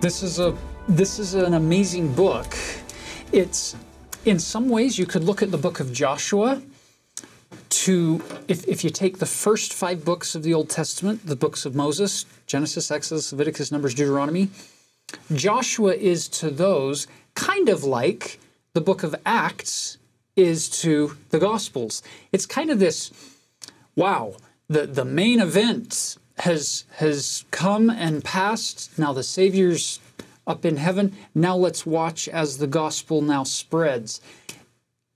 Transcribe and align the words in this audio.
This 0.00 0.22
is 0.22 0.38
a 0.38 0.56
this 0.88 1.18
is 1.18 1.34
an 1.34 1.54
amazing 1.54 2.14
book. 2.14 2.56
It's 3.32 3.74
in 4.24 4.38
some 4.38 4.68
ways 4.68 4.96
you 4.96 5.06
could 5.06 5.24
look 5.24 5.42
at 5.42 5.50
the 5.50 5.58
book 5.58 5.80
of 5.80 5.92
Joshua 5.92 6.62
to 7.70 8.22
if, 8.46 8.66
if 8.68 8.84
you 8.84 8.90
take 8.90 9.18
the 9.18 9.26
first 9.26 9.72
five 9.72 10.04
books 10.04 10.36
of 10.36 10.44
the 10.44 10.54
Old 10.54 10.70
Testament, 10.70 11.26
the 11.26 11.34
books 11.34 11.66
of 11.66 11.74
Moses, 11.74 12.26
Genesis, 12.46 12.92
Exodus, 12.92 13.32
Leviticus, 13.32 13.72
Numbers, 13.72 13.92
Deuteronomy, 13.92 14.50
Joshua 15.34 15.94
is 15.94 16.28
to 16.28 16.50
those 16.50 17.08
kind 17.34 17.68
of 17.68 17.82
like 17.82 18.38
the 18.74 18.80
book 18.80 19.02
of 19.02 19.16
Acts 19.26 19.98
is 20.36 20.68
to 20.82 21.16
the 21.30 21.40
Gospels. 21.40 22.04
It's 22.30 22.46
kind 22.46 22.70
of 22.70 22.78
this 22.78 23.10
wow, 23.96 24.36
the, 24.68 24.86
the 24.86 25.04
main 25.04 25.40
event 25.40 26.18
has 26.40 26.84
has 26.96 27.44
come 27.50 27.90
and 27.90 28.24
passed. 28.24 28.98
Now 28.98 29.12
the 29.12 29.22
Savior's 29.22 30.00
up 30.46 30.64
in 30.64 30.76
heaven. 30.76 31.14
Now 31.34 31.56
let's 31.56 31.84
watch 31.84 32.28
as 32.28 32.58
the 32.58 32.66
gospel 32.66 33.20
now 33.20 33.44
spreads. 33.44 34.20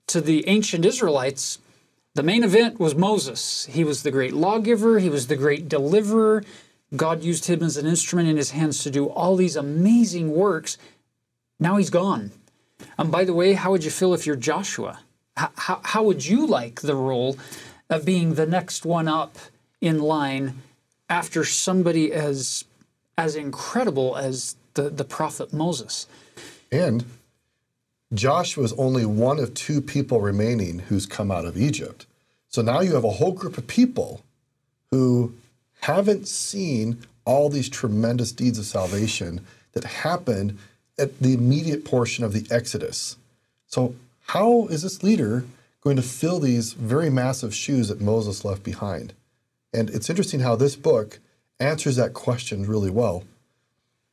To 0.08 0.20
the 0.20 0.46
ancient 0.46 0.84
Israelites, 0.84 1.58
the 2.14 2.22
main 2.22 2.44
event 2.44 2.78
was 2.78 2.94
Moses. 2.94 3.64
He 3.66 3.82
was 3.82 4.02
the 4.02 4.10
great 4.10 4.34
lawgiver, 4.34 4.98
he 4.98 5.08
was 5.08 5.26
the 5.26 5.36
great 5.36 5.68
deliverer. 5.68 6.44
God 6.94 7.22
used 7.22 7.46
him 7.46 7.62
as 7.62 7.78
an 7.78 7.86
instrument 7.86 8.28
in 8.28 8.36
his 8.36 8.50
hands 8.50 8.82
to 8.82 8.90
do 8.90 9.06
all 9.06 9.34
these 9.34 9.56
amazing 9.56 10.30
works. 10.30 10.76
Now 11.58 11.76
he's 11.76 11.88
gone. 11.88 12.32
And 12.98 13.10
by 13.10 13.24
the 13.24 13.32
way, 13.32 13.54
how 13.54 13.70
would 13.70 13.84
you 13.84 13.90
feel 13.90 14.12
if 14.12 14.26
you're 14.26 14.36
Joshua? 14.36 15.00
How, 15.36 15.50
how, 15.56 15.80
how 15.82 16.02
would 16.02 16.26
you 16.26 16.46
like 16.46 16.82
the 16.82 16.94
role 16.94 17.38
of 17.88 18.04
being 18.04 18.34
the 18.34 18.44
next 18.44 18.84
one 18.84 19.08
up 19.08 19.38
in 19.80 20.00
line 20.00 20.60
after 21.12 21.44
somebody 21.44 22.10
as 22.10 22.64
as 23.18 23.36
incredible 23.36 24.16
as 24.16 24.56
the, 24.72 24.88
the 24.88 25.04
prophet 25.04 25.52
Moses. 25.52 26.06
And 26.72 27.04
Josh 28.14 28.56
was 28.56 28.72
only 28.72 29.04
one 29.04 29.38
of 29.38 29.52
two 29.52 29.82
people 29.82 30.22
remaining 30.22 30.78
who's 30.78 31.04
come 31.04 31.30
out 31.30 31.44
of 31.44 31.58
Egypt. 31.58 32.06
So 32.48 32.62
now 32.62 32.80
you 32.80 32.94
have 32.94 33.04
a 33.04 33.10
whole 33.10 33.32
group 33.32 33.58
of 33.58 33.66
people 33.66 34.22
who 34.90 35.34
haven't 35.82 36.28
seen 36.28 36.98
all 37.26 37.50
these 37.50 37.68
tremendous 37.68 38.32
deeds 38.32 38.58
of 38.58 38.64
salvation 38.64 39.44
that 39.72 39.84
happened 39.84 40.58
at 40.98 41.18
the 41.20 41.34
immediate 41.34 41.84
portion 41.84 42.24
of 42.24 42.32
the 42.32 42.46
Exodus. 42.50 43.16
So, 43.66 43.94
how 44.28 44.66
is 44.68 44.82
this 44.82 45.02
leader 45.02 45.44
going 45.82 45.96
to 45.96 46.02
fill 46.02 46.40
these 46.40 46.72
very 46.72 47.10
massive 47.10 47.54
shoes 47.54 47.88
that 47.88 48.00
Moses 48.00 48.44
left 48.44 48.62
behind? 48.62 49.12
And 49.72 49.90
it's 49.90 50.10
interesting 50.10 50.40
how 50.40 50.56
this 50.56 50.76
book 50.76 51.18
answers 51.58 51.96
that 51.96 52.12
question 52.12 52.66
really 52.66 52.90
well. 52.90 53.24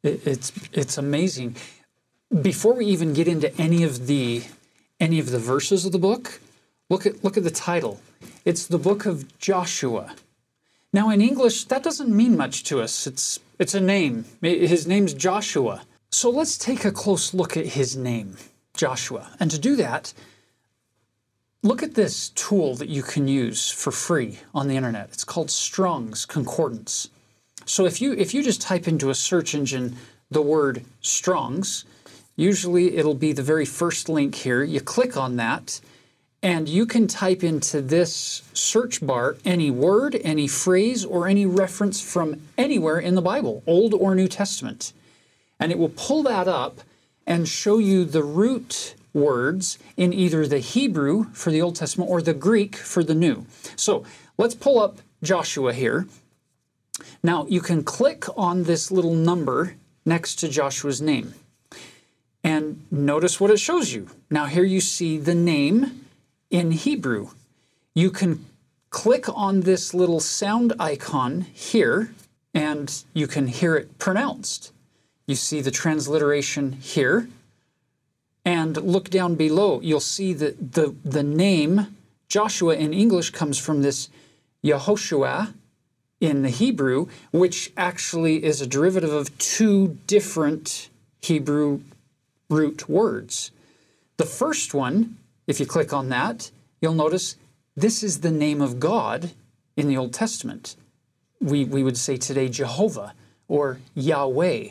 It's 0.04 0.54
it's 0.72 0.98
amazing. 0.98 1.58
Before 2.42 2.74
we 2.74 2.86
even 2.86 3.14
get 3.14 3.28
into 3.28 3.56
any 3.60 3.84
of 3.84 4.08
the 4.08 4.44
any 5.00 5.20
of 5.20 5.32
the 5.32 5.40
verses 5.40 5.86
of 5.86 5.92
the 5.92 6.00
book, 6.00 6.40
look 6.90 7.06
at 7.06 7.24
look 7.24 7.36
at 7.36 7.44
the 7.44 7.52
title. 7.52 8.00
It's 8.46 8.68
the 8.68 8.78
book 8.78 9.06
of 9.06 9.38
Joshua. 9.40 10.16
Now 10.94 11.10
in 11.10 11.22
English 11.22 11.66
that 11.66 11.84
doesn't 11.84 12.16
mean 12.16 12.38
much 12.38 12.64
to 12.66 12.82
us. 12.82 13.06
It's 13.06 13.40
it's 13.58 13.74
a 13.74 13.82
name. 13.82 14.24
His 14.42 14.88
name's 14.88 15.14
Joshua. 15.14 15.82
So 16.12 16.30
let's 16.30 16.58
take 16.58 16.86
a 16.86 16.92
close 16.92 17.34
look 17.34 17.56
at 17.58 17.66
his 17.66 17.96
name, 17.96 18.38
Joshua. 18.76 19.30
And 19.40 19.52
to 19.52 19.60
do 19.60 19.76
that, 19.76 20.14
Look 21.62 21.84
at 21.84 21.96
this 21.96 22.30
tool 22.30 22.76
that 22.76 22.88
you 22.88 23.04
can 23.04 23.28
use 23.28 23.70
for 23.70 23.92
free 23.92 24.40
on 24.56 24.70
the 24.70 24.78
internet. 24.78 25.10
It's 25.12 25.26
called 25.26 25.52
Strong's 25.52 26.26
Concordance. 26.26 27.10
So 27.66 27.86
if 27.86 28.02
you 28.02 28.14
if 28.14 28.34
you 28.34 28.42
just 28.42 28.62
type 28.62 28.88
into 28.88 29.10
a 29.10 29.16
search 29.16 29.54
engine 29.54 29.98
the 30.32 30.42
word 30.42 30.86
Strong's, 31.02 31.84
usually 32.38 32.96
it'll 32.96 33.14
be 33.14 33.34
the 33.34 33.44
very 33.44 33.66
first 33.66 34.08
link 34.08 34.36
here. 34.36 34.64
You 34.64 34.80
click 34.80 35.18
on 35.18 35.36
that 35.36 35.82
and 36.42 36.70
you 36.70 36.86
can 36.86 37.08
type 37.08 37.44
into 37.44 37.82
this 37.82 38.42
search 38.54 39.06
bar 39.06 39.36
any 39.44 39.70
word, 39.70 40.16
any 40.24 40.48
phrase, 40.48 41.04
or 41.04 41.28
any 41.28 41.46
reference 41.46 42.00
from 42.00 42.42
anywhere 42.58 43.00
in 43.00 43.16
the 43.16 43.22
Bible, 43.22 43.64
Old 43.68 43.94
or 43.94 44.16
New 44.16 44.30
Testament. 44.30 44.94
And 45.60 45.74
it 45.74 45.78
will 45.78 45.92
pull 45.94 46.24
that 46.24 46.48
up 46.48 46.80
and 47.28 47.50
show 47.50 47.80
you 47.80 48.06
the 48.06 48.24
root 48.24 48.96
words 49.14 49.80
in 49.98 50.14
either 50.14 50.46
the 50.48 50.60
Hebrew 50.60 51.26
for 51.34 51.52
the 51.52 51.62
Old 51.62 51.76
Testament 51.76 52.10
or 52.10 52.22
the 52.22 52.34
Greek 52.34 52.76
for 52.76 53.04
the 53.04 53.16
New. 53.16 53.46
So 53.76 54.04
let's 54.38 54.56
pull 54.56 54.80
up 54.80 55.00
Joshua 55.24 55.74
here. 55.74 56.08
Now 57.24 57.46
you 57.48 57.62
can 57.62 57.84
click 57.84 58.26
on 58.38 58.64
this 58.64 58.92
little 58.92 59.16
number 59.16 59.76
next 60.06 60.36
to 60.36 60.50
Joshua's 60.50 61.02
name. 61.02 61.34
And 62.44 62.86
notice 62.90 63.40
what 63.40 63.52
it 63.52 63.60
shows 63.60 63.94
you. 63.94 64.08
Now, 64.30 64.46
here 64.46 64.64
you 64.64 64.80
see 64.80 65.18
the 65.18 65.36
name 65.36 66.06
in 66.50 66.72
Hebrew. 66.72 67.30
You 67.94 68.12
can 68.12 68.46
click 68.90 69.26
on 69.30 69.62
this 69.62 69.94
little 69.94 70.20
sound 70.20 70.74
icon 70.80 71.42
here, 71.54 72.12
and 72.54 73.04
you 73.14 73.28
can 73.28 73.48
hear 73.48 73.76
it 73.76 74.00
pronounced. 74.00 74.72
You 75.28 75.36
see 75.36 75.62
the 75.62 75.72
transliteration 75.72 76.72
here 76.74 77.28
and 78.46 78.78
look 78.78 79.10
down 79.10 79.36
below, 79.36 79.80
you'll 79.82 80.00
see 80.00 80.34
that 80.34 80.74
the, 80.74 80.96
the 81.04 81.24
name 81.24 81.96
Joshua 82.28 82.76
in 82.76 82.94
English 82.94 83.32
comes 83.32 83.58
from 83.58 83.82
this 83.82 84.10
Yehoshua 84.64 85.54
in 86.20 86.42
the 86.42 86.50
Hebrew, 86.50 87.08
which 87.32 87.72
actually 87.78 88.44
is 88.44 88.62
a 88.62 88.68
derivative 88.68 89.12
of 89.12 89.38
two 89.38 89.98
different 90.06 90.90
Hebrew 91.22 91.82
root 92.50 92.90
words. 92.90 93.52
The 94.18 94.26
first 94.26 94.74
one, 94.74 95.18
if 95.48 95.60
you 95.60 95.66
click 95.66 95.94
on 95.94 96.10
that, 96.10 96.52
you'll 96.82 96.94
notice 96.94 97.36
this 97.76 98.04
is 98.04 98.20
the 98.20 98.32
name 98.32 98.62
of 98.62 98.80
God 98.80 99.32
in 99.78 99.88
the 99.88 99.98
Old 99.98 100.14
Testament. 100.14 100.76
We, 101.40 101.64
we 101.64 101.84
would 101.84 101.98
say 101.98 102.18
today 102.18 102.50
Jehovah 102.50 103.14
or 103.48 103.80
Yahweh. 103.96 104.70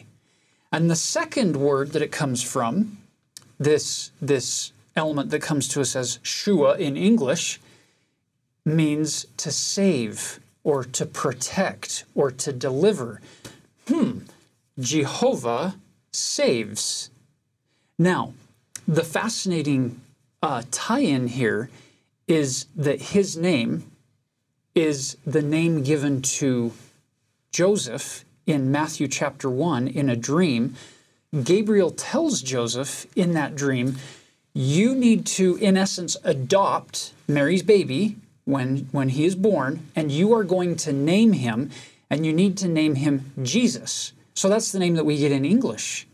And 0.70 0.90
the 0.90 0.96
second 0.96 1.56
word 1.56 1.92
that 1.92 2.02
it 2.02 2.12
comes 2.12 2.42
from 2.42 2.97
this 3.58 4.10
this 4.20 4.72
element 4.96 5.30
that 5.30 5.42
comes 5.42 5.69
to 5.69 5.80
us 5.80 5.94
as 5.94 6.19
shua 6.22 6.76
in 6.76 6.96
English 6.96 7.60
means 8.64 9.26
to 9.36 9.50
save 9.50 10.41
or 10.64 10.84
to 10.84 11.06
protect 11.06 12.04
or 12.14 12.30
to 12.30 12.52
deliver. 12.52 13.20
Hmm, 13.86 14.20
Jehovah 14.78 15.76
saves. 16.12 17.10
Now, 17.98 18.34
the 18.86 19.04
fascinating 19.04 20.00
uh, 20.42 20.62
tie 20.70 21.00
in 21.00 21.28
here 21.28 21.70
is 22.26 22.66
that 22.76 23.00
his 23.00 23.36
name 23.36 23.90
is 24.75 25.16
the 25.26 25.42
name 25.42 25.82
given 25.82 26.22
to 26.22 26.72
Joseph 27.50 28.25
in 28.46 28.70
Matthew 28.70 29.08
chapter 29.08 29.50
1 29.50 29.88
in 29.88 30.08
a 30.08 30.16
dream 30.16 30.75
Gabriel 31.44 31.90
tells 31.90 32.40
Joseph 32.40 33.06
in 33.14 33.34
that 33.34 33.54
dream, 33.54 33.96
you 34.54 34.94
need 34.94 35.26
to, 35.26 35.56
in 35.56 35.76
essence, 35.76 36.16
adopt 36.25 37.12
Mary's 37.28 37.62
baby 37.62 38.16
when, 38.44 38.88
when 38.92 39.10
he 39.10 39.26
is 39.26 39.36
born, 39.36 39.86
and 39.94 40.10
you 40.10 40.32
are 40.32 40.44
going 40.44 40.75
to 40.76 40.92
name 40.92 41.34
him, 41.34 41.70
and 42.08 42.25
you 42.25 42.32
need 42.32 42.56
to 42.58 42.69
name 42.69 42.94
him 42.94 43.32
Jesus. 43.42 44.12
So 44.34 44.48
that's 44.48 44.72
the 44.72 44.78
name 44.78 44.94
that 44.94 45.04
we 45.04 45.19
get 45.19 45.32
in 45.32 45.44
English. 45.44 46.06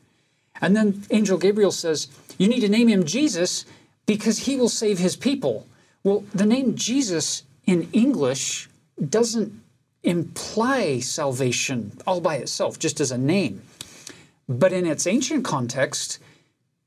And 0.61 0.75
then 0.75 1.05
Angel 1.11 1.38
Gabriel 1.38 1.70
says, 1.70 2.08
You 2.38 2.49
need 2.49 2.60
to 2.60 2.69
name 2.69 2.88
him 2.88 3.05
Jesus 3.05 3.64
because 4.06 4.38
he 4.38 4.56
will 4.56 4.69
save 4.69 4.99
his 4.99 5.14
people. 5.14 5.67
Well, 6.02 6.25
the 6.34 6.46
name 6.46 6.75
Jesus 6.75 7.44
in 7.67 7.88
English 7.93 8.69
doesn't 9.08 9.52
imply 10.02 10.99
salvation 11.00 11.93
all 12.06 12.20
by 12.20 12.37
itself, 12.37 12.78
just 12.78 13.00
as 13.00 13.10
a 13.10 13.19
name. 13.19 13.62
But 14.49 14.73
in 14.73 14.87
its 14.87 15.06
ancient 15.06 15.44
context, 15.44 16.19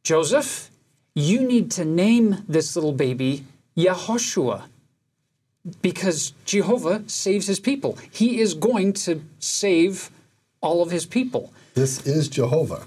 Joseph, 0.03 0.69
you 1.15 1.41
need 1.41 1.71
to 1.71 1.85
name 1.85 2.43
this 2.47 2.75
little 2.75 2.93
baby 2.93 3.43
Yehoshua 3.75 4.63
because 5.81 6.33
Jehovah 6.45 7.03
saves 7.07 7.47
his 7.47 7.59
people. 7.59 7.97
He 8.11 8.39
is 8.39 8.53
going 8.53 8.93
to 8.93 9.21
save 9.39 10.09
all 10.61 10.81
of 10.81 10.91
his 10.91 11.05
people. 11.05 11.51
This 11.73 12.05
is 12.07 12.29
Jehovah. 12.29 12.85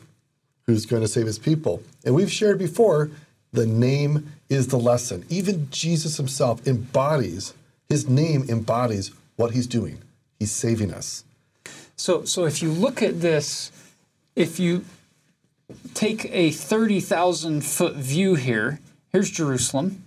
who's 0.71 0.87
going 0.87 1.03
to 1.03 1.09
save 1.09 1.27
his 1.27 1.39
people. 1.39 1.83
And 2.05 2.15
we've 2.15 2.31
shared 2.31 2.59
before, 2.59 3.11
the 3.53 3.67
name 3.67 4.33
is 4.49 4.69
the 4.69 4.79
lesson. 4.79 5.25
Even 5.29 5.69
Jesus 5.71 6.17
himself 6.17 6.65
embodies, 6.67 7.55
his 7.89 8.09
name 8.09 8.45
embodies 8.49 9.11
what 9.37 9.51
he's 9.51 9.67
doing. 9.67 9.99
He's 10.39 10.53
saving 10.53 10.93
us. 10.95 11.25
So, 11.97 12.25
so 12.25 12.45
if 12.45 12.63
you 12.63 12.71
look 12.71 13.03
at 13.03 13.21
this, 13.21 13.73
if 14.37 14.61
you 14.61 14.85
take 15.95 16.27
a 16.33 16.51
30,000 16.51 17.65
foot 17.65 17.95
view 17.95 18.35
here, 18.35 18.81
here's 19.13 19.31
Jerusalem, 19.31 20.05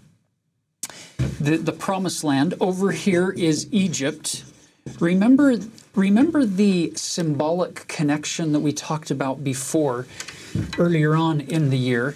the, 1.40 1.58
the 1.58 1.72
promised 1.72 2.24
land. 2.24 2.54
Over 2.60 2.92
here 2.92 3.31
is 3.31 3.68
Egypt. 3.72 4.44
Remember, 5.00 5.58
remember 5.96 6.46
the 6.46 6.94
symbolic 6.96 7.88
connection 7.88 8.52
that 8.54 8.60
we 8.60 8.74
talked 8.74 9.12
about 9.12 9.44
before, 9.44 10.06
earlier 10.78 11.16
on 11.16 11.42
in 11.42 11.70
the 11.70 11.78
year, 11.78 12.16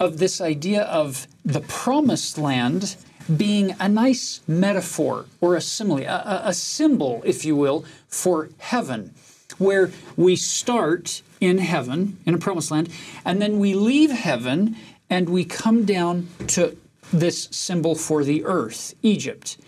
of 0.00 0.18
this 0.18 0.40
idea 0.40 0.82
of 0.82 1.26
the 1.44 1.60
promised 1.60 2.38
land 2.38 2.96
being 3.36 3.74
a 3.78 3.88
nice 3.88 4.40
metaphor 4.48 5.26
or 5.40 5.54
a 5.54 5.60
simile, 5.60 6.04
a, 6.04 6.42
a 6.46 6.54
symbol, 6.54 7.22
if 7.24 7.44
you 7.44 7.54
will, 7.54 7.84
for 8.08 8.48
heaven, 8.58 9.14
where 9.58 9.90
we 10.16 10.34
start 10.34 11.22
in 11.42 11.58
heaven, 11.58 12.18
in 12.24 12.34
a 12.34 12.38
promised 12.38 12.70
land, 12.70 12.88
and 13.24 13.42
then 13.42 13.58
we 13.58 13.74
leave 13.74 14.12
heaven 14.12 14.76
and 15.10 15.28
we 15.28 15.44
come 15.44 15.84
down 15.84 16.28
to 16.46 16.76
this 17.12 17.48
symbol 17.50 17.96
for 17.96 18.22
the 18.22 18.44
earth, 18.44 18.94
Egypt. 19.02 19.58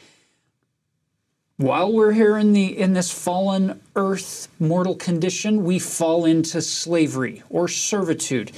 While 1.57 1.93
we're 1.93 2.13
here 2.13 2.39
in 2.39 2.53
the 2.53 2.79
in 2.79 2.93
this 2.93 3.11
fallen 3.11 3.81
earth 3.97 4.49
mortal 4.61 4.95
condition, 4.95 5.65
we 5.65 5.79
fall 5.81 6.25
into 6.25 6.63
slavery 6.63 7.43
or 7.51 7.67
servitude 7.67 8.53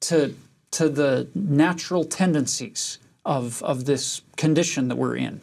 to 0.00 0.34
to 0.72 0.88
the 0.88 1.28
natural 1.34 2.04
tendencies 2.04 2.98
of, 3.24 3.62
of 3.62 3.84
this 3.84 4.22
condition 4.36 4.88
that 4.88 4.96
we're 4.96 5.16
in. 5.16 5.40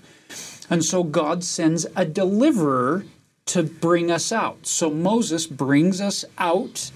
And 0.69 0.83
so 0.83 1.03
God 1.03 1.43
sends 1.43 1.85
a 1.95 2.05
deliverer 2.05 3.05
to 3.47 3.63
bring 3.63 4.11
us 4.11 4.31
out. 4.31 4.65
So 4.67 4.89
Moses 4.89 5.47
brings 5.47 5.99
us 5.99 6.23
out, 6.37 6.91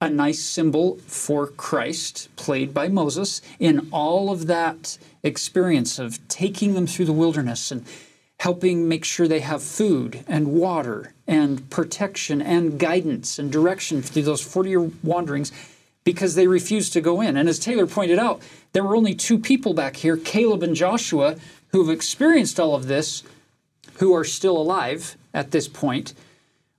a 0.00 0.10
nice 0.10 0.42
symbol 0.42 0.98
for 1.06 1.46
Christ, 1.46 2.28
played 2.36 2.74
by 2.74 2.86
Moses, 2.86 3.40
in 3.58 3.88
all 3.90 4.30
of 4.30 4.46
that 4.46 4.98
experience 5.22 5.98
of 5.98 6.26
taking 6.28 6.74
them 6.74 6.86
through 6.86 7.06
the 7.06 7.14
wilderness 7.14 7.70
and 7.70 7.86
helping 8.40 8.86
make 8.86 9.06
sure 9.06 9.26
they 9.26 9.40
have 9.40 9.62
food 9.62 10.22
and 10.28 10.48
water 10.48 11.14
and 11.26 11.70
protection 11.70 12.42
and 12.42 12.78
guidance 12.78 13.38
and 13.38 13.50
direction 13.50 14.02
through 14.02 14.24
those 14.24 14.42
40 14.42 14.68
year 14.68 14.90
wanderings 15.02 15.50
because 16.04 16.34
they 16.34 16.46
refused 16.46 16.92
to 16.92 17.00
go 17.00 17.22
in. 17.22 17.38
And 17.38 17.48
as 17.48 17.58
Taylor 17.58 17.86
pointed 17.86 18.18
out, 18.18 18.42
there 18.72 18.84
were 18.84 18.96
only 18.96 19.14
two 19.14 19.38
people 19.38 19.72
back 19.72 19.96
here, 19.96 20.18
Caleb 20.18 20.62
and 20.62 20.76
Joshua, 20.76 21.36
who 21.68 21.82
have 21.82 21.92
experienced 21.92 22.60
all 22.60 22.74
of 22.74 22.86
this, 22.86 23.22
who 23.94 24.14
are 24.14 24.24
still 24.24 24.58
alive 24.58 25.16
at 25.32 25.52
this 25.52 25.68
point 25.68 26.12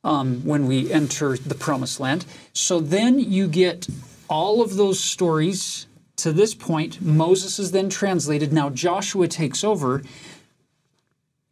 um, 0.07 0.41
when 0.45 0.67
we 0.67 0.91
enter 0.91 1.37
the 1.37 1.55
promised 1.55 1.99
land. 1.99 2.25
So 2.53 2.79
then 2.79 3.19
you 3.19 3.47
get 3.47 3.87
all 4.29 4.61
of 4.61 4.75
those 4.77 4.99
stories 4.99 5.85
to 6.17 6.31
this 6.31 6.55
point. 6.55 7.01
Moses 7.01 7.59
is 7.59 7.71
then 7.71 7.89
translated. 7.89 8.53
Now 8.53 8.69
Joshua 8.69 9.27
takes 9.27 9.63
over. 9.63 10.01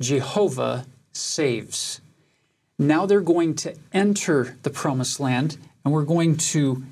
Jehovah 0.02 0.86
saves. 1.12 2.02
Now 2.80 3.06
they're 3.06 3.22
going 3.22 3.56
to 3.56 3.76
enter 3.94 4.58
the 4.64 4.70
promised 4.70 5.20
land, 5.20 5.58
and 5.84 5.94
we're 5.94 6.04
going 6.04 6.38
to 6.38 6.84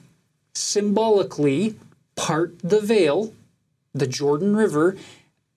symbolically 0.54 1.76
part 2.16 2.58
the 2.60 2.80
veil, 2.80 3.34
the 3.94 4.08
Jordan 4.08 4.56
River, 4.56 4.96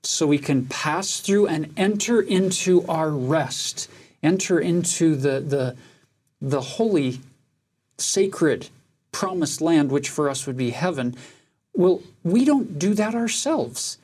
so 0.02 0.26
we 0.26 0.38
can 0.38 0.66
pass 0.66 1.20
through 1.20 1.46
and 1.48 1.72
enter 1.76 2.20
into 2.20 2.84
our 2.86 3.10
rest, 3.10 3.90
enter 4.22 4.58
into 4.58 5.16
the, 5.16 5.40
the, 5.40 5.76
the 6.46 6.60
holy, 6.60 7.18
sacred, 7.98 8.68
promised 9.10 9.60
land, 9.60 9.90
which 9.90 10.08
for 10.08 10.30
us 10.30 10.46
would 10.46 10.56
be 10.56 10.70
heaven. 10.70 11.16
Well, 11.74 12.02
we 12.22 12.44
don't 12.44 12.78
do 12.78 12.94
that 12.94 13.16
ourselves. 13.16 13.98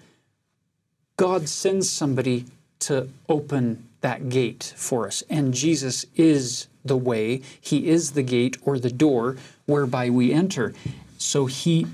God 1.16 1.48
sends 1.48 1.88
somebody 1.88 2.46
to 2.80 3.08
open 3.28 3.86
that 4.00 4.28
gate 4.28 4.74
for 4.76 5.06
us, 5.06 5.22
and 5.30 5.54
Jesus 5.54 6.04
is 6.16 6.66
the 6.84 6.96
way, 6.96 7.42
He 7.60 7.88
is 7.88 8.10
the 8.10 8.24
gate 8.24 8.56
or 8.62 8.76
the 8.76 8.90
door 8.90 9.36
whereby 9.66 10.10
we 10.10 10.32
enter. 10.32 10.74
So 11.18 11.46
He 11.46 11.86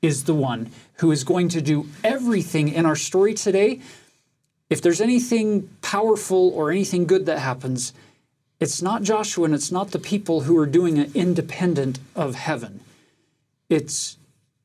is 0.00 0.24
the 0.24 0.34
one 0.34 0.70
who 0.98 1.10
is 1.10 1.24
going 1.24 1.48
to 1.48 1.60
do 1.60 1.88
everything 2.04 2.68
in 2.68 2.86
our 2.86 2.94
story 2.94 3.34
today. 3.34 3.80
If 4.70 4.80
there's 4.80 5.00
anything 5.00 5.68
powerful 5.82 6.50
or 6.50 6.70
anything 6.70 7.06
good 7.06 7.26
that 7.26 7.40
happens, 7.40 7.92
it's 8.60 8.82
not 8.82 9.02
Joshua 9.02 9.44
and 9.44 9.54
it's 9.54 9.70
not 9.70 9.92
the 9.92 9.98
people 9.98 10.42
who 10.42 10.58
are 10.58 10.66
doing 10.66 10.96
it 10.96 11.14
independent 11.14 11.98
of 12.16 12.34
heaven. 12.34 12.80
It's 13.68 14.16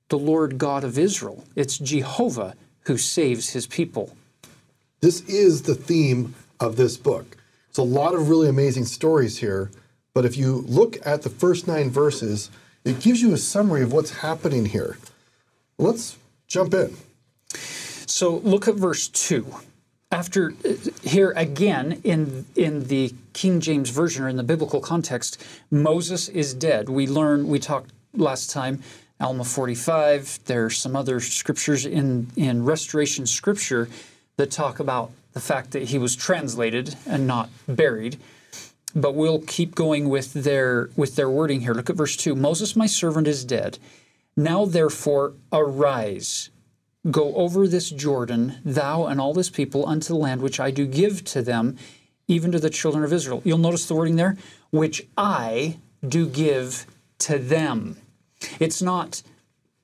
the 0.09 0.17
Lord 0.17 0.57
God 0.57 0.83
of 0.83 0.97
Israel. 0.97 1.43
It's 1.55 1.77
Jehovah 1.77 2.55
who 2.85 2.97
saves 2.97 3.51
his 3.51 3.67
people. 3.67 4.15
This 5.01 5.21
is 5.21 5.63
the 5.63 5.75
theme 5.75 6.33
of 6.59 6.75
this 6.75 6.97
book. 6.97 7.37
It's 7.69 7.77
a 7.77 7.83
lot 7.83 8.13
of 8.13 8.29
really 8.29 8.47
amazing 8.47 8.85
stories 8.85 9.39
here, 9.39 9.71
but 10.13 10.25
if 10.25 10.37
you 10.37 10.63
look 10.67 10.97
at 11.05 11.23
the 11.23 11.29
first 11.29 11.67
nine 11.67 11.89
verses, 11.89 12.49
it 12.85 12.99
gives 12.99 13.21
you 13.21 13.33
a 13.33 13.37
summary 13.37 13.81
of 13.81 13.91
what's 13.91 14.11
happening 14.11 14.65
here. 14.65 14.97
Let's 15.77 16.17
jump 16.47 16.73
in. 16.73 16.95
So 18.05 18.37
look 18.37 18.67
at 18.67 18.75
verse 18.75 19.07
2. 19.07 19.45
After 20.13 20.53
uh, 20.63 20.73
here 21.01 21.33
again 21.35 21.99
in 22.03 22.45
in 22.55 22.87
the 22.87 23.15
King 23.33 23.59
James 23.59 23.89
version 23.89 24.23
or 24.23 24.29
in 24.29 24.37
the 24.37 24.43
biblical 24.43 24.79
context, 24.79 25.43
Moses 25.71 26.29
is 26.29 26.53
dead. 26.53 26.87
We 26.87 27.07
learn 27.07 27.47
we 27.47 27.57
talked 27.57 27.91
last 28.13 28.51
time 28.51 28.83
Alma 29.19 29.43
45. 29.43 30.41
There 30.45 30.65
are 30.65 30.69
some 30.69 30.95
other 30.95 31.19
scriptures 31.19 31.87
in 31.87 32.27
in 32.35 32.63
restoration 32.63 33.25
scripture 33.25 33.89
that 34.37 34.51
talk 34.51 34.79
about 34.79 35.09
the 35.31 35.39
fact 35.39 35.71
that 35.71 35.89
he 35.89 35.97
was 35.97 36.15
translated 36.15 36.95
and 37.07 37.25
not 37.25 37.49
buried. 37.67 38.17
But 38.95 39.15
we'll 39.15 39.41
keep 39.41 39.73
going 39.73 40.09
with 40.09 40.33
their 40.33 40.91
with 40.95 41.15
their 41.15 41.29
wording 41.29 41.61
here. 41.61 41.73
Look 41.73 41.89
at 41.89 41.95
verse 41.95 42.15
2. 42.15 42.35
Moses 42.35 42.75
my 42.75 42.85
servant 42.85 43.27
is 43.27 43.43
dead. 43.43 43.79
Now 44.37 44.65
therefore 44.65 45.33
arise 45.51 46.51
Go 47.11 47.35
over 47.35 47.67
this 47.67 47.89
Jordan, 47.89 48.55
thou 48.63 49.07
and 49.07 49.19
all 49.19 49.33
this 49.33 49.49
people, 49.49 49.85
unto 49.87 50.07
the 50.09 50.19
land 50.19 50.41
which 50.41 50.59
I 50.59 50.71
do 50.71 50.85
give 50.85 51.25
to 51.25 51.41
them, 51.41 51.77
even 52.29 52.51
to 52.53 52.59
the 52.59 52.69
children 52.69 53.03
of 53.03 53.11
Israel. 53.11 53.41
You'll 53.43 53.57
notice 53.57 53.85
the 53.85 53.95
wording 53.95 54.15
there, 54.15 54.37
which 54.71 55.05
I 55.17 55.79
do 56.07 56.27
give 56.27 56.85
to 57.19 57.37
them. 57.37 57.97
It's 58.59 58.81
not, 58.81 59.21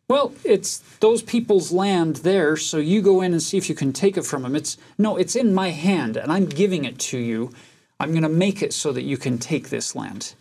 well, 0.07 0.33
it's 0.45 0.79
those 0.99 1.21
people's 1.21 1.73
land 1.73 2.17
there, 2.17 2.55
so 2.55 2.77
you 2.77 3.01
go 3.01 3.21
in 3.21 3.33
and 3.33 3.43
see 3.43 3.57
if 3.57 3.67
you 3.67 3.75
can 3.75 3.91
take 3.91 4.15
it 4.15 4.25
from 4.25 4.43
them. 4.43 4.55
It's 4.55 4.77
no, 4.97 5.17
it's 5.17 5.35
in 5.35 5.53
my 5.53 5.71
hand, 5.71 6.15
and 6.15 6.31
I'm 6.31 6.45
giving 6.45 6.85
it 6.85 6.99
to 6.99 7.17
you. 7.17 7.51
I'm 7.99 8.11
going 8.11 8.23
to 8.23 8.29
make 8.29 8.61
it 8.61 8.73
so 8.73 8.93
that 8.93 9.03
you 9.03 9.17
can 9.17 9.37
take 9.37 9.69
this 9.69 9.93
land. 9.93 10.35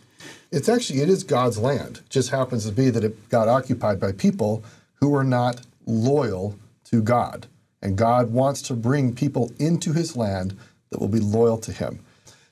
It's 0.51 0.69
actually 0.69 1.01
it 1.01 1.09
is 1.09 1.25
God's 1.25 1.57
land. 1.57 1.97
It 1.97 2.09
just 2.09 2.29
happens 2.29 2.65
to 2.65 2.71
be 2.71 2.89
that 2.89 3.03
it 3.03 3.27
got 3.27 3.49
occupied 3.49 3.99
by 3.99 4.13
people 4.13 4.63
who 4.95 5.09
were 5.09 5.25
not 5.25 5.61
loyal 5.85 6.55
to 6.91 7.01
God. 7.01 7.47
And 7.81 7.97
God 7.97 8.31
wants 8.31 8.61
to 8.63 8.73
bring 8.73 9.15
people 9.15 9.51
into 9.59 9.93
his 9.93 10.15
land 10.15 10.57
that 10.89 10.99
will 10.99 11.07
be 11.07 11.19
loyal 11.19 11.57
to 11.59 11.71
him. 11.71 11.99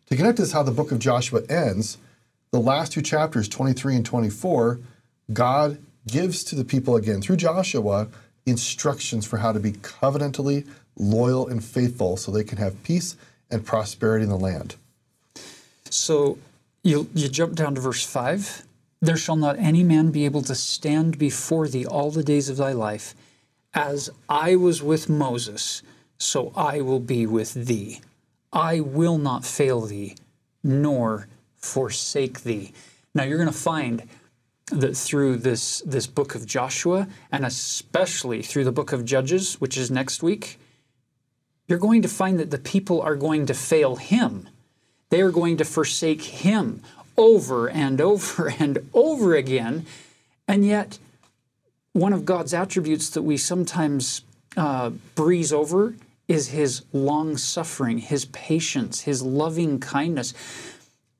To 0.08 0.15
connect 0.15 0.38
this 0.38 0.53
how 0.53 0.63
the 0.63 0.72
book 0.72 0.91
of 0.91 1.00
Joshua 1.00 1.41
ends, 1.50 1.98
the 2.51 2.60
last 2.60 2.94
two 2.94 3.01
chapters, 3.01 3.50
23 3.50 3.98
and 3.98 4.06
24, 4.06 4.79
God 5.34 5.79
gives 6.08 6.44
to 6.46 6.56
the 6.56 6.63
people 6.63 6.96
again 6.96 7.22
through 7.22 7.36
Joshua 7.36 8.08
instructions 8.46 9.25
for 9.25 9.38
how 9.38 9.51
to 9.51 9.60
be 9.60 9.74
covenantally 9.74 10.65
loyal 10.98 11.48
and 11.48 11.63
faithful 11.63 12.15
so 12.15 12.32
they 12.32 12.44
can 12.44 12.58
have 12.58 12.82
peace 12.84 13.17
and 13.51 13.65
prosperity 13.65 14.24
in 14.24 14.29
the 14.29 14.38
land. 14.38 14.75
So 15.89 16.38
you, 16.84 17.10
you 17.13 17.27
jump 17.27 17.56
down 17.56 17.75
to 17.75 17.82
verse 17.82 18.06
5. 18.06 18.63
There 19.01 19.17
shall 19.17 19.36
not 19.36 19.60
any 19.60 19.84
man 19.84 20.12
be 20.12 20.25
able 20.25 20.41
to 20.44 20.56
stand 20.56 21.17
before 21.17 21.67
thee 21.67 21.86
all 21.86 22.10
the 22.10 22.24
days 22.24 22.50
of 22.50 22.58
thy 22.58 22.72
life. 22.72 23.13
As 23.77 24.10
I 24.27 24.55
was 24.55 24.81
with 24.81 25.07
Moses, 25.07 25.84
so 26.17 26.51
I 26.55 26.81
will 26.81 27.00
be 27.00 27.27
with 27.27 27.53
thee. 27.53 28.01
I 28.51 28.79
will 28.79 29.19
not 29.19 29.46
fail 29.46 29.81
thee, 29.81 30.15
nor 30.63 31.27
forsake 31.57 32.41
thee. 32.41 32.74
Now 33.13 33.24
you're 33.24 33.38
going 33.38 33.51
to 33.51 33.53
find 33.53 34.01
that 34.72 34.98
through 34.98 35.36
this, 35.38 35.84
this 35.86 36.07
book 36.07 36.34
of 36.34 36.48
Joshua, 36.48 37.07
and 37.31 37.46
especially 37.46 38.41
through 38.41 38.63
the 38.63 38.72
book 38.72 38.93
of 38.93 39.05
Judges, 39.05 39.62
which 39.62 39.77
is 39.77 39.91
next 39.91 40.24
week, 40.24 40.57
you're 41.67 41.77
going 41.77 42.01
to 42.01 42.07
find 42.07 42.39
that 42.39 42.50
the 42.50 42.57
people 42.57 43.00
are 43.03 43.15
going 43.15 43.46
to 43.46 43.53
fail 43.53 43.98
him. 43.98 44.50
They 45.12 45.22
are 45.22 45.29
going 45.29 45.55
to 45.57 45.63
forsake 45.63 46.24
him 46.24 46.81
over 47.15 47.69
and 47.69 48.01
over 48.01 48.51
and 48.60 48.79
over 48.96 49.36
again. 49.36 49.86
And 50.48 50.65
yet, 50.65 50.98
one 51.98 52.13
of 52.13 52.25
God's 52.25 52.54
attributes 52.54 53.10
that 53.10 53.24
we 53.24 53.38
sometimes 53.38 54.22
uh, 54.56 54.92
breeze 55.16 55.51
over 55.51 55.96
is 56.27 56.50
his 56.50 56.84
long 56.94 57.38
suffering, 57.38 57.98
his 57.98 58.25
patience, 58.25 59.01
his 59.01 59.24
loving 59.24 59.80
kindness. 59.80 60.34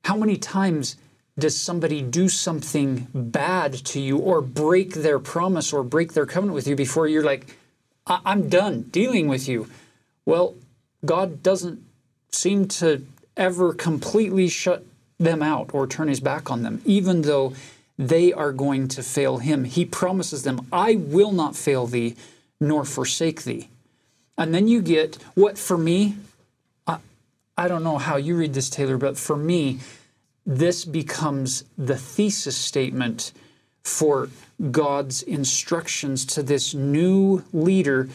How 0.04 0.16
many 0.16 0.36
times 0.36 0.96
does 1.38 1.60
somebody 1.60 2.00
do 2.02 2.28
something 2.28 3.08
bad 3.12 3.72
to 3.72 4.00
you 4.00 4.18
or 4.18 4.40
break 4.40 4.94
their 4.94 5.18
promise 5.18 5.72
or 5.72 5.82
break 5.82 6.12
their 6.12 6.26
covenant 6.26 6.54
with 6.54 6.68
you 6.68 6.76
before 6.76 7.08
you're 7.08 7.24
like, 7.24 7.56
I- 8.06 8.20
I'm 8.24 8.48
done 8.48 8.82
dealing 8.82 9.28
with 9.28 9.48
you? 9.48 9.68
Well, 10.24 10.54
God 11.04 11.42
doesn't 11.42 11.82
seem 12.30 12.68
to 12.68 13.04
ever 13.36 13.72
completely 13.72 14.48
shut 14.48 14.84
them 15.18 15.42
out 15.42 15.70
or 15.72 15.86
turn 15.86 16.08
his 16.08 16.20
back 16.20 16.50
on 16.50 16.62
them, 16.62 16.82
even 16.84 17.22
though 17.22 17.54
they 17.98 18.32
are 18.32 18.52
going 18.52 18.88
to 18.88 19.02
fail 19.02 19.38
him. 19.38 19.64
He 19.64 19.84
promises 19.84 20.44
them, 20.44 20.66
I 20.72 20.94
will 20.94 21.32
not 21.32 21.56
fail 21.56 21.86
thee 21.86 22.14
nor 22.60 22.84
forsake 22.84 23.42
thee. 23.42 23.68
And 24.36 24.54
then 24.54 24.68
you 24.68 24.80
get 24.80 25.16
what 25.34 25.58
for 25.58 25.76
me, 25.76 26.16
I, 26.86 26.98
I 27.56 27.66
don't 27.66 27.82
know 27.82 27.98
how 27.98 28.16
you 28.16 28.36
read 28.36 28.54
this, 28.54 28.70
Taylor, 28.70 28.96
but 28.96 29.18
for 29.18 29.36
me, 29.36 29.80
this 30.46 30.84
becomes 30.84 31.64
the 31.76 31.96
thesis 31.96 32.56
statement 32.56 33.32
for 33.82 34.28
God's 34.70 35.22
instructions 35.22 36.24
to 36.26 36.42
this 36.42 36.74
new 36.74 37.44
leader 37.52 38.08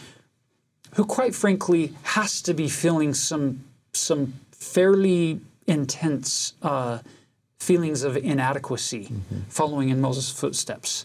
who 0.94 1.04
quite 1.04 1.34
frankly 1.34 1.92
has 2.02 2.40
to 2.42 2.54
be 2.54 2.68
feeling 2.68 3.14
some 3.14 3.64
some 3.92 4.34
fairly 4.50 5.40
intense 5.66 6.54
uh, 6.62 6.98
feelings 7.58 8.02
of 8.02 8.16
inadequacy 8.16 9.10
following 9.48 9.88
in 9.88 10.00
Moses' 10.00 10.30
footsteps, 10.30 11.04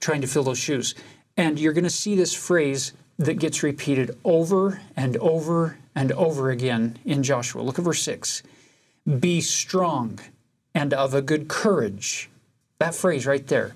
trying 0.00 0.20
to 0.20 0.26
fill 0.26 0.44
those 0.44 0.58
shoes. 0.58 0.94
And 1.36 1.58
you're 1.58 1.72
going 1.72 1.84
to 1.84 1.90
see 1.90 2.14
this 2.14 2.34
phrase 2.34 2.92
that 3.18 3.38
gets 3.38 3.62
repeated 3.62 4.16
over 4.24 4.80
and 4.96 5.16
over 5.18 5.78
and 5.94 6.12
over 6.12 6.50
again 6.50 6.98
in 7.04 7.22
Joshua. 7.22 7.62
Look 7.62 7.78
at 7.78 7.84
verse 7.84 8.02
6. 8.02 8.42
Be 9.20 9.40
strong 9.40 10.18
and 10.74 10.94
of 10.94 11.14
a 11.14 11.22
good 11.22 11.48
courage. 11.48 12.30
That 12.78 12.94
phrase 12.94 13.26
right 13.26 13.46
there. 13.46 13.74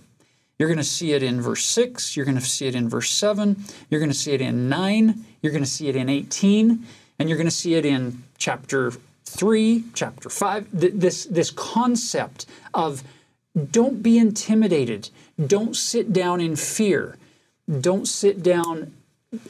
You're 0.58 0.68
going 0.68 0.78
to 0.78 0.84
see 0.84 1.12
it 1.12 1.22
in 1.22 1.42
verse 1.42 1.64
6, 1.64 2.16
you're 2.16 2.24
going 2.24 2.38
to 2.38 2.44
see 2.44 2.66
it 2.66 2.74
in 2.74 2.88
verse 2.88 3.10
7, 3.10 3.62
you're 3.90 4.00
going 4.00 4.10
to 4.10 4.16
see 4.16 4.32
it 4.32 4.40
in 4.40 4.70
9, 4.70 5.24
you're 5.42 5.52
going 5.52 5.62
to 5.62 5.68
see 5.68 5.88
it 5.88 5.96
in 5.96 6.08
18, 6.08 6.82
and 7.18 7.28
you're 7.28 7.36
going 7.36 7.46
to 7.46 7.54
see 7.54 7.74
it 7.74 7.84
in 7.84 8.22
chapter 8.38 8.92
3, 9.36 9.84
chapter 9.94 10.30
5. 10.30 10.68
This, 10.72 11.26
this 11.26 11.50
concept 11.50 12.46
of 12.74 13.04
don't 13.70 14.02
be 14.02 14.18
intimidated, 14.18 15.10
don't 15.46 15.76
sit 15.76 16.12
down 16.12 16.40
in 16.40 16.56
fear, 16.56 17.16
don't 17.80 18.06
sit 18.06 18.42
down 18.42 18.92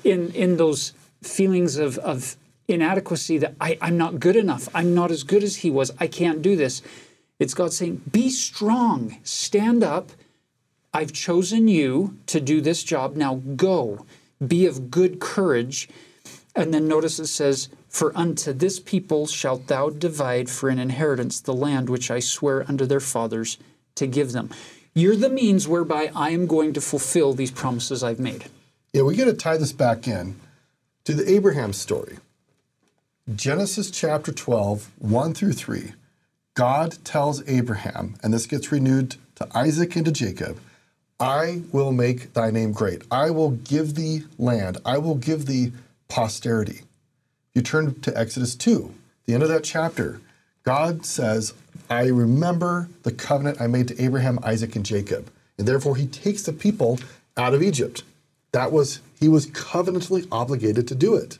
in, 0.04 0.32
in 0.32 0.56
those 0.56 0.92
feelings 1.22 1.76
of, 1.76 1.98
of 1.98 2.36
inadequacy 2.68 3.38
that 3.38 3.54
I, 3.60 3.78
I'm 3.80 3.96
not 3.96 4.20
good 4.20 4.36
enough, 4.36 4.68
I'm 4.74 4.94
not 4.94 5.10
as 5.10 5.22
good 5.22 5.42
as 5.42 5.56
he 5.56 5.70
was, 5.70 5.92
I 5.98 6.06
can't 6.06 6.42
do 6.42 6.56
this. 6.56 6.82
It's 7.38 7.54
God 7.54 7.72
saying, 7.72 8.02
be 8.10 8.30
strong, 8.30 9.18
stand 9.22 9.82
up. 9.84 10.10
I've 10.94 11.12
chosen 11.12 11.68
you 11.68 12.16
to 12.26 12.40
do 12.40 12.62
this 12.62 12.82
job. 12.82 13.16
Now 13.16 13.42
go, 13.56 14.06
be 14.44 14.64
of 14.64 14.90
good 14.90 15.20
courage. 15.20 15.88
And 16.56 16.72
then 16.72 16.88
notice 16.88 17.18
it 17.18 17.26
says, 17.26 17.68
For 17.88 18.16
unto 18.16 18.52
this 18.52 18.80
people 18.80 19.26
shalt 19.26 19.66
thou 19.66 19.90
divide 19.90 20.48
for 20.48 20.70
an 20.70 20.78
inheritance 20.78 21.38
the 21.40 21.54
land 21.54 21.90
which 21.90 22.10
I 22.10 22.20
swear 22.20 22.64
unto 22.66 22.86
their 22.86 23.00
fathers 23.00 23.58
to 23.96 24.06
give 24.06 24.32
them. 24.32 24.50
You're 24.94 25.16
the 25.16 25.28
means 25.28 25.68
whereby 25.68 26.10
I 26.16 26.30
am 26.30 26.46
going 26.46 26.72
to 26.72 26.80
fulfill 26.80 27.34
these 27.34 27.50
promises 27.50 28.02
I've 28.02 28.18
made. 28.18 28.46
Yeah, 28.94 29.02
we 29.02 29.14
got 29.14 29.26
to 29.26 29.34
tie 29.34 29.58
this 29.58 29.72
back 29.72 30.08
in 30.08 30.36
to 31.04 31.12
the 31.12 31.30
Abraham 31.30 31.74
story. 31.74 32.16
Genesis 33.34 33.90
chapter 33.90 34.32
12, 34.32 34.90
1 34.98 35.34
through 35.34 35.52
3. 35.52 35.92
God 36.54 36.96
tells 37.04 37.46
Abraham, 37.46 38.16
and 38.22 38.32
this 38.32 38.46
gets 38.46 38.72
renewed 38.72 39.16
to 39.34 39.46
Isaac 39.54 39.94
and 39.96 40.06
to 40.06 40.12
Jacob 40.12 40.58
I 41.18 41.62
will 41.72 41.92
make 41.92 42.34
thy 42.34 42.50
name 42.50 42.72
great. 42.72 43.02
I 43.10 43.30
will 43.30 43.50
give 43.50 43.94
thee 43.94 44.24
land. 44.38 44.78
I 44.84 44.98
will 44.98 45.14
give 45.14 45.46
thee 45.46 45.72
posterity. 46.08 46.82
You 47.54 47.62
turn 47.62 48.00
to 48.00 48.16
Exodus 48.16 48.54
2, 48.54 48.92
the 49.24 49.34
end 49.34 49.42
of 49.42 49.48
that 49.48 49.64
chapter. 49.64 50.20
God 50.62 51.06
says, 51.06 51.54
I 51.88 52.06
remember 52.06 52.88
the 53.02 53.12
covenant 53.12 53.60
I 53.60 53.66
made 53.66 53.88
to 53.88 54.02
Abraham, 54.02 54.38
Isaac, 54.42 54.76
and 54.76 54.84
Jacob. 54.84 55.30
And 55.58 55.66
therefore, 55.66 55.96
he 55.96 56.06
takes 56.06 56.42
the 56.42 56.52
people 56.52 56.98
out 57.36 57.54
of 57.54 57.62
Egypt. 57.62 58.02
That 58.52 58.72
was, 58.72 59.00
he 59.18 59.28
was 59.28 59.46
covenantally 59.46 60.26
obligated 60.30 60.88
to 60.88 60.94
do 60.94 61.14
it. 61.14 61.38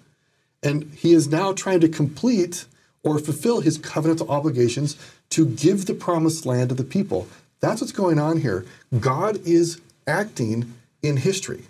And 0.62 0.84
he 0.94 1.12
is 1.12 1.28
now 1.28 1.52
trying 1.52 1.80
to 1.80 1.88
complete 1.88 2.64
or 3.02 3.18
fulfill 3.18 3.60
his 3.60 3.78
covenantal 3.78 4.28
obligations 4.28 4.96
to 5.30 5.46
give 5.46 5.86
the 5.86 5.94
promised 5.94 6.46
land 6.46 6.70
to 6.70 6.74
the 6.74 6.84
people. 6.84 7.28
That's 7.60 7.80
what's 7.80 7.92
going 7.92 8.18
on 8.18 8.40
here. 8.40 8.64
God 9.00 9.38
is 9.46 9.80
acting 10.06 10.74
in 11.02 11.18
history. 11.18 11.64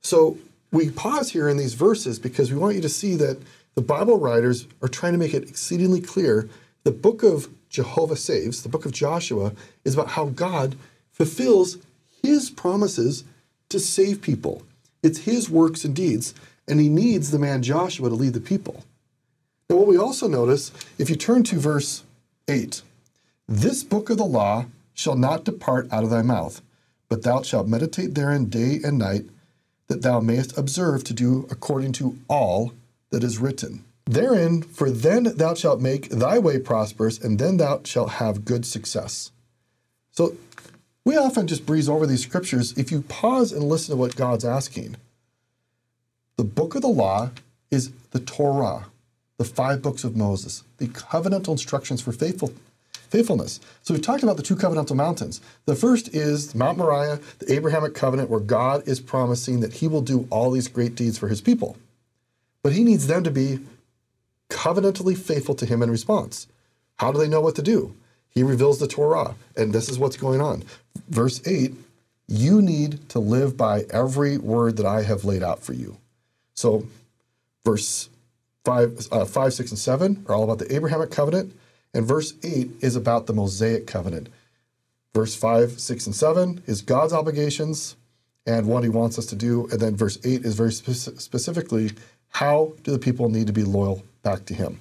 So 0.00 0.38
we 0.72 0.90
pause 0.90 1.30
here 1.30 1.48
in 1.48 1.58
these 1.58 1.74
verses 1.74 2.18
because 2.18 2.50
we 2.50 2.58
want 2.58 2.74
you 2.74 2.82
to 2.82 2.88
see 2.88 3.14
that 3.16 3.38
the 3.74 3.82
Bible 3.82 4.18
writers 4.18 4.66
are 4.80 4.88
trying 4.88 5.12
to 5.12 5.18
make 5.18 5.34
it 5.34 5.48
exceedingly 5.48 6.00
clear. 6.00 6.48
The 6.84 6.90
book 6.90 7.22
of 7.22 7.48
Jehovah 7.68 8.16
Saves, 8.16 8.62
the 8.62 8.68
book 8.68 8.84
of 8.84 8.92
Joshua, 8.92 9.52
is 9.84 9.94
about 9.94 10.08
how 10.08 10.26
God 10.26 10.76
fulfills 11.12 11.78
his 12.22 12.50
promises 12.50 13.24
to 13.68 13.78
save 13.78 14.22
people. 14.22 14.62
It's 15.02 15.20
his 15.20 15.48
works 15.48 15.84
and 15.84 15.94
deeds, 15.94 16.34
and 16.66 16.80
he 16.80 16.88
needs 16.88 17.30
the 17.30 17.38
man 17.38 17.62
Joshua 17.62 18.08
to 18.08 18.14
lead 18.14 18.32
the 18.32 18.40
people. 18.40 18.84
Now, 19.68 19.76
what 19.76 19.86
we 19.86 19.96
also 19.96 20.28
notice, 20.28 20.72
if 20.98 21.08
you 21.08 21.16
turn 21.16 21.42
to 21.44 21.58
verse 21.58 22.04
8, 22.48 22.82
this 23.48 23.84
book 23.84 24.10
of 24.10 24.18
the 24.18 24.24
law 24.24 24.66
shall 24.94 25.16
not 25.16 25.44
depart 25.44 25.90
out 25.92 26.04
of 26.04 26.10
thy 26.10 26.22
mouth, 26.22 26.62
but 27.08 27.22
thou 27.22 27.42
shalt 27.42 27.68
meditate 27.68 28.14
therein 28.14 28.46
day 28.46 28.80
and 28.84 28.98
night, 28.98 29.24
that 29.92 30.00
thou 30.00 30.20
mayest 30.20 30.56
observe 30.56 31.04
to 31.04 31.12
do 31.12 31.46
according 31.50 31.92
to 31.92 32.16
all 32.26 32.72
that 33.10 33.22
is 33.22 33.38
written. 33.38 33.84
Therein, 34.06 34.62
for 34.62 34.90
then 34.90 35.24
thou 35.36 35.52
shalt 35.52 35.82
make 35.82 36.08
thy 36.08 36.38
way 36.38 36.58
prosperous, 36.58 37.18
and 37.18 37.38
then 37.38 37.58
thou 37.58 37.82
shalt 37.84 38.12
have 38.12 38.46
good 38.46 38.64
success. 38.64 39.30
So 40.10 40.34
we 41.04 41.18
often 41.18 41.46
just 41.46 41.66
breeze 41.66 41.90
over 41.90 42.06
these 42.06 42.22
scriptures. 42.22 42.72
If 42.78 42.90
you 42.90 43.02
pause 43.02 43.52
and 43.52 43.64
listen 43.64 43.94
to 43.94 44.00
what 44.00 44.16
God's 44.16 44.46
asking, 44.46 44.96
the 46.36 46.44
book 46.44 46.74
of 46.74 46.80
the 46.80 46.88
law 46.88 47.30
is 47.70 47.90
the 48.12 48.20
Torah, 48.20 48.86
the 49.36 49.44
five 49.44 49.82
books 49.82 50.04
of 50.04 50.16
Moses, 50.16 50.64
the 50.78 50.88
covenantal 50.88 51.50
instructions 51.50 52.00
for 52.00 52.12
faithful, 52.12 52.54
faithfulness. 53.12 53.60
So 53.82 53.92
we've 53.92 54.02
talked 54.02 54.22
about 54.22 54.38
the 54.38 54.42
two 54.42 54.56
covenantal 54.56 54.96
mountains. 54.96 55.42
The 55.66 55.76
first 55.76 56.08
is 56.14 56.54
Mount 56.54 56.78
Moriah, 56.78 57.20
the 57.40 57.52
Abrahamic 57.52 57.94
covenant, 57.94 58.30
where 58.30 58.40
God 58.40 58.88
is 58.88 59.00
promising 59.00 59.60
that 59.60 59.74
he 59.74 59.86
will 59.86 60.00
do 60.00 60.26
all 60.30 60.50
these 60.50 60.66
great 60.66 60.94
deeds 60.94 61.18
for 61.18 61.28
his 61.28 61.42
people. 61.42 61.76
But 62.62 62.72
he 62.72 62.82
needs 62.82 63.06
them 63.06 63.22
to 63.24 63.30
be 63.30 63.60
covenantally 64.48 65.16
faithful 65.16 65.54
to 65.56 65.66
him 65.66 65.82
in 65.82 65.90
response. 65.90 66.46
How 66.96 67.12
do 67.12 67.18
they 67.18 67.28
know 67.28 67.42
what 67.42 67.54
to 67.56 67.62
do? 67.62 67.94
He 68.30 68.42
reveals 68.42 68.78
the 68.78 68.88
Torah, 68.88 69.34
and 69.56 69.74
this 69.74 69.90
is 69.90 69.98
what's 69.98 70.16
going 70.16 70.40
on. 70.40 70.64
Verse 71.10 71.46
8 71.46 71.74
You 72.28 72.62
need 72.62 73.10
to 73.10 73.18
live 73.18 73.58
by 73.58 73.84
every 73.90 74.38
word 74.38 74.78
that 74.78 74.86
I 74.86 75.02
have 75.02 75.26
laid 75.26 75.42
out 75.42 75.62
for 75.62 75.74
you. 75.74 75.98
So, 76.54 76.86
verse 77.62 78.08
5, 78.64 79.08
uh, 79.12 79.24
5 79.26 79.52
6, 79.52 79.70
and 79.70 79.78
7 79.78 80.24
are 80.28 80.34
all 80.34 80.44
about 80.44 80.58
the 80.58 80.74
Abrahamic 80.74 81.10
covenant, 81.10 81.52
and 81.94 82.06
verse 82.06 82.34
8 82.42 82.70
is 82.80 82.96
about 82.96 83.26
the 83.26 83.32
Mosaic 83.32 83.86
covenant. 83.86 84.28
Verse 85.14 85.34
5, 85.34 85.78
6, 85.78 86.06
and 86.06 86.14
7 86.14 86.62
is 86.66 86.80
God's 86.80 87.12
obligations 87.12 87.96
and 88.46 88.66
what 88.66 88.82
he 88.82 88.88
wants 88.88 89.18
us 89.18 89.26
to 89.26 89.36
do. 89.36 89.68
And 89.70 89.78
then 89.78 89.96
verse 89.96 90.18
8 90.24 90.44
is 90.44 90.54
very 90.54 90.70
speci- 90.70 91.20
specifically 91.20 91.92
how 92.30 92.72
do 92.82 92.92
the 92.92 92.98
people 92.98 93.28
need 93.28 93.46
to 93.46 93.52
be 93.52 93.62
loyal 93.62 94.02
back 94.22 94.46
to 94.46 94.54
him. 94.54 94.80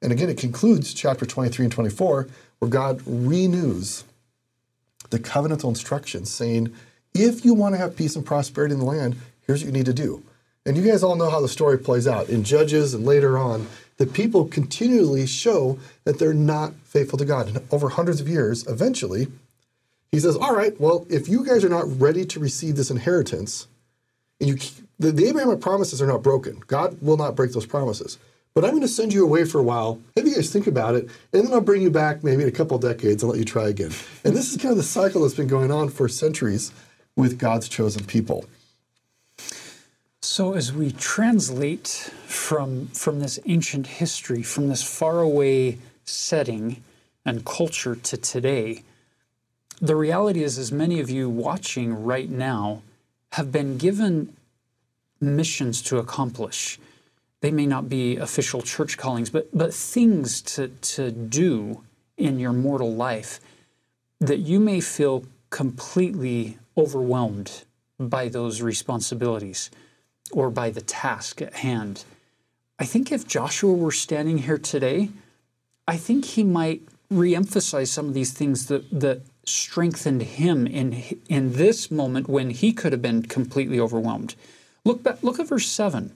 And 0.00 0.12
again, 0.12 0.30
it 0.30 0.38
concludes 0.38 0.94
chapter 0.94 1.26
23 1.26 1.66
and 1.66 1.72
24, 1.72 2.28
where 2.60 2.70
God 2.70 3.02
renews 3.04 4.04
the 5.10 5.18
covenantal 5.18 5.68
instructions, 5.68 6.30
saying, 6.30 6.72
if 7.14 7.44
you 7.44 7.54
want 7.54 7.74
to 7.74 7.78
have 7.78 7.96
peace 7.96 8.16
and 8.16 8.24
prosperity 8.24 8.74
in 8.74 8.80
the 8.80 8.86
land, 8.86 9.16
here's 9.46 9.62
what 9.62 9.66
you 9.66 9.72
need 9.72 9.86
to 9.86 9.94
do. 9.94 10.22
And 10.66 10.76
you 10.76 10.82
guys 10.84 11.02
all 11.02 11.16
know 11.16 11.30
how 11.30 11.40
the 11.40 11.48
story 11.48 11.78
plays 11.78 12.06
out. 12.06 12.28
In 12.28 12.44
Judges 12.44 12.94
and 12.94 13.04
later 13.04 13.38
on, 13.38 13.66
the 13.96 14.06
people 14.06 14.46
continually 14.46 15.26
show 15.26 15.78
that 16.04 16.18
they're 16.18 16.34
not 16.34 16.74
faithful 16.84 17.18
to 17.18 17.24
God. 17.24 17.48
And 17.48 17.60
over 17.70 17.88
hundreds 17.88 18.20
of 18.20 18.28
years, 18.28 18.66
eventually, 18.66 19.28
he 20.10 20.20
says, 20.20 20.36
All 20.36 20.54
right, 20.54 20.78
well, 20.80 21.06
if 21.08 21.28
you 21.28 21.44
guys 21.44 21.64
are 21.64 21.68
not 21.68 22.00
ready 22.00 22.24
to 22.26 22.40
receive 22.40 22.76
this 22.76 22.90
inheritance, 22.90 23.66
and 24.40 24.48
you 24.48 24.56
the, 24.98 25.12
the 25.12 25.26
Abrahamic 25.28 25.60
promises 25.60 26.02
are 26.02 26.06
not 26.06 26.22
broken. 26.22 26.62
God 26.66 27.00
will 27.00 27.16
not 27.16 27.36
break 27.36 27.52
those 27.52 27.66
promises. 27.66 28.18
But 28.54 28.64
I'm 28.64 28.70
going 28.70 28.82
to 28.82 28.88
send 28.88 29.12
you 29.12 29.22
away 29.22 29.44
for 29.44 29.60
a 29.60 29.62
while. 29.62 30.00
have 30.16 30.26
you 30.26 30.34
guys 30.34 30.50
think 30.50 30.66
about 30.66 30.96
it, 30.96 31.08
and 31.32 31.46
then 31.46 31.52
I'll 31.52 31.60
bring 31.60 31.82
you 31.82 31.90
back 31.90 32.24
maybe 32.24 32.42
in 32.42 32.48
a 32.48 32.52
couple 32.52 32.76
decades 32.78 33.22
and 33.22 33.30
let 33.30 33.38
you 33.38 33.44
try 33.44 33.68
again. 33.68 33.92
And 34.24 34.34
this 34.34 34.50
is 34.50 34.56
kind 34.56 34.72
of 34.72 34.76
the 34.76 34.82
cycle 34.82 35.22
that's 35.22 35.34
been 35.34 35.46
going 35.46 35.70
on 35.70 35.88
for 35.88 36.08
centuries, 36.08 36.72
with 37.14 37.38
God's 37.38 37.68
chosen 37.68 38.04
people. 38.04 38.44
So, 40.38 40.52
as 40.52 40.72
we 40.72 40.92
translate 40.92 41.88
from, 41.88 42.86
from 42.94 43.18
this 43.18 43.40
ancient 43.46 43.88
history, 43.88 44.44
from 44.44 44.68
this 44.68 44.84
faraway 44.84 45.78
setting 46.04 46.80
and 47.24 47.44
culture 47.44 47.96
to 47.96 48.16
today, 48.16 48.84
the 49.82 49.96
reality 49.96 50.44
is, 50.44 50.56
as 50.56 50.70
many 50.70 51.00
of 51.00 51.10
you 51.10 51.28
watching 51.28 52.04
right 52.04 52.30
now 52.30 52.82
have 53.32 53.50
been 53.50 53.78
given 53.78 54.36
missions 55.20 55.82
to 55.82 55.98
accomplish. 55.98 56.78
They 57.40 57.50
may 57.50 57.66
not 57.66 57.88
be 57.88 58.16
official 58.16 58.62
church 58.62 58.96
callings, 58.96 59.30
but, 59.30 59.48
but 59.52 59.74
things 59.74 60.40
to, 60.42 60.68
to 60.68 61.10
do 61.10 61.82
in 62.16 62.38
your 62.38 62.52
mortal 62.52 62.94
life 62.94 63.40
that 64.20 64.38
you 64.38 64.60
may 64.60 64.80
feel 64.80 65.24
completely 65.50 66.58
overwhelmed 66.76 67.64
by 67.98 68.28
those 68.28 68.62
responsibilities 68.62 69.68
or 70.32 70.50
by 70.50 70.70
the 70.70 70.80
task 70.80 71.40
at 71.42 71.54
hand. 71.54 72.04
I 72.78 72.84
think 72.84 73.10
if 73.10 73.26
Joshua 73.26 73.72
were 73.72 73.92
standing 73.92 74.38
here 74.38 74.58
today, 74.58 75.10
I 75.86 75.96
think 75.96 76.24
he 76.24 76.44
might 76.44 76.82
reemphasize 77.12 77.88
some 77.88 78.06
of 78.06 78.14
these 78.14 78.32
things 78.32 78.66
that, 78.66 78.88
that 79.00 79.22
strengthened 79.44 80.22
him 80.22 80.66
in, 80.66 80.92
in 81.28 81.54
this 81.54 81.90
moment 81.90 82.28
when 82.28 82.50
he 82.50 82.72
could 82.72 82.92
have 82.92 83.02
been 83.02 83.22
completely 83.22 83.80
overwhelmed. 83.80 84.34
Look, 84.84 85.02
back, 85.02 85.22
look 85.22 85.40
at 85.40 85.48
verse 85.48 85.66
7. 85.66 86.12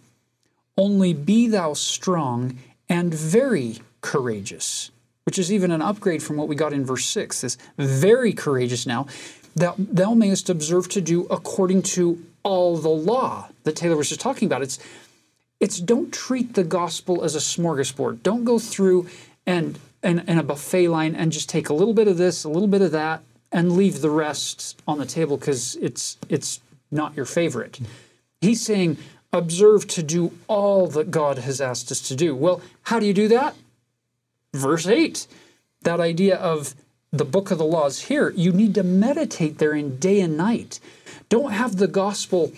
Only 0.76 1.12
be 1.12 1.48
thou 1.48 1.72
strong 1.74 2.58
and 2.88 3.12
very 3.12 3.78
courageous, 4.00 4.90
which 5.24 5.38
is 5.38 5.52
even 5.52 5.70
an 5.70 5.82
upgrade 5.82 6.22
from 6.22 6.36
what 6.36 6.48
we 6.48 6.54
got 6.54 6.72
in 6.72 6.84
verse 6.84 7.06
6. 7.06 7.40
This 7.40 7.58
very 7.78 8.32
courageous 8.32 8.86
now, 8.86 9.06
that 9.56 9.74
thou 9.78 10.14
mayest 10.14 10.48
observe 10.48 10.88
to 10.90 11.00
do 11.00 11.26
according 11.30 11.82
to 11.82 12.22
all 12.42 12.76
the 12.76 12.88
law 12.88 13.48
that 13.64 13.76
Taylor 13.76 13.96
was 13.96 14.08
just 14.08 14.20
talking 14.20 14.46
about. 14.46 14.62
It's 14.62 14.78
it's 15.60 15.78
don't 15.78 16.12
treat 16.12 16.54
the 16.54 16.64
gospel 16.64 17.22
as 17.22 17.34
a 17.34 17.38
smorgasbord. 17.38 18.22
Don't 18.22 18.44
go 18.44 18.58
through 18.58 19.08
and 19.46 19.78
and, 20.02 20.24
and 20.26 20.40
a 20.40 20.42
buffet 20.42 20.88
line 20.88 21.14
and 21.14 21.30
just 21.30 21.48
take 21.48 21.68
a 21.68 21.74
little 21.74 21.94
bit 21.94 22.08
of 22.08 22.18
this, 22.18 22.44
a 22.44 22.48
little 22.48 22.68
bit 22.68 22.82
of 22.82 22.90
that, 22.90 23.22
and 23.52 23.72
leave 23.72 24.00
the 24.00 24.10
rest 24.10 24.80
on 24.88 24.98
the 24.98 25.06
table 25.06 25.36
because 25.36 25.76
it's 25.76 26.16
it's 26.28 26.60
not 26.90 27.16
your 27.16 27.26
favorite. 27.26 27.80
He's 28.40 28.60
saying, 28.60 28.98
observe 29.32 29.86
to 29.88 30.02
do 30.02 30.32
all 30.48 30.88
that 30.88 31.10
God 31.10 31.38
has 31.38 31.60
asked 31.60 31.90
us 31.90 32.00
to 32.08 32.16
do. 32.16 32.34
Well, 32.34 32.60
how 32.82 32.98
do 32.98 33.06
you 33.06 33.14
do 33.14 33.28
that? 33.28 33.54
Verse 34.52 34.86
8. 34.86 35.26
That 35.82 36.00
idea 36.00 36.36
of 36.36 36.74
the 37.12 37.24
book 37.24 37.50
of 37.50 37.58
the 37.58 37.64
laws 37.64 38.02
here, 38.02 38.30
you 38.30 38.52
need 38.52 38.74
to 38.74 38.82
meditate 38.82 39.58
therein 39.58 39.96
day 39.98 40.20
and 40.20 40.36
night. 40.36 40.80
Don't 41.32 41.52
have 41.52 41.76
the 41.76 41.88
gospel 41.88 42.52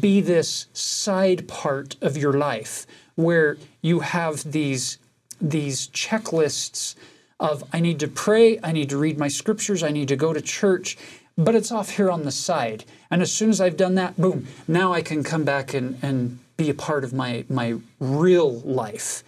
be 0.00 0.20
this 0.20 0.66
side 0.74 1.48
part 1.48 1.96
of 2.02 2.18
your 2.18 2.34
life 2.34 2.86
where 3.14 3.56
you 3.80 4.00
have 4.00 4.52
these, 4.52 4.98
these 5.40 5.88
checklists 5.88 6.94
of 7.40 7.64
I 7.72 7.80
need 7.80 7.98
to 8.00 8.06
pray, 8.06 8.60
I 8.62 8.72
need 8.72 8.90
to 8.90 8.98
read 8.98 9.16
my 9.16 9.28
scriptures, 9.28 9.82
I 9.82 9.92
need 9.92 10.08
to 10.08 10.16
go 10.16 10.34
to 10.34 10.42
church, 10.42 10.98
but 11.38 11.54
it's 11.54 11.72
off 11.72 11.96
here 11.96 12.10
on 12.10 12.24
the 12.24 12.30
side. 12.30 12.84
And 13.10 13.22
as 13.22 13.32
soon 13.32 13.48
as 13.48 13.62
I've 13.62 13.78
done 13.78 13.94
that, 13.94 14.18
boom, 14.18 14.46
now 14.68 14.92
I 14.92 15.00
can 15.00 15.24
come 15.24 15.44
back 15.44 15.72
and, 15.72 15.98
and 16.02 16.38
be 16.58 16.68
a 16.68 16.74
part 16.74 17.04
of 17.04 17.14
my, 17.14 17.46
my 17.48 17.78
real 17.98 18.60
life. 18.60 19.24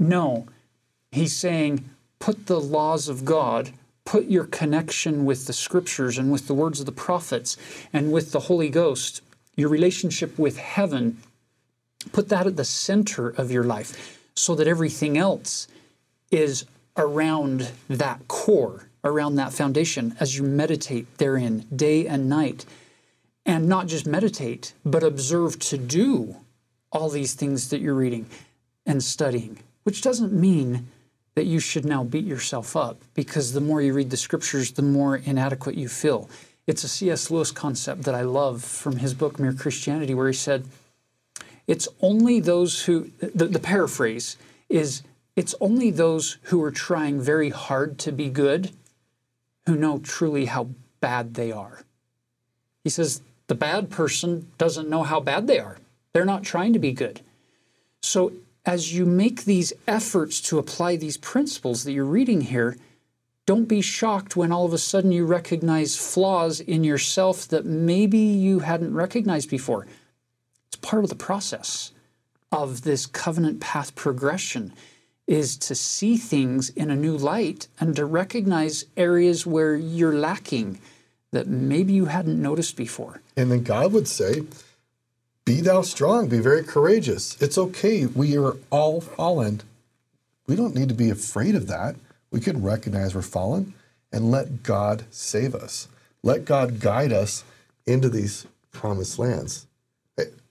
No, 0.00 0.48
he's 1.12 1.36
saying 1.36 1.88
put 2.18 2.46
the 2.46 2.60
laws 2.60 3.08
of 3.08 3.24
God 3.24 3.70
put 4.04 4.26
your 4.26 4.44
connection 4.44 5.24
with 5.24 5.46
the 5.46 5.52
scriptures 5.52 6.18
and 6.18 6.32
with 6.32 6.46
the 6.46 6.54
words 6.54 6.80
of 6.80 6.86
the 6.86 6.92
prophets 6.92 7.56
and 7.92 8.12
with 8.12 8.32
the 8.32 8.40
Holy 8.40 8.68
Ghost, 8.68 9.22
your 9.56 9.68
relationship 9.68 10.38
with 10.38 10.58
heaven, 10.58 11.18
put 12.12 12.28
that 12.28 12.46
at 12.46 12.56
the 12.56 12.64
center 12.64 13.28
of 13.28 13.50
your 13.50 13.64
life 13.64 14.18
so 14.34 14.54
that 14.54 14.66
everything 14.66 15.16
else 15.16 15.68
is 16.30 16.64
around 16.96 17.70
that 17.88 18.26
core, 18.28 18.88
around 19.04 19.36
that 19.36 19.52
foundation 19.52 20.16
as 20.18 20.36
you 20.36 20.42
meditate 20.42 21.18
therein 21.18 21.66
day 21.74 22.06
and 22.06 22.28
night. 22.28 22.64
And 23.44 23.68
not 23.68 23.88
just 23.88 24.06
meditate, 24.06 24.72
but 24.84 25.02
observe 25.02 25.58
to 25.60 25.76
do 25.76 26.36
all 26.92 27.08
these 27.08 27.34
things 27.34 27.70
that 27.70 27.80
you're 27.80 27.94
reading 27.94 28.26
and 28.86 29.02
studying, 29.02 29.58
which 29.82 30.00
doesn't 30.00 30.32
mean 30.32 30.86
that 31.34 31.46
you 31.46 31.60
should 31.60 31.84
now 31.84 32.04
beat 32.04 32.24
yourself 32.24 32.76
up 32.76 33.02
because 33.14 33.52
the 33.52 33.60
more 33.60 33.80
you 33.80 33.94
read 33.94 34.10
the 34.10 34.16
scriptures, 34.16 34.72
the 34.72 34.82
more 34.82 35.16
inadequate 35.16 35.76
you 35.76 35.88
feel. 35.88 36.28
It's 36.66 36.84
a 36.84 36.88
C.S. 36.88 37.30
Lewis 37.30 37.50
concept 37.50 38.02
that 38.02 38.14
I 38.14 38.22
love 38.22 38.62
from 38.62 38.96
his 38.96 39.14
book, 39.14 39.38
Mere 39.38 39.52
Christianity, 39.52 40.14
where 40.14 40.28
he 40.28 40.34
said, 40.34 40.66
It's 41.66 41.88
only 42.00 42.38
those 42.40 42.84
who, 42.84 43.10
the, 43.18 43.46
the 43.46 43.58
paraphrase 43.58 44.36
is, 44.68 45.02
it's 45.34 45.54
only 45.60 45.90
those 45.90 46.38
who 46.44 46.62
are 46.62 46.70
trying 46.70 47.20
very 47.20 47.50
hard 47.50 47.98
to 48.00 48.12
be 48.12 48.28
good 48.28 48.70
who 49.66 49.76
know 49.76 49.98
truly 49.98 50.46
how 50.46 50.68
bad 51.00 51.34
they 51.34 51.50
are. 51.50 51.84
He 52.84 52.90
says, 52.90 53.22
the 53.46 53.54
bad 53.54 53.90
person 53.90 54.50
doesn't 54.58 54.88
know 54.88 55.02
how 55.02 55.20
bad 55.20 55.46
they 55.46 55.58
are. 55.58 55.78
They're 56.12 56.24
not 56.24 56.42
trying 56.42 56.72
to 56.72 56.78
be 56.78 56.92
good. 56.92 57.20
So 58.00 58.32
as 58.64 58.94
you 58.94 59.04
make 59.04 59.44
these 59.44 59.72
efforts 59.86 60.40
to 60.42 60.58
apply 60.58 60.96
these 60.96 61.16
principles 61.16 61.84
that 61.84 61.92
you're 61.92 62.04
reading 62.04 62.42
here, 62.42 62.76
don't 63.44 63.64
be 63.64 63.80
shocked 63.80 64.36
when 64.36 64.52
all 64.52 64.64
of 64.64 64.72
a 64.72 64.78
sudden 64.78 65.10
you 65.10 65.24
recognize 65.24 65.96
flaws 65.96 66.60
in 66.60 66.84
yourself 66.84 67.48
that 67.48 67.66
maybe 67.66 68.18
you 68.18 68.60
hadn't 68.60 68.94
recognized 68.94 69.50
before. 69.50 69.86
It's 70.68 70.76
part 70.76 71.02
of 71.02 71.10
the 71.10 71.16
process 71.16 71.92
of 72.52 72.82
this 72.82 73.06
covenant 73.06 73.60
path 73.60 73.94
progression 73.94 74.72
is 75.26 75.56
to 75.56 75.74
see 75.74 76.16
things 76.16 76.68
in 76.70 76.90
a 76.90 76.96
new 76.96 77.16
light 77.16 77.66
and 77.80 77.96
to 77.96 78.04
recognize 78.04 78.84
areas 78.96 79.46
where 79.46 79.74
you're 79.74 80.14
lacking 80.14 80.78
that 81.32 81.46
maybe 81.46 81.92
you 81.92 82.04
hadn't 82.04 82.40
noticed 82.40 82.76
before. 82.76 83.22
And 83.36 83.50
then 83.50 83.62
God 83.62 83.92
would 83.92 84.06
say, 84.06 84.42
be 85.44 85.60
thou 85.60 85.82
strong, 85.82 86.28
be 86.28 86.38
very 86.38 86.62
courageous. 86.62 87.40
It's 87.40 87.58
okay. 87.58 88.06
We 88.06 88.36
are 88.38 88.56
all 88.70 89.00
fallen. 89.00 89.62
We 90.46 90.56
don't 90.56 90.74
need 90.74 90.88
to 90.88 90.94
be 90.94 91.10
afraid 91.10 91.54
of 91.54 91.66
that. 91.66 91.96
We 92.30 92.40
can 92.40 92.62
recognize 92.62 93.14
we're 93.14 93.22
fallen 93.22 93.74
and 94.12 94.30
let 94.30 94.62
God 94.62 95.04
save 95.10 95.54
us. 95.54 95.88
Let 96.22 96.44
God 96.44 96.80
guide 96.80 97.12
us 97.12 97.44
into 97.86 98.08
these 98.08 98.46
promised 98.70 99.18
lands. 99.18 99.66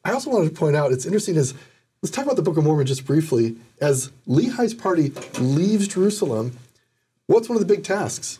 I 0.04 0.12
also 0.12 0.32
wanted 0.32 0.50
to 0.50 0.60
point 0.60 0.76
out 0.76 0.92
it's 0.92 1.06
interesting 1.06 1.38
as 1.38 1.54
let's 2.02 2.14
talk 2.14 2.26
about 2.26 2.36
the 2.36 2.42
Book 2.42 2.58
of 2.58 2.64
Mormon 2.64 2.88
just 2.88 3.06
briefly. 3.06 3.56
As 3.80 4.12
Lehi's 4.28 4.74
party 4.74 5.10
leaves 5.40 5.88
Jerusalem, 5.88 6.58
what's 7.28 7.48
one 7.48 7.56
of 7.56 7.66
the 7.66 7.74
big 7.74 7.84
tasks? 7.84 8.40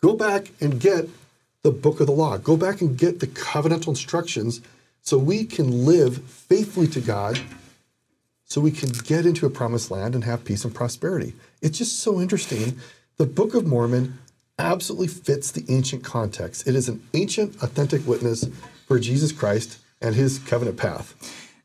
Go 0.00 0.14
back 0.14 0.50
and 0.60 0.80
get 0.80 1.08
the 1.62 1.70
book 1.70 2.00
of 2.00 2.06
the 2.06 2.12
law. 2.12 2.38
Go 2.38 2.56
back 2.56 2.80
and 2.80 2.96
get 2.96 3.20
the 3.20 3.26
covenantal 3.26 3.88
instructions 3.88 4.60
so 5.02 5.18
we 5.18 5.44
can 5.44 5.84
live 5.84 6.22
faithfully 6.24 6.86
to 6.88 7.00
God, 7.00 7.40
so 8.44 8.60
we 8.60 8.72
can 8.72 8.90
get 8.90 9.26
into 9.26 9.46
a 9.46 9.50
promised 9.50 9.90
land 9.90 10.14
and 10.14 10.24
have 10.24 10.44
peace 10.44 10.64
and 10.64 10.74
prosperity. 10.74 11.34
It's 11.62 11.78
just 11.78 12.00
so 12.00 12.20
interesting. 12.20 12.78
The 13.16 13.26
Book 13.26 13.54
of 13.54 13.66
Mormon 13.66 14.18
absolutely 14.58 15.08
fits 15.08 15.50
the 15.50 15.64
ancient 15.68 16.04
context. 16.04 16.66
It 16.66 16.74
is 16.74 16.88
an 16.88 17.02
ancient, 17.14 17.62
authentic 17.62 18.06
witness 18.06 18.46
for 18.86 18.98
Jesus 18.98 19.32
Christ 19.32 19.78
and 20.00 20.14
his 20.14 20.38
covenant 20.38 20.76
path. 20.76 21.14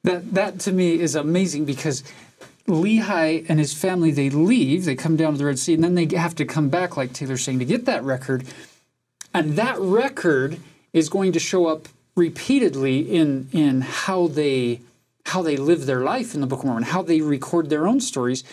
That, 0.03 0.33
that 0.33 0.59
to 0.61 0.71
me 0.71 0.99
is 0.99 1.15
amazing 1.15 1.65
because 1.65 2.03
Lehi 2.67 3.45
and 3.49 3.59
his 3.59 3.73
family, 3.73 4.11
they 4.11 4.29
leave, 4.29 4.85
they 4.85 4.95
come 4.95 5.15
down 5.15 5.33
to 5.33 5.37
the 5.37 5.45
Red 5.45 5.59
Sea, 5.59 5.73
and 5.73 5.83
then 5.83 5.95
they 5.95 6.07
have 6.15 6.35
to 6.35 6.45
come 6.45 6.69
back, 6.69 6.97
like 6.97 7.13
Taylor's 7.13 7.43
saying, 7.43 7.59
to 7.59 7.65
get 7.65 7.85
that 7.85 8.03
record. 8.03 8.45
And 9.33 9.55
that 9.57 9.79
record 9.79 10.59
is 10.93 11.09
going 11.09 11.31
to 11.33 11.39
show 11.39 11.67
up 11.67 11.87
repeatedly 12.15 12.99
in 12.99 13.49
in 13.51 13.81
how 13.81 14.27
they 14.27 14.81
how 15.25 15.41
they 15.41 15.57
live 15.57 15.85
their 15.85 16.01
life 16.01 16.33
in 16.35 16.41
the 16.41 16.47
Book 16.47 16.59
of 16.59 16.65
Mormon, 16.65 16.83
how 16.83 17.01
they 17.01 17.21
record 17.21 17.69
their 17.69 17.87
own 17.87 17.99
stories, 17.99 18.43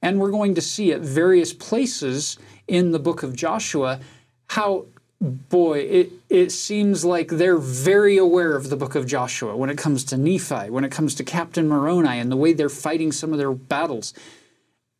and 0.00 0.20
we're 0.20 0.30
going 0.30 0.54
to 0.54 0.60
see 0.60 0.92
at 0.92 1.00
various 1.00 1.52
places 1.52 2.38
in 2.68 2.92
the 2.92 2.98
Book 2.98 3.22
of 3.22 3.34
Joshua 3.34 4.00
how 4.48 4.86
boy 5.20 5.80
it 5.80 6.12
it 6.30 6.50
seems 6.50 7.04
like 7.04 7.28
they're 7.28 7.58
very 7.58 8.16
aware 8.16 8.56
of 8.56 8.70
the 8.70 8.76
Book 8.76 8.94
of 8.94 9.06
Joshua 9.06 9.56
when 9.56 9.70
it 9.70 9.76
comes 9.76 10.04
to 10.04 10.16
Nephi, 10.16 10.70
when 10.70 10.84
it 10.84 10.90
comes 10.90 11.14
to 11.16 11.24
Captain 11.24 11.68
Moroni 11.68 12.18
and 12.18 12.32
the 12.32 12.36
way 12.36 12.52
they're 12.52 12.68
fighting 12.68 13.12
some 13.12 13.32
of 13.32 13.38
their 13.38 13.52
battles. 13.52 14.14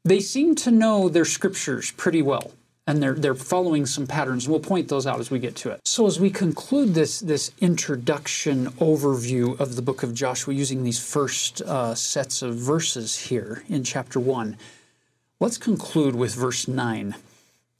They 0.04 0.20
seem 0.20 0.54
to 0.56 0.70
know 0.70 1.08
their 1.08 1.26
scriptures 1.26 1.90
pretty 1.92 2.22
well 2.22 2.52
and 2.90 3.02
they're 3.02 3.14
they're 3.14 3.34
following 3.34 3.86
some 3.86 4.06
patterns. 4.06 4.44
And 4.44 4.52
we'll 4.52 4.60
point 4.60 4.88
those 4.88 5.06
out 5.06 5.20
as 5.20 5.30
we 5.30 5.38
get 5.38 5.54
to 5.56 5.70
it. 5.70 5.80
So 5.84 6.06
as 6.06 6.18
we 6.18 6.30
conclude 6.30 6.94
this 6.94 7.20
this 7.20 7.52
introduction 7.60 8.66
overview 8.72 9.58
of 9.60 9.76
the 9.76 9.82
book 9.82 10.02
of 10.02 10.12
joshua 10.14 10.54
using 10.54 10.82
these 10.82 10.98
first 10.98 11.62
uh, 11.62 11.94
sets 11.94 12.42
of 12.42 12.56
verses 12.56 13.16
here 13.16 13.62
in 13.68 13.84
chapter 13.84 14.18
1 14.18 14.56
let's 15.38 15.58
conclude 15.58 16.14
with 16.14 16.34
verse 16.34 16.66
9 16.66 17.14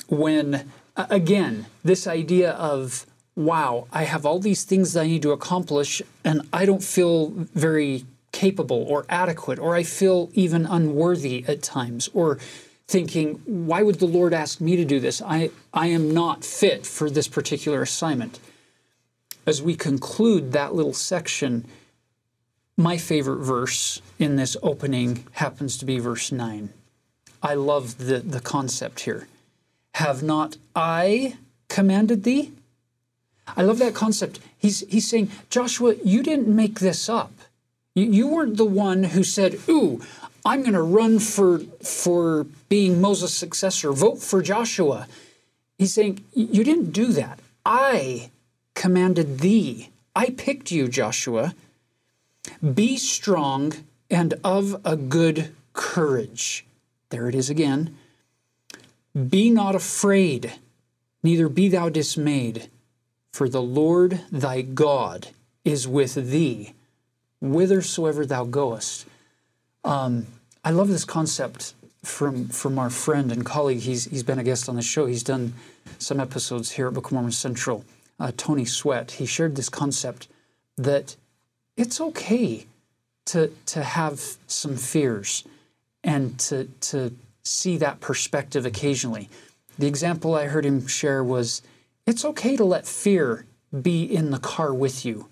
when 0.09 0.71
again 0.97 1.67
this 1.83 2.07
idea 2.07 2.53
of 2.53 3.07
wow, 3.37 3.87
I 3.93 4.05
have 4.05 4.27
all 4.27 4.39
these 4.39 4.65
things 4.65 4.93
that 4.93 5.03
I 5.03 5.07
need 5.07 5.23
to 5.23 5.33
accomplish, 5.33 6.03
and 6.25 6.43
I 6.53 6.67
don't 6.67 6.83
feel 6.83 7.31
very 7.55 8.05
capable 8.33 8.85
or 8.89 9.07
adequate, 9.09 9.59
or 9.59 9.75
I 9.75 9.83
feel 9.83 10.31
even 10.35 10.67
unworthy 10.67 11.45
at 11.49 11.63
times, 11.63 12.11
or 12.13 12.39
thinking, 12.91 13.41
why 13.47 13.83
would 13.83 14.01
the 14.01 14.07
Lord 14.07 14.35
ask 14.35 14.61
me 14.61 14.75
to 14.75 14.85
do 14.85 14.99
this? 14.99 15.23
I, 15.23 15.51
I 15.73 15.87
am 15.87 16.13
not 16.13 16.45
fit 16.45 16.85
for 16.85 17.09
this 17.09 17.29
particular 17.29 17.83
assignment. 17.83 18.41
As 19.47 19.63
we 19.63 19.77
conclude 19.77 20.51
that 20.53 20.75
little 20.75 20.93
section, 20.93 21.67
my 22.77 22.97
favorite 22.97 23.45
verse 23.45 24.03
in 24.19 24.35
this 24.35 24.57
opening 24.61 25.25
happens 25.33 25.77
to 25.79 25.85
be 25.85 26.01
verse 26.01 26.33
9. 26.33 26.71
I 27.41 27.55
love 27.55 27.97
the, 27.99 28.19
the 28.19 28.41
concept 28.41 29.01
here. 29.01 29.29
Have 29.95 30.23
not 30.25 30.57
I 30.75 31.37
commanded 31.69 32.25
thee? 32.25 32.53
I 33.57 33.63
love 33.63 33.79
that 33.79 33.95
concept. 33.95 34.41
He's, 34.59 34.81
he's 34.89 35.09
saying, 35.09 35.31
Joshua, 35.49 35.95
you 36.05 36.25
didn't 36.25 36.49
make 36.49 36.81
this 36.81 37.09
up. 37.09 37.33
You, 37.95 38.05
you 38.05 38.27
weren't 38.27 38.57
the 38.57 38.65
one 38.65 39.05
who 39.05 39.23
said, 39.23 39.61
Ooh, 39.69 40.01
I'm 40.45 40.61
going 40.61 40.75
to 40.75 40.83
run 40.83 41.19
for, 41.19 41.59
for 41.83 42.45
being 42.69 43.01
Moses' 43.01 43.35
successor, 43.35 43.93
vote 43.93 44.21
for 44.21 44.43
Joshua. 44.43 45.07
He's 45.79 45.93
saying, 45.93 46.25
You 46.33 46.65
didn't 46.65 46.93
do 46.93 47.13
that. 47.13 47.41
I 47.65 48.31
commanded 48.75 49.41
thee. 49.41 49.91
I 50.15 50.31
picked 50.31 50.71
you, 50.71 50.89
Joshua. 50.89 51.55
Be 52.75 52.97
strong 52.97 53.73
and 54.11 54.35
of 54.43 54.81
a 54.85 54.97
good 54.97 55.55
courage. 55.73 56.65
There 57.11 57.29
it 57.29 57.35
is 57.35 57.51
again. 57.51 57.97
Be 59.29 59.51
not 59.51 59.75
afraid, 59.75 60.53
neither 61.23 61.49
be 61.49 61.69
thou 61.69 61.89
dismayed, 61.89 62.69
for 63.33 63.49
the 63.49 63.63
Lord 63.63 64.21
thy 64.31 64.63
God 64.63 65.29
is 65.65 65.87
with 65.87 66.15
thee 66.15 66.75
whithersoever 67.41 68.27
thou 68.27 68.45
goest. 68.45 69.07
Um, 69.85 70.27
I 70.65 70.71
love 70.71 70.89
this 70.89 71.05
concept 71.05 71.75
from 72.03 72.49
from 72.49 72.79
our 72.79 72.91
friend 72.91 73.31
and 73.33 73.45
colleague. 73.45 73.81
He's 73.81 74.05
he's 74.05 74.23
been 74.23 74.39
a 74.39 74.45
guest 74.45 74.69
on 74.69 74.77
the 74.77 74.83
show. 74.83 75.07
He's 75.07 75.23
done 75.23 75.55
some 75.99 76.21
episodes 76.21 76.73
here 76.73 76.89
at 76.89 76.95
Book 76.95 77.07
of 77.07 77.13
Mormon 77.13 77.33
Central. 77.33 77.85
Uh, 78.19 78.33
Tony 78.37 78.65
Sweat. 78.65 79.13
He 79.13 79.27
shared 79.27 79.57
this 79.57 79.69
concept 79.69 80.29
that 80.77 81.17
it's 81.77 82.01
okay 82.01 82.67
to 83.27 83.53
to 83.67 83.83
have 83.83 84.21
some 84.47 84.77
fears 84.77 85.45
and 86.05 86.39
to 86.41 86.65
to 86.81 87.15
see 87.43 87.77
that 87.79 88.01
perspective 88.01 88.67
occasionally. 88.67 89.29
The 89.79 89.87
example 89.87 90.35
I 90.35 90.47
heard 90.47 90.67
him 90.67 90.87
share 90.87 91.25
was 91.25 91.63
it's 92.07 92.25
okay 92.25 92.57
to 92.57 92.65
let 92.65 92.87
fear 92.87 93.47
be 93.83 94.03
in 94.03 94.31
the 94.31 94.39
car 94.39 94.75
with 94.75 95.05
you. 95.05 95.29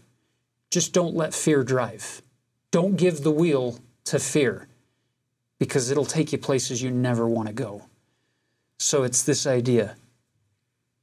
Just 0.70 0.92
don't 0.92 1.14
let 1.14 1.34
fear 1.34 1.64
drive. 1.64 2.22
Don't 2.70 2.96
give 2.96 3.22
the 3.22 3.30
wheel 3.30 3.78
to 4.10 4.18
fear 4.18 4.68
because 5.58 5.90
it'll 5.90 6.04
take 6.04 6.32
you 6.32 6.38
places 6.38 6.82
you 6.82 6.90
never 6.90 7.26
want 7.26 7.48
to 7.48 7.54
go. 7.54 7.82
So 8.78 9.02
it's 9.02 9.22
this 9.22 9.46
idea 9.46 9.96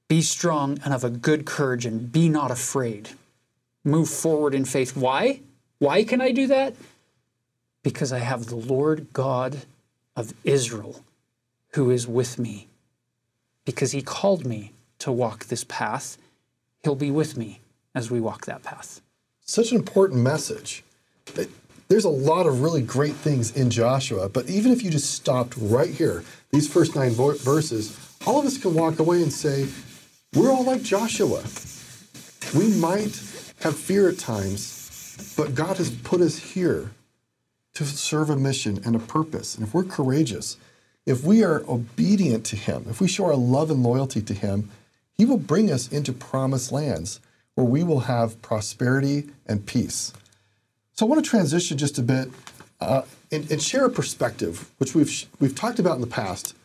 be 0.08 0.22
strong 0.22 0.78
and 0.86 0.94
of 0.94 1.04
a 1.04 1.10
good 1.10 1.46
courage 1.46 1.86
and 1.86 2.12
be 2.12 2.30
not 2.30 2.52
afraid. 2.52 3.10
Move 3.84 4.08
forward 4.08 4.54
in 4.54 4.63
faith. 4.63 4.96
Why? 4.96 5.41
Why 5.80 6.04
can 6.04 6.22
I 6.22 6.32
do 6.32 6.48
that? 6.48 6.76
Because 7.82 8.13
I 8.13 8.20
have 8.20 8.46
the 8.46 8.56
Lord 8.56 9.08
God 9.13 9.63
of 10.15 10.34
Israel 10.44 11.04
who 11.74 11.89
is 11.89 12.08
with 12.08 12.38
me. 12.38 12.68
Because 13.65 13.91
he 13.91 14.02
called 14.02 14.46
me 14.46 14.74
to 15.00 15.12
walk 15.12 15.46
this 15.46 15.63
path, 15.63 16.18
he'll 16.84 16.96
be 16.96 17.12
with 17.12 17.36
me 17.36 17.60
as 17.96 18.12
we 18.12 18.20
walk 18.20 18.46
that 18.46 18.63
path. 18.63 19.02
Such 19.41 19.72
an 19.72 19.78
important 19.78 20.22
message. 20.22 20.84
There's 21.88 22.06
a 22.06 22.10
lot 22.10 22.48
of 22.48 22.62
really 22.62 22.82
great 22.82 23.13
things 23.13 23.56
in 23.56 23.69
Joshua, 23.69 24.28
but 24.28 24.50
even 24.50 24.71
if 24.71 24.82
you 24.82 24.89
just 24.89 25.12
stopped 25.12 25.56
right 25.58 25.91
here, 25.91 26.24
these 26.52 26.71
first 26.71 26.95
nine 26.95 27.12
verses, 27.12 27.98
all 28.26 28.39
of 28.39 28.45
us 28.45 28.58
can 28.58 28.74
walk 28.74 28.98
away 29.00 29.21
and 29.21 29.32
say, 29.32 29.67
we're 30.34 30.52
all 30.52 30.63
like 30.63 30.82
Joshua. 30.82 31.43
We 32.56 32.74
might 32.78 33.15
have 33.62 33.76
fear 33.78 34.10
at 34.10 34.17
times, 34.17 35.34
but 35.38 35.54
God 35.54 35.78
has 35.78 35.91
put 35.91 36.21
us 36.21 36.38
here 36.38 36.91
to 37.76 37.86
serve 37.86 38.30
a 38.30 38.36
mission 38.36 38.82
and 38.84 38.95
a 38.95 39.00
purpose. 39.00 39.56
And 39.56 39.67
if 39.67 39.74
we're 39.74 39.84
courageous, 39.84 40.58
if 41.06 41.24
we 41.24 41.43
are 41.43 41.63
obedient 41.69 42.45
to 42.48 42.56
Him, 42.56 42.86
if 42.89 43.00
we 43.00 43.08
show 43.08 43.26
our 43.26 43.36
love 43.36 43.69
and 43.69 43.84
loyalty 43.84 44.21
to 44.24 44.34
Him, 44.34 44.71
He 45.13 45.26
will 45.26 45.38
bring 45.38 45.71
us 45.71 45.88
into 45.91 46.12
promised 46.13 46.71
lands 46.71 47.19
where 47.54 47.65
we 47.65 47.84
will 47.84 48.02
have 48.02 48.41
prosperity 48.41 49.30
and 49.45 49.65
peace. 49.65 50.13
So 50.96 51.06
I 51.06 51.10
want 51.10 51.24
to 51.24 51.30
transition 51.30 51.78
just 51.78 51.98
a 51.98 52.02
bit 52.02 52.30
uh, 52.80 53.02
and, 53.30 53.52
and, 53.52 53.62
share 53.62 53.84
a 53.84 53.90
perspective, 53.90 54.72
which 54.78 54.96
we've 54.96 55.26
we've 55.42 55.54
talked 55.54 55.78
about 55.78 55.96
in 55.96 56.02
the 56.02 56.08
past. 56.08 56.56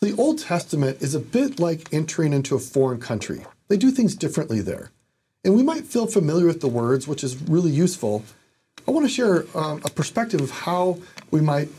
The 0.00 0.14
Old 0.14 0.38
Testament 0.38 1.00
is 1.00 1.14
a 1.14 1.20
bit 1.20 1.58
like 1.58 1.90
entering 1.92 2.34
into 2.34 2.54
a 2.54 2.58
foreign 2.58 3.00
country. 3.00 3.46
They 3.68 3.78
do 3.78 3.90
things 3.90 4.14
differently 4.14 4.60
there, 4.60 4.90
and 5.42 5.56
we 5.56 5.62
might 5.62 5.84
feel 5.84 6.06
familiar 6.06 6.46
with 6.46 6.60
the 6.60 6.68
words, 6.68 7.08
which 7.08 7.24
is 7.24 7.36
really 7.48 7.70
useful. 7.70 8.24
I 8.86 8.90
want 8.90 9.06
to 9.06 9.12
share 9.12 9.46
um, 9.54 9.80
a 9.86 9.90
perspective 9.90 10.42
of 10.42 10.50
how 10.50 10.98
we 11.30 11.40
might 11.40 11.70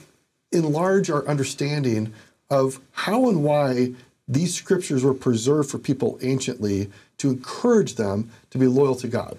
enlarge 0.52 1.12
our 1.12 1.28
understanding 1.28 2.12
of 2.50 2.80
how 2.92 3.30
and 3.30 3.44
why 3.44 3.94
these 4.28 4.56
scriptures 4.56 5.04
were 5.04 5.14
preserved 5.14 5.70
for 5.70 5.78
people 5.78 6.18
anciently 6.24 6.90
to 7.20 7.30
encourage 7.30 7.96
them 7.96 8.32
to 8.50 8.58
be 8.58 8.66
loyal 8.66 8.96
to 8.96 9.08
God. 9.08 9.38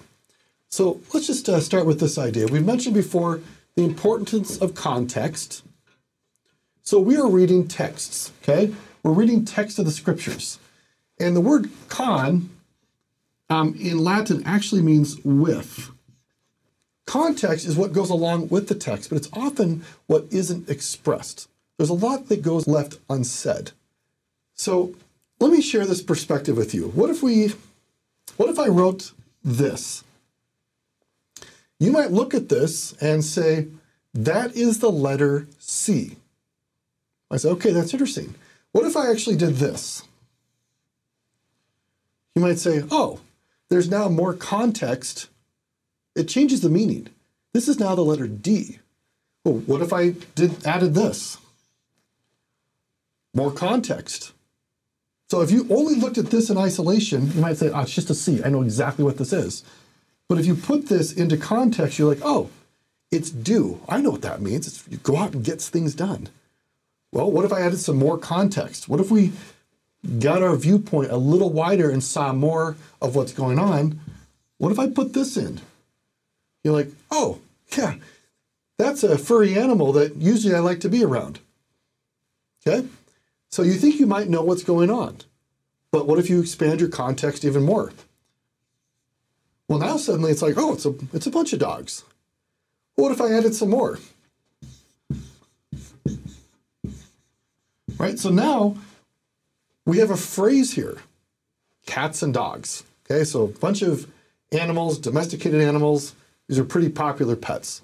So 0.71 1.01
let's 1.13 1.27
just 1.27 1.49
uh, 1.49 1.61
start 1.61 1.87
with 1.87 2.01
this 2.01 2.19
idea. 2.19 2.47
We've 2.47 2.65
mentioned 2.65 2.95
before 2.95 3.41
the 3.75 3.85
importance 3.85 4.59
of 4.59 4.75
context. 4.75 5.63
So 6.83 7.01
we 7.01 7.17
are 7.17 7.29
reading 7.29 7.69
texts, 7.69 8.33
okay? 8.43 8.75
We're 9.03 9.13
reading 9.13 9.45
text 9.45 9.79
of 9.79 9.85
the 9.85 9.91
scriptures. 9.91 10.59
And 11.19 11.35
the 11.35 11.41
word 11.41 11.71
con 11.89 12.51
um, 13.51 13.75
in 13.79 13.99
Latin 13.99 14.43
actually 14.45 14.83
means 14.83 15.17
with. 15.25 15.91
Context 17.07 17.65
is 17.65 17.77
what 17.77 17.93
goes 17.93 18.11
along 18.11 18.49
with 18.49 18.69
the 18.69 18.75
text, 18.75 19.09
but 19.09 19.17
it's 19.17 19.31
often 19.33 19.83
what 20.07 20.27
isn't 20.31 20.69
expressed. 20.69 21.49
There's 21.77 21.89
a 21.89 21.95
lot 21.95 22.29
that 22.29 22.43
goes 22.43 22.69
left 22.69 22.99
unsaid. 23.09 23.73
So 24.55 24.95
let 25.41 25.51
me 25.51 25.63
share 25.63 25.87
this 25.87 26.03
perspective 26.03 26.57
with 26.57 26.75
you. 26.75 26.89
What 26.89 27.11
if 27.11 27.23
we 27.23 27.55
what 28.37 28.51
if 28.51 28.59
I 28.59 28.69
wrote 28.69 29.13
this? 29.43 30.05
You 31.81 31.93
might 31.93 32.11
look 32.11 32.35
at 32.35 32.49
this 32.49 32.93
and 33.01 33.25
say, 33.25 33.69
that 34.15 34.57
is 34.57 34.81
the 34.81 34.91
letter 34.91 35.47
C. 35.59 36.17
I 37.31 37.37
say, 37.37 37.51
okay, 37.51 37.73
that's 37.73 37.93
interesting. 37.93 38.35
What 38.73 38.87
if 38.87 38.97
I 38.97 39.11
actually 39.11 39.37
did 39.37 39.57
this? 39.57 40.03
You 42.35 42.43
might 42.43 42.59
say, 42.59 42.83
oh, 42.91 43.21
there's 43.69 43.91
now 43.91 44.09
more 44.09 44.35
context. 44.35 45.29
It 46.17 46.29
changes 46.29 46.61
the 46.61 46.71
meaning. 46.71 47.09
This 47.53 47.69
is 47.69 47.79
now 47.79 47.95
the 47.95 48.03
letter 48.03 48.27
D. 48.27 48.79
Well, 49.45 49.55
what 49.55 49.83
if 49.83 49.93
I 49.93 50.11
did 50.35 50.67
added 50.67 50.95
this? 50.95 51.39
More 53.35 53.53
context. 53.53 54.33
So 55.31 55.43
if 55.43 55.51
you 55.51 55.67
only 55.71 55.95
looked 55.95 56.19
at 56.19 56.27
this 56.27 56.49
in 56.49 56.57
isolation, 56.57 57.33
you 57.33 57.41
might 57.41 57.59
say, 57.59 57.71
oh, 57.71 57.81
it's 57.81 57.95
just 57.95 58.11
a 58.11 58.15
C. 58.15 58.43
I 58.43 58.49
know 58.49 58.63
exactly 58.63 59.05
what 59.05 59.19
this 59.19 59.33
is. 59.33 59.63
But 60.29 60.39
if 60.39 60.47
you 60.47 60.55
put 60.55 60.89
this 60.89 61.13
into 61.13 61.37
context, 61.37 61.99
you're 61.99 62.09
like, 62.09 62.23
oh, 62.23 62.51
it's 63.11 63.31
do. 63.31 63.81
I 63.89 64.01
know 64.01 64.11
what 64.11 64.23
that 64.23 64.43
means. 64.43 64.67
It's 64.67 64.85
you 64.89 64.99
go 64.99 65.17
out 65.17 65.33
and 65.33 65.45
get 65.45 65.61
things 65.61 65.95
done. 65.95 66.29
Well, 67.11 67.31
what 67.31 67.47
if 67.47 67.53
I 67.53 67.63
added 67.63 67.79
some 67.79 67.97
more 67.97 68.19
context? 68.19 68.89
What 68.89 69.01
if 69.01 69.11
we 69.11 69.33
got 70.19 70.43
our 70.43 70.57
viewpoint 70.57 71.11
a 71.11 71.17
little 71.17 71.51
wider 71.51 71.91
and 71.91 72.05
saw 72.05 72.33
more 72.33 72.77
of 73.01 73.17
what's 73.17 73.33
going 73.33 73.59
on? 73.59 74.01
What 74.59 74.73
if 74.73 74.79
I 74.79 74.89
put 74.89 75.15
this 75.15 75.37
in? 75.37 75.61
You're 76.63 76.75
like, 76.75 76.91
oh, 77.11 77.39
yeah, 77.77 77.95
that's 78.77 79.03
a 79.03 79.17
furry 79.17 79.59
animal 79.59 79.93
that 79.93 80.17
usually 80.17 80.55
I 80.55 80.59
like 80.59 80.81
to 80.81 80.89
be 80.89 81.03
around. 81.03 81.41
Okay? 82.67 82.87
So 83.51 83.63
you 83.63 83.75
think 83.75 83.99
you 83.99 84.07
might 84.07 84.29
know 84.29 84.43
what's 84.43 84.63
going 84.63 84.91
on. 84.91 85.19
But 85.91 86.07
what 86.07 86.19
if 86.19 86.29
you 86.29 86.41
expand 86.41 86.81
your 86.81 86.91
context 86.91 87.45
even 87.45 87.63
more? 87.63 87.93
Well, 89.69 89.79
now 89.79 89.99
suddenly 89.99 90.31
it's 90.31 90.43
like, 90.43 90.55
oh, 90.57 90.73
it's 90.73 90.87
a 90.87 90.95
it's 91.13 91.27
a 91.27 91.31
bunch 91.31 91.53
of 91.53 91.59
dogs. 91.59 92.05
What 92.95 93.13
if 93.13 93.21
I 93.21 93.33
added 93.33 93.55
some 93.55 93.71
more? 93.71 93.99
Right? 97.99 98.19
So 98.19 98.31
now 98.31 98.77
we 99.85 99.99
have 99.99 100.11
a 100.11 100.17
phrase 100.17 100.73
here. 100.73 100.99
Cats 101.87 102.23
and 102.23 102.33
dogs. 102.33 102.85
Okay, 103.11 103.25
so 103.25 103.45
a 103.45 103.49
bunch 103.49 103.83
of 103.83 104.11
animals, 104.53 104.99
domesticated 104.99 105.61
animals. 105.61 106.15
These 106.49 106.59
are 106.59 106.65
pretty 106.65 106.89
popular 106.89 107.37
pets. 107.37 107.83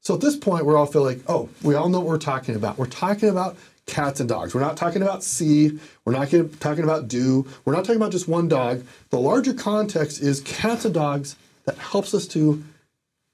So 0.00 0.14
at 0.14 0.20
this 0.20 0.36
point, 0.36 0.64
we 0.64 0.74
all 0.74 0.86
feel 0.86 1.02
like, 1.02 1.20
oh, 1.26 1.48
we 1.62 1.74
all 1.74 1.88
know 1.88 2.00
what 2.00 2.08
we're 2.08 2.18
talking 2.18 2.54
about. 2.54 2.78
We're 2.78 2.86
talking 2.86 3.28
about 3.28 3.56
cats 3.86 4.20
and 4.20 4.28
dogs. 4.28 4.54
We're 4.54 4.60
not 4.60 4.76
talking 4.76 5.02
about 5.02 5.22
sea. 5.22 5.78
We're 6.04 6.12
not 6.12 6.28
talking 6.60 6.84
about 6.84 7.08
do. 7.08 7.46
We're 7.64 7.72
not 7.72 7.84
talking 7.84 8.00
about 8.00 8.12
just 8.12 8.28
one 8.28 8.48
dog. 8.48 8.84
The 9.10 9.18
larger 9.18 9.54
context 9.54 10.20
is 10.20 10.40
cats 10.40 10.84
and 10.84 10.92
dogs 10.92 11.36
that 11.64 11.78
helps 11.78 12.12
us 12.14 12.26
to 12.28 12.62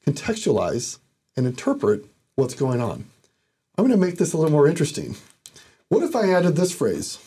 contextualize 0.06 0.98
and 1.36 1.46
interpret 1.46 2.04
what's 2.34 2.54
going 2.54 2.80
on. 2.80 3.04
I'm 3.76 3.86
going 3.86 3.98
to 3.98 4.06
make 4.06 4.18
this 4.18 4.32
a 4.32 4.36
little 4.36 4.52
more 4.52 4.68
interesting. 4.68 5.16
What 5.88 6.02
if 6.02 6.14
I 6.14 6.30
added 6.30 6.56
this 6.56 6.72
phrase? 6.72 7.18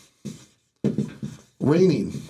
Raining. 1.60 2.22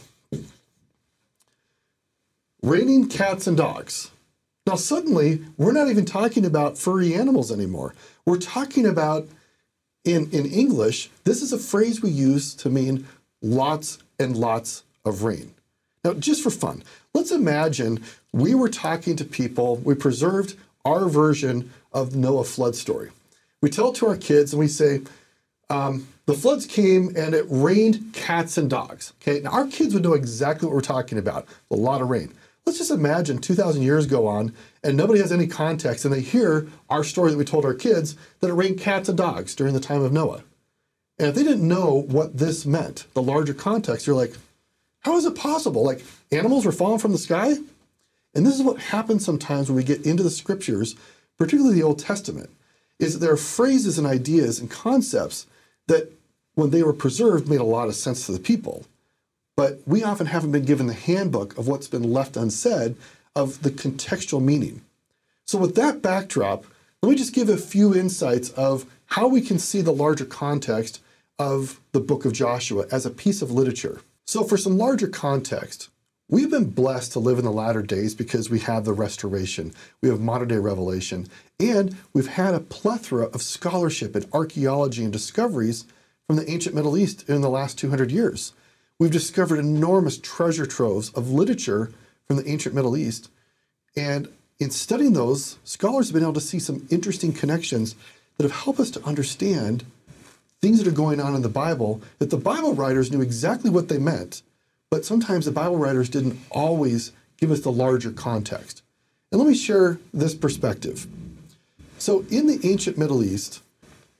Raining 2.62 3.10
cats 3.10 3.48
and 3.48 3.58
dogs. 3.58 4.12
Now, 4.66 4.76
suddenly, 4.76 5.42
we're 5.58 5.74
not 5.74 5.90
even 5.90 6.06
talking 6.06 6.46
about 6.46 6.78
furry 6.78 7.14
animals 7.14 7.52
anymore. 7.52 7.94
We're 8.26 8.40
talking 8.40 8.86
about, 8.88 9.28
in, 10.06 10.30
in 10.32 10.46
English, 10.46 11.10
this 11.24 11.42
is 11.42 11.52
a 11.52 11.58
phrase 11.58 12.02
we 12.02 12.12
use 12.12 12.54
to 12.56 12.70
mean 12.70 13.08
lots 13.42 13.98
and 14.20 14.38
lots 14.38 14.84
of 15.04 15.24
rain. 15.24 15.54
Now, 16.04 16.14
just 16.14 16.44
for 16.44 16.52
fun, 16.52 16.84
let's 17.14 17.32
imagine 17.32 18.04
we 18.32 18.54
were 18.54 18.70
talking 18.70 19.16
to 19.18 19.26
people, 19.26 19.78
we 19.78 19.96
preserved 19.96 20.56
our 20.86 21.10
version 21.10 21.72
of 21.92 22.16
Noah 22.16 22.44
flood 22.44 22.76
story. 22.76 23.10
We 23.62 23.70
tell 23.70 23.90
it 23.90 23.96
to 23.96 24.08
our 24.08 24.18
kids 24.18 24.54
and 24.54 24.60
we 24.60 24.68
say, 24.68 25.02
um, 25.70 26.08
the 26.28 26.36
floods 26.36 26.68
came 26.68 27.10
and 27.16 27.34
it 27.34 27.46
rained 27.50 28.14
cats 28.14 28.58
and 28.58 28.70
dogs. 28.70 29.14
Okay, 29.22 29.42
now 29.42 29.52
our 29.52 29.68
kids 29.68 29.94
would 29.94 30.04
know 30.04 30.14
exactly 30.14 30.68
what 30.68 30.76
we're 30.76 30.82
talking 30.82 31.18
about. 31.18 31.48
A 31.72 31.76
lot 31.76 32.02
of 32.02 32.10
rain. 32.10 32.34
Let's 32.66 32.80
just 32.80 32.92
imagine 32.92 33.38
2,000 33.38 33.84
years 33.84 34.08
go 34.08 34.26
on 34.26 34.54
and 34.84 34.98
nobody 34.98 35.20
has 35.20 35.32
any 35.32 35.46
context 35.46 36.04
and 36.04 36.14
they 36.14 36.22
hear 36.22 36.68
our 36.90 37.04
story 37.04 37.30
that 37.32 37.38
we 37.38 37.46
told 37.46 37.64
our 37.64 37.76
kids 37.76 38.16
that 38.40 38.50
it 38.50 38.54
rained 38.54 38.80
cats 38.80 39.08
and 39.08 39.18
dogs 39.18 39.54
during 39.54 39.74
the 39.74 39.80
time 39.80 40.02
of 40.02 40.12
Noah. 40.12 40.44
And 41.20 41.30
if 41.30 41.36
they 41.36 41.44
didn't 41.44 41.68
know 41.68 41.94
what 41.94 42.38
this 42.38 42.66
meant, 42.66 43.06
the 43.14 43.22
larger 43.22 43.54
context, 43.54 44.08
you're 44.08 44.16
like, 44.16 44.34
how 45.02 45.16
is 45.16 45.26
it 45.26 45.36
possible? 45.36 45.84
Like 45.84 46.04
animals 46.32 46.66
were 46.66 46.72
falling 46.72 47.00
from 47.00 47.12
the 47.12 47.20
sky? 47.20 47.54
And 48.34 48.46
this 48.46 48.56
is 48.56 48.64
what 48.64 48.80
happens 48.80 49.24
sometimes 49.24 49.70
when 49.70 49.78
we 49.78 49.84
get 49.84 50.06
into 50.06 50.24
the 50.24 50.32
scriptures, 50.32 50.96
particularly 51.38 51.76
the 51.76 51.84
Old 51.84 52.00
Testament, 52.00 52.50
is 53.00 53.14
that 53.14 53.20
there 53.20 53.34
are 53.34 53.38
phrases 53.38 54.00
and 54.00 54.08
ideas 54.08 54.60
and 54.60 54.72
concepts 54.72 55.46
that 55.88 56.12
when 56.56 56.72
they 56.72 56.82
were 56.82 56.94
preserved 56.94 57.48
made 57.48 57.60
a 57.60 57.64
lot 57.64 57.90
of 57.90 57.96
sense 57.96 58.26
to 58.26 58.32
the 58.32 58.40
people. 58.40 58.86
But 59.56 59.80
we 59.86 60.04
often 60.04 60.28
haven't 60.28 60.52
been 60.52 60.66
given 60.66 60.88
the 60.88 60.94
handbook 60.94 61.58
of 61.58 61.68
what's 61.68 61.88
been 61.88 62.12
left 62.12 62.36
unsaid 62.36 62.96
of 63.36 63.62
the 63.64 63.72
contextual 63.72 64.44
meaning. 64.44 64.82
So, 65.46 65.58
with 65.58 65.76
that 65.76 66.02
backdrop, 66.02 66.66
let 67.02 67.10
me 67.10 67.16
just 67.16 67.34
give 67.34 67.50
a 67.50 67.58
few 67.58 67.96
insights 67.96 68.50
of 68.52 68.86
how 69.08 69.28
we 69.28 69.42
can 69.42 69.60
see 69.60 69.82
the 69.82 69.94
larger 69.94 70.26
context 70.26 71.02
of 71.38 71.80
the 71.92 72.00
book 72.00 72.26
of 72.26 72.34
Joshua 72.34 72.86
as 72.92 73.06
a 73.06 73.12
piece 73.12 73.42
of 73.42 73.52
literature. 73.52 74.02
So, 74.26 74.44
for 74.44 74.58
some 74.58 74.78
larger 74.78 75.08
context, 75.08 75.90
we've 76.30 76.50
been 76.50 76.72
blessed 76.72 77.12
to 77.14 77.20
live 77.20 77.38
in 77.38 77.46
the 77.46 77.52
latter 77.52 77.84
days 77.84 78.16
because 78.16 78.50
we 78.50 78.60
have 78.60 78.86
the 78.86 78.94
restoration, 78.94 79.72
we 80.02 80.10
have 80.10 80.20
modern 80.20 80.48
day 80.48 80.58
revelation, 80.58 81.28
and 81.60 81.96
we've 82.14 82.28
had 82.28 82.56
a 82.56 82.60
plethora 82.60 83.26
of 83.28 83.42
scholarship 83.42 84.16
and 84.16 84.28
archaeology 84.34 85.04
and 85.04 85.14
discoveries 85.14 85.86
from 86.26 86.38
the 86.38 86.50
ancient 86.50 86.74
Middle 86.74 86.98
East 86.98 87.30
in 87.30 87.42
the 87.42 87.50
last 87.50 87.78
200 87.78 88.12
years. 88.12 88.54
We've 88.98 89.12
discovered 89.12 89.60
enormous 89.60 90.18
treasure 90.18 90.66
troves 90.66 91.10
of 91.10 91.30
literature 91.30 91.92
from 92.28 92.38
the 92.38 92.48
ancient 92.48 92.74
Middle 92.74 92.96
East. 92.96 93.30
And 93.96 94.30
in 94.60 94.72
studying 94.72 95.14
those, 95.14 95.58
scholars 95.64 96.08
have 96.08 96.14
been 96.14 96.24
able 96.24 96.34
to 96.34 96.42
see 96.42 96.60
some 96.60 96.88
interesting 96.90 97.34
connections 97.34 97.96
that 98.38 98.44
have 98.44 98.64
helped 98.64 98.80
us 98.80 98.92
to 98.92 99.04
understand 99.04 99.84
things 100.62 100.80
that 100.80 100.88
are 100.88 100.96
going 100.96 101.20
on 101.20 101.36
in 101.36 101.42
the 101.42 101.50
Bible 101.50 102.02
that 102.20 102.30
the 102.30 102.38
Bible 102.38 102.74
writers 102.74 103.12
knew 103.12 103.22
exactly 103.22 103.70
what 103.70 103.90
they 103.90 103.98
meant, 103.98 104.42
but 104.90 105.06
sometimes 105.06 105.46
the 105.46 105.52
Bible 105.52 105.78
writers 105.78 106.10
didn't 106.10 106.40
always 106.50 107.12
give 107.38 107.52
us 107.52 107.62
the 107.62 107.72
larger 107.72 108.12
context. 108.12 108.82
And 109.32 109.40
let 109.40 109.50
me 109.50 109.56
share 109.56 110.00
this 110.14 110.34
perspective. 110.34 111.06
So, 111.98 112.26
in 112.30 112.48
the 112.48 112.60
ancient 112.64 112.98
Middle 112.98 113.24
East, 113.24 113.62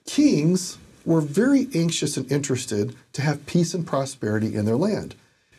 kings 0.06 0.78
were 1.06 1.22
very 1.22 1.68
anxious 1.74 2.18
and 2.18 2.30
interested 2.32 2.96
to 3.14 3.22
have 3.22 3.46
peace 3.46 3.74
and 3.74 3.86
prosperity 3.86 4.56
in 4.56 4.66
their 4.66 4.76
land. 4.76 5.16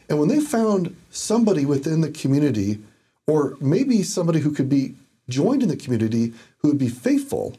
And 0.08 0.18
when 0.18 0.28
they 0.28 0.40
found 0.40 0.96
somebody 1.10 1.64
within 1.64 2.00
the 2.00 2.10
community, 2.10 2.80
or 3.26 3.56
maybe 3.60 4.02
somebody 4.02 4.40
who 4.40 4.52
could 4.52 4.68
be 4.68 4.94
joined 5.28 5.62
in 5.62 5.68
the 5.68 5.76
community 5.76 6.32
who 6.58 6.68
would 6.68 6.78
be 6.78 6.88
faithful, 6.88 7.56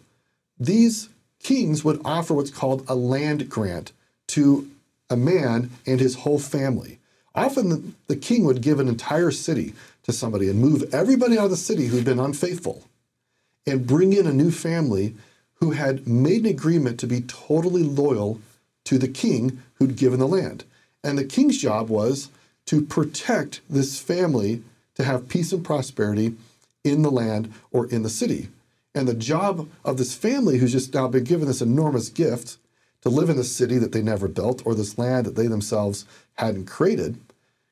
these 0.59 1.09
kings 1.39 1.83
would 1.83 2.01
offer 2.05 2.33
what's 2.33 2.49
called 2.49 2.83
a 2.87 2.95
land 2.95 3.49
grant 3.49 3.91
to 4.27 4.69
a 5.09 5.17
man 5.17 5.69
and 5.85 5.99
his 5.99 6.15
whole 6.15 6.39
family. 6.39 6.99
Often 7.35 7.69
the, 7.69 7.83
the 8.07 8.15
king 8.15 8.45
would 8.45 8.61
give 8.61 8.79
an 8.79 8.87
entire 8.87 9.31
city 9.31 9.73
to 10.03 10.11
somebody 10.11 10.49
and 10.49 10.59
move 10.59 10.93
everybody 10.93 11.37
out 11.37 11.45
of 11.45 11.51
the 11.51 11.57
city 11.57 11.87
who'd 11.87 12.05
been 12.05 12.19
unfaithful 12.19 12.83
and 13.65 13.85
bring 13.85 14.13
in 14.13 14.25
a 14.25 14.33
new 14.33 14.51
family 14.51 15.15
who 15.59 15.71
had 15.71 16.07
made 16.07 16.41
an 16.41 16.51
agreement 16.51 16.99
to 16.99 17.07
be 17.07 17.21
totally 17.21 17.83
loyal 17.83 18.39
to 18.85 18.97
the 18.97 19.07
king 19.07 19.61
who'd 19.75 19.95
given 19.95 20.19
the 20.19 20.27
land. 20.27 20.63
And 21.03 21.17
the 21.17 21.25
king's 21.25 21.57
job 21.57 21.89
was 21.89 22.29
to 22.67 22.81
protect 22.81 23.61
this 23.69 23.99
family 23.99 24.63
to 24.95 25.03
have 25.03 25.29
peace 25.29 25.51
and 25.51 25.63
prosperity 25.63 26.35
in 26.83 27.01
the 27.01 27.11
land 27.11 27.53
or 27.71 27.85
in 27.87 28.03
the 28.03 28.09
city. 28.09 28.49
And 28.95 29.07
the 29.07 29.13
job 29.13 29.69
of 29.85 29.97
this 29.97 30.15
family 30.15 30.57
who's 30.57 30.71
just 30.71 30.93
now 30.93 31.07
been 31.07 31.23
given 31.23 31.47
this 31.47 31.61
enormous 31.61 32.09
gift 32.09 32.57
to 33.01 33.09
live 33.09 33.29
in 33.29 33.37
the 33.37 33.43
city 33.43 33.77
that 33.77 33.91
they 33.91 34.01
never 34.01 34.27
built 34.27 34.65
or 34.65 34.73
this 34.73 34.97
land 34.97 35.25
that 35.25 35.35
they 35.35 35.47
themselves 35.47 36.05
hadn't 36.33 36.65
created, 36.65 37.19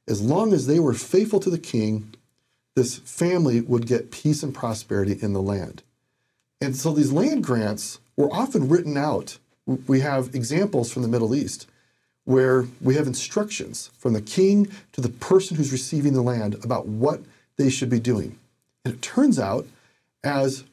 as 0.08 0.21
long 0.21 0.54
as 0.54 0.67
they 0.67 0.80
were 0.80 0.93
faithful 0.93 1.39
to 1.39 1.50
the 1.50 1.58
king, 1.58 2.13
this 2.76 2.98
family 2.98 3.62
would 3.62 3.88
get 3.88 4.12
peace 4.12 4.43
and 4.43 4.54
prosperity 4.54 5.17
in 5.21 5.34
the 5.34 5.41
land. 5.41 5.82
And 6.65 6.75
so 6.75 6.91
these 6.91 7.12
land 7.12 7.43
grants 7.43 7.99
were 8.17 8.34
often 8.34 8.67
written 8.67 8.97
out. 8.97 9.38
We 9.86 9.99
have 9.99 10.34
examples 10.34 10.91
from 10.91 11.04
the 11.04 11.08
Middle 11.08 11.36
East 11.36 11.67
where 12.23 12.65
we 12.82 12.95
have 12.95 13.06
instructions 13.06 13.91
from 13.99 14.13
the 14.13 14.21
king 14.21 14.71
to 14.93 14.99
the 14.99 15.10
person 15.10 15.56
who's 15.56 15.71
receiving 15.71 16.13
the 16.13 16.23
land 16.23 16.56
about 16.63 16.88
what 16.88 17.21
they 17.58 17.69
should 17.69 17.91
be 17.91 17.99
doing. 17.99 18.39
And 18.84 18.95
it 18.95 19.01
turns 19.04 19.38
out, 19.38 19.67
as 20.23 20.63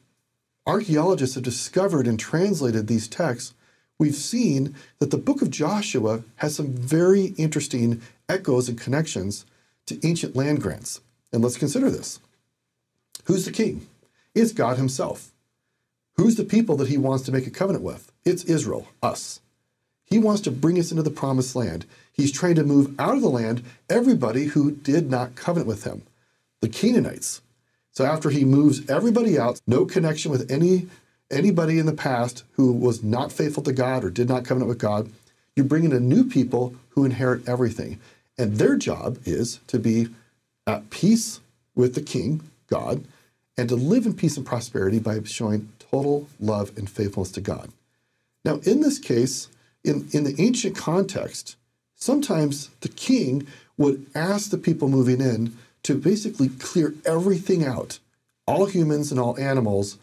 archaeologists 0.66 1.34
have 1.34 1.44
discovered 1.44 2.06
and 2.06 2.18
translated 2.18 2.86
these 2.86 3.06
texts, 3.06 3.52
we've 3.98 4.14
seen 4.14 4.74
that 4.98 5.10
the 5.10 5.18
book 5.18 5.42
of 5.42 5.50
Joshua 5.50 6.22
has 6.36 6.56
some 6.56 6.72
very 6.72 7.34
interesting 7.36 8.00
echoes 8.30 8.66
and 8.66 8.80
connections 8.80 9.44
to 9.84 10.00
ancient 10.08 10.34
land 10.34 10.62
grants. 10.62 11.02
And 11.34 11.42
let's 11.42 11.58
consider 11.58 11.90
this. 11.90 12.18
Who's 13.24 13.44
the 13.44 13.52
king? 13.52 13.86
It's 14.34 14.52
God 14.52 14.78
Himself. 14.78 15.32
Who's 16.16 16.36
the 16.36 16.44
people 16.44 16.76
that 16.76 16.88
he 16.88 16.98
wants 16.98 17.24
to 17.24 17.32
make 17.32 17.46
a 17.46 17.50
covenant 17.50 17.84
with? 17.84 18.12
It's 18.24 18.44
Israel, 18.44 18.88
us. 19.02 19.40
He 20.04 20.18
wants 20.18 20.42
to 20.42 20.50
bring 20.50 20.78
us 20.78 20.90
into 20.90 21.02
the 21.02 21.10
promised 21.10 21.56
land. 21.56 21.86
He's 22.12 22.32
trying 22.32 22.56
to 22.56 22.64
move 22.64 22.94
out 23.00 23.14
of 23.14 23.22
the 23.22 23.30
land 23.30 23.62
everybody 23.88 24.44
who 24.44 24.72
did 24.72 25.10
not 25.10 25.34
covenant 25.34 25.68
with 25.68 25.84
him, 25.84 26.02
the 26.60 26.68
Canaanites. 26.68 27.40
So 27.92 28.04
after 28.04 28.30
he 28.30 28.44
moves 28.44 28.88
everybody 28.90 29.38
out, 29.38 29.60
no 29.66 29.84
connection 29.84 30.30
with 30.30 30.50
any 30.50 30.88
anybody 31.30 31.78
in 31.78 31.86
the 31.86 31.94
past 31.94 32.44
who 32.52 32.72
was 32.72 33.02
not 33.02 33.32
faithful 33.32 33.62
to 33.62 33.72
God 33.72 34.04
or 34.04 34.10
did 34.10 34.28
not 34.28 34.44
covenant 34.44 34.68
with 34.68 34.78
God, 34.78 35.10
you 35.56 35.64
bring 35.64 35.84
in 35.84 35.92
a 35.92 36.00
new 36.00 36.24
people 36.24 36.74
who 36.90 37.06
inherit 37.06 37.48
everything. 37.48 37.98
And 38.36 38.56
their 38.56 38.76
job 38.76 39.18
is 39.24 39.60
to 39.68 39.78
be 39.78 40.08
at 40.66 40.90
peace 40.90 41.40
with 41.74 41.94
the 41.94 42.02
king, 42.02 42.42
God, 42.66 43.04
and 43.56 43.68
to 43.68 43.76
live 43.76 44.04
in 44.04 44.14
peace 44.14 44.36
and 44.36 44.44
prosperity 44.44 44.98
by 44.98 45.22
showing 45.24 45.71
total 45.92 46.28
love 46.40 46.76
and 46.76 46.88
faithfulness 46.88 47.30
to 47.32 47.40
God. 47.40 47.70
Now, 48.44 48.56
in 48.64 48.80
this 48.80 48.98
case, 48.98 49.48
in, 49.84 50.08
in 50.12 50.24
the 50.24 50.34
ancient 50.38 50.76
context, 50.76 51.56
sometimes 51.94 52.70
the 52.80 52.88
king 52.88 53.46
would 53.76 54.06
ask 54.14 54.50
the 54.50 54.58
people 54.58 54.88
moving 54.88 55.20
in 55.20 55.56
to 55.84 55.94
basically 55.94 56.48
clear 56.48 56.94
everything 57.04 57.64
out, 57.64 57.98
all 58.46 58.66
humans 58.66 59.10
and 59.10 59.20
all 59.20 59.38
animals, 59.38 59.98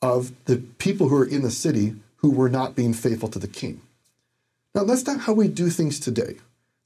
of 0.00 0.32
the 0.44 0.58
people 0.78 1.08
who 1.08 1.16
are 1.16 1.26
in 1.26 1.42
the 1.42 1.50
city 1.50 1.94
who 2.16 2.30
were 2.30 2.48
not 2.48 2.74
being 2.74 2.92
faithful 2.92 3.28
to 3.28 3.38
the 3.38 3.48
king. 3.48 3.80
Now, 4.74 4.84
that's 4.84 5.06
not 5.06 5.20
how 5.20 5.32
we 5.32 5.48
do 5.48 5.70
things 5.70 6.00
today. 6.00 6.36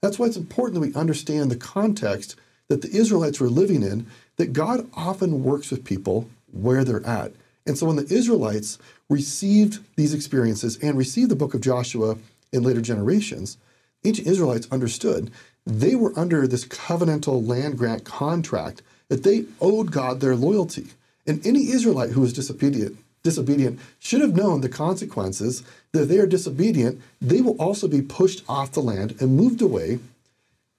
That's 0.03 0.19
why 0.19 0.27
it's 0.27 0.37
important 0.37 0.75
that 0.75 0.87
we 0.89 0.95
understand 0.95 1.51
the 1.51 1.57
context 1.57 2.37
that 2.69 2.83
the 2.83 2.91
Israelites 2.91 3.41
were 3.41 3.49
living 3.49 3.83
in, 3.83 4.07
that 4.37 4.53
God 4.53 4.89
often 4.95 5.43
works 5.43 5.71
with 5.71 5.85
people 5.85 6.29
where 6.53 6.85
they're 6.85 7.07
at. 7.07 7.33
And 7.69 7.79
so 7.79 7.87
when 7.87 7.97
the 7.97 8.13
Israelites 8.13 8.79
received 9.09 9.79
these 9.95 10.15
experiences 10.15 10.79
and 10.83 10.99
received 10.99 11.31
the 11.31 11.37
book 11.37 11.55
of 11.55 11.61
Joshua 11.61 12.17
in 12.51 12.63
later 12.65 12.81
generations, 12.81 13.59
ancient 14.05 14.27
Israelites 14.27 14.67
understood 14.73 15.31
they 15.67 15.95
were 15.95 16.19
under 16.19 16.47
this 16.47 16.65
covenantal 16.65 17.47
land 17.47 17.77
grant 17.77 18.05
contract 18.07 18.81
that 19.09 19.23
they 19.23 19.45
owed 19.61 19.93
God 19.93 20.21
their 20.21 20.35
loyalty. 20.35 20.87
And 21.27 21.47
any 21.47 21.71
Israelite 21.71 22.11
who 22.11 22.23
was 22.23 22.33
disobedient, 22.33 22.97
disobedient 23.23 23.79
should 23.99 24.23
have 24.23 24.35
known 24.35 24.63
the 24.63 24.71
consequences 24.71 25.63
that 25.93 26.05
if 26.05 26.09
they 26.09 26.19
are 26.19 26.27
disobedient, 26.27 27.03
they 27.21 27.43
will 27.43 27.61
also 27.61 27.87
be 27.87 28.01
pushed 28.01 28.43
off 28.49 28.73
the 28.73 28.81
land 28.81 29.15
and 29.21 29.37
moved 29.37 29.61
away, 29.61 29.99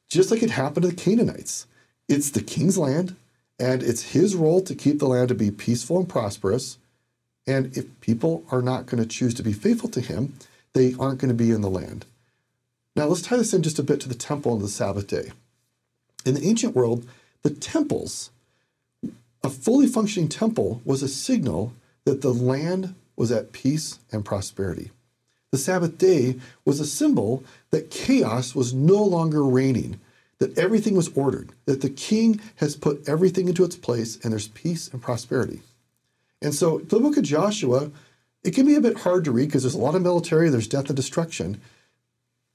just 0.09 0.31
like 0.31 0.41
it 0.41 0.49
happened 0.49 0.83
to 0.83 0.89
the 0.89 0.95
Canaanites. 0.95 1.67
It's 2.07 2.31
the 2.31 2.41
king's 2.41 2.79
land, 2.79 3.15
and 3.59 3.83
it's 3.83 4.13
his 4.13 4.35
role 4.35 4.63
to 4.63 4.73
keep 4.73 4.97
the 4.97 5.07
land 5.07 5.27
to 5.27 5.35
be 5.35 5.51
peaceful 5.51 5.99
and 5.99 6.09
prosperous. 6.09 6.78
And 7.49 7.75
if 7.75 7.99
people 7.99 8.43
are 8.51 8.61
not 8.61 8.85
going 8.85 9.01
to 9.01 9.09
choose 9.09 9.33
to 9.33 9.43
be 9.43 9.53
faithful 9.53 9.89
to 9.89 10.01
him, 10.01 10.35
they 10.73 10.93
aren't 10.99 11.19
going 11.19 11.29
to 11.29 11.43
be 11.43 11.49
in 11.49 11.61
the 11.61 11.69
land. 11.69 12.05
Now, 12.95 13.07
let's 13.07 13.23
tie 13.23 13.37
this 13.37 13.55
in 13.55 13.63
just 13.63 13.79
a 13.79 13.83
bit 13.83 13.99
to 14.01 14.07
the 14.07 14.13
temple 14.13 14.53
and 14.53 14.61
the 14.61 14.67
Sabbath 14.67 15.07
day. 15.07 15.31
In 16.25 16.35
the 16.35 16.45
ancient 16.45 16.75
world, 16.75 17.07
the 17.41 17.49
temples, 17.49 18.29
a 19.43 19.49
fully 19.49 19.87
functioning 19.87 20.29
temple, 20.29 20.79
was 20.85 21.01
a 21.01 21.07
signal 21.07 21.73
that 22.05 22.21
the 22.21 22.31
land 22.31 22.93
was 23.15 23.31
at 23.31 23.51
peace 23.51 23.97
and 24.11 24.23
prosperity. 24.23 24.91
The 25.49 25.57
Sabbath 25.57 25.97
day 25.97 26.35
was 26.65 26.79
a 26.79 26.85
symbol 26.85 27.43
that 27.71 27.89
chaos 27.89 28.53
was 28.53 28.75
no 28.75 29.03
longer 29.03 29.43
reigning, 29.43 29.99
that 30.37 30.55
everything 30.55 30.95
was 30.95 31.09
ordered, 31.15 31.49
that 31.65 31.81
the 31.81 31.89
king 31.89 32.41
has 32.57 32.75
put 32.75 33.09
everything 33.09 33.47
into 33.47 33.63
its 33.63 33.75
place 33.75 34.19
and 34.23 34.31
there's 34.31 34.49
peace 34.49 34.87
and 34.89 35.01
prosperity. 35.01 35.61
And 36.41 36.53
so 36.53 36.79
the 36.79 36.99
book 36.99 37.17
of 37.17 37.23
Joshua, 37.23 37.91
it 38.43 38.51
can 38.51 38.65
be 38.65 38.75
a 38.75 38.81
bit 38.81 38.99
hard 38.99 39.25
to 39.25 39.31
read 39.31 39.47
because 39.47 39.63
there's 39.63 39.75
a 39.75 39.79
lot 39.79 39.95
of 39.95 40.01
military, 40.01 40.49
there's 40.49 40.67
death 40.67 40.87
and 40.87 40.95
destruction. 40.95 41.59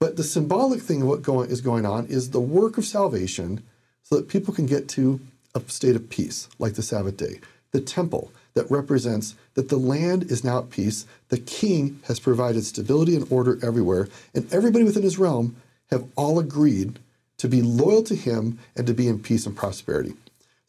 But 0.01 0.17
the 0.17 0.25
symbolic 0.25 0.81
thing 0.81 1.03
of 1.03 1.09
what 1.09 1.23
going, 1.23 1.51
is 1.51 1.61
going 1.61 1.87
on 1.87 2.07
is 2.07 2.31
the 2.31 2.41
work 2.41 2.79
of 2.79 2.85
salvation 2.85 3.63
so 4.03 4.17
that 4.17 4.29
people 4.29 4.55
can 4.55 4.67
get 4.67 4.89
to 4.91 5.21
a 5.55 5.61
state 5.69 5.97
of 5.97 6.11
peace, 6.11 6.49
like 6.59 6.75
the 6.75 6.83
Sabbath 6.83 7.17
day. 7.17 7.41
The 7.73 7.81
temple 7.81 8.31
that 8.55 8.71
represents 8.71 9.35
that 9.55 9.69
the 9.69 9.77
land 9.77 10.31
is 10.31 10.45
now 10.45 10.61
at 10.61 10.71
peace, 10.71 11.07
the 11.29 11.39
king 11.39 12.01
has 12.05 12.21
provided 12.21 12.65
stability 12.65 13.17
and 13.17 13.27
order 13.31 13.59
everywhere, 13.65 14.09
and 14.35 14.53
everybody 14.53 14.85
within 14.85 15.03
his 15.03 15.19
realm 15.19 15.57
have 15.91 16.07
all 16.17 16.39
agreed 16.39 16.99
to 17.39 17.49
be 17.49 17.63
loyal 17.63 18.03
to 18.05 18.15
him 18.15 18.59
and 18.77 18.87
to 18.87 18.95
be 18.95 19.09
in 19.09 19.19
peace 19.19 19.47
and 19.47 19.57
prosperity. 19.57 20.15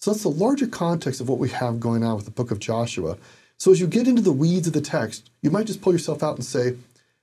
So 0.05 0.11
that's 0.11 0.21
the 0.21 0.29
larger 0.29 0.67
context 0.67 1.19
of 1.19 1.27
what 1.27 1.39
we 1.39 1.49
have 1.49 1.79
going 1.79 2.03
on 2.03 2.15
with 2.15 2.25
the 2.25 2.31
book 2.31 2.51
of 2.51 2.59
Joshua. 2.59 3.17
So 3.57 3.71
as 3.71 3.79
you 3.79 3.87
get 3.87 4.07
into 4.07 4.21
the 4.21 4.31
weeds 4.31 4.67
of 4.67 4.73
the 4.73 4.79
text, 4.79 5.31
you 5.41 5.49
might 5.49 5.65
just 5.65 5.81
pull 5.81 5.93
yourself 5.93 6.21
out 6.21 6.35
and 6.35 6.45
say, 6.45 6.75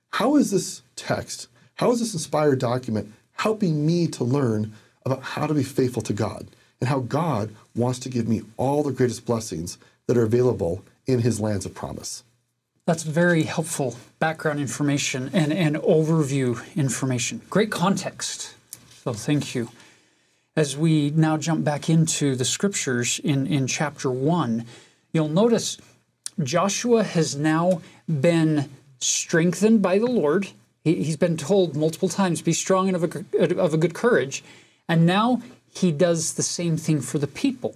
how 0.09 0.35
is 0.35 0.51
this 0.51 0.81
text, 0.97 1.47
how 1.75 1.91
is 1.91 2.01
this 2.01 2.11
inspired 2.11 2.59
document 2.59 3.13
helping 3.35 3.85
me 3.85 4.07
to 4.07 4.25
learn 4.25 4.73
about 5.05 5.23
how 5.23 5.47
to 5.47 5.53
be 5.53 5.63
faithful 5.63 6.01
to 6.01 6.11
God 6.11 6.47
and 6.81 6.89
how 6.89 6.99
God 6.99 7.55
wants 7.73 7.99
to 7.99 8.09
give 8.09 8.27
me 8.27 8.41
all 8.57 8.83
the 8.83 8.91
greatest 8.91 9.25
blessings 9.25 9.77
that 10.07 10.17
are 10.17 10.23
available 10.23 10.83
in 11.07 11.19
his 11.19 11.39
lands 11.39 11.65
of 11.65 11.73
promise? 11.73 12.25
That's 12.85 13.03
very 13.03 13.43
helpful 13.43 13.95
background 14.19 14.59
information 14.59 15.29
and, 15.31 15.53
and 15.53 15.77
overview 15.77 16.59
information. 16.75 17.43
Great 17.49 17.71
context. 17.71 18.55
So 19.05 19.13
thank 19.13 19.55
you. 19.55 19.69
As 20.55 20.77
we 20.77 21.09
now 21.09 21.37
jump 21.37 21.63
back 21.63 21.89
into 21.89 22.35
the 22.35 22.45
scriptures 22.45 23.19
in, 23.23 23.47
in 23.47 23.65
chapter 23.65 24.11
1, 24.11 24.65
you'll 25.11 25.27
notice 25.27 25.77
Joshua 26.43 27.03
has 27.03 27.35
now 27.35 27.81
been 28.07 28.69
strengthened 28.99 29.81
by 29.81 29.97
the 29.97 30.05
Lord. 30.05 30.49
He, 30.83 31.03
has 31.05 31.17
been 31.17 31.37
told 31.37 31.75
multiple 31.75 32.09
times, 32.09 32.41
be 32.41 32.53
strong 32.53 32.87
and 32.87 32.95
of 32.95 33.03
a, 33.03 33.59
of 33.59 33.73
a 33.73 33.77
good 33.77 33.95
courage. 33.95 34.43
And 34.87 35.05
now 35.07 35.41
he 35.73 35.91
does 35.91 36.33
the 36.33 36.43
same 36.43 36.77
thing 36.77 37.01
for 37.01 37.17
the 37.17 37.27
people. 37.27 37.75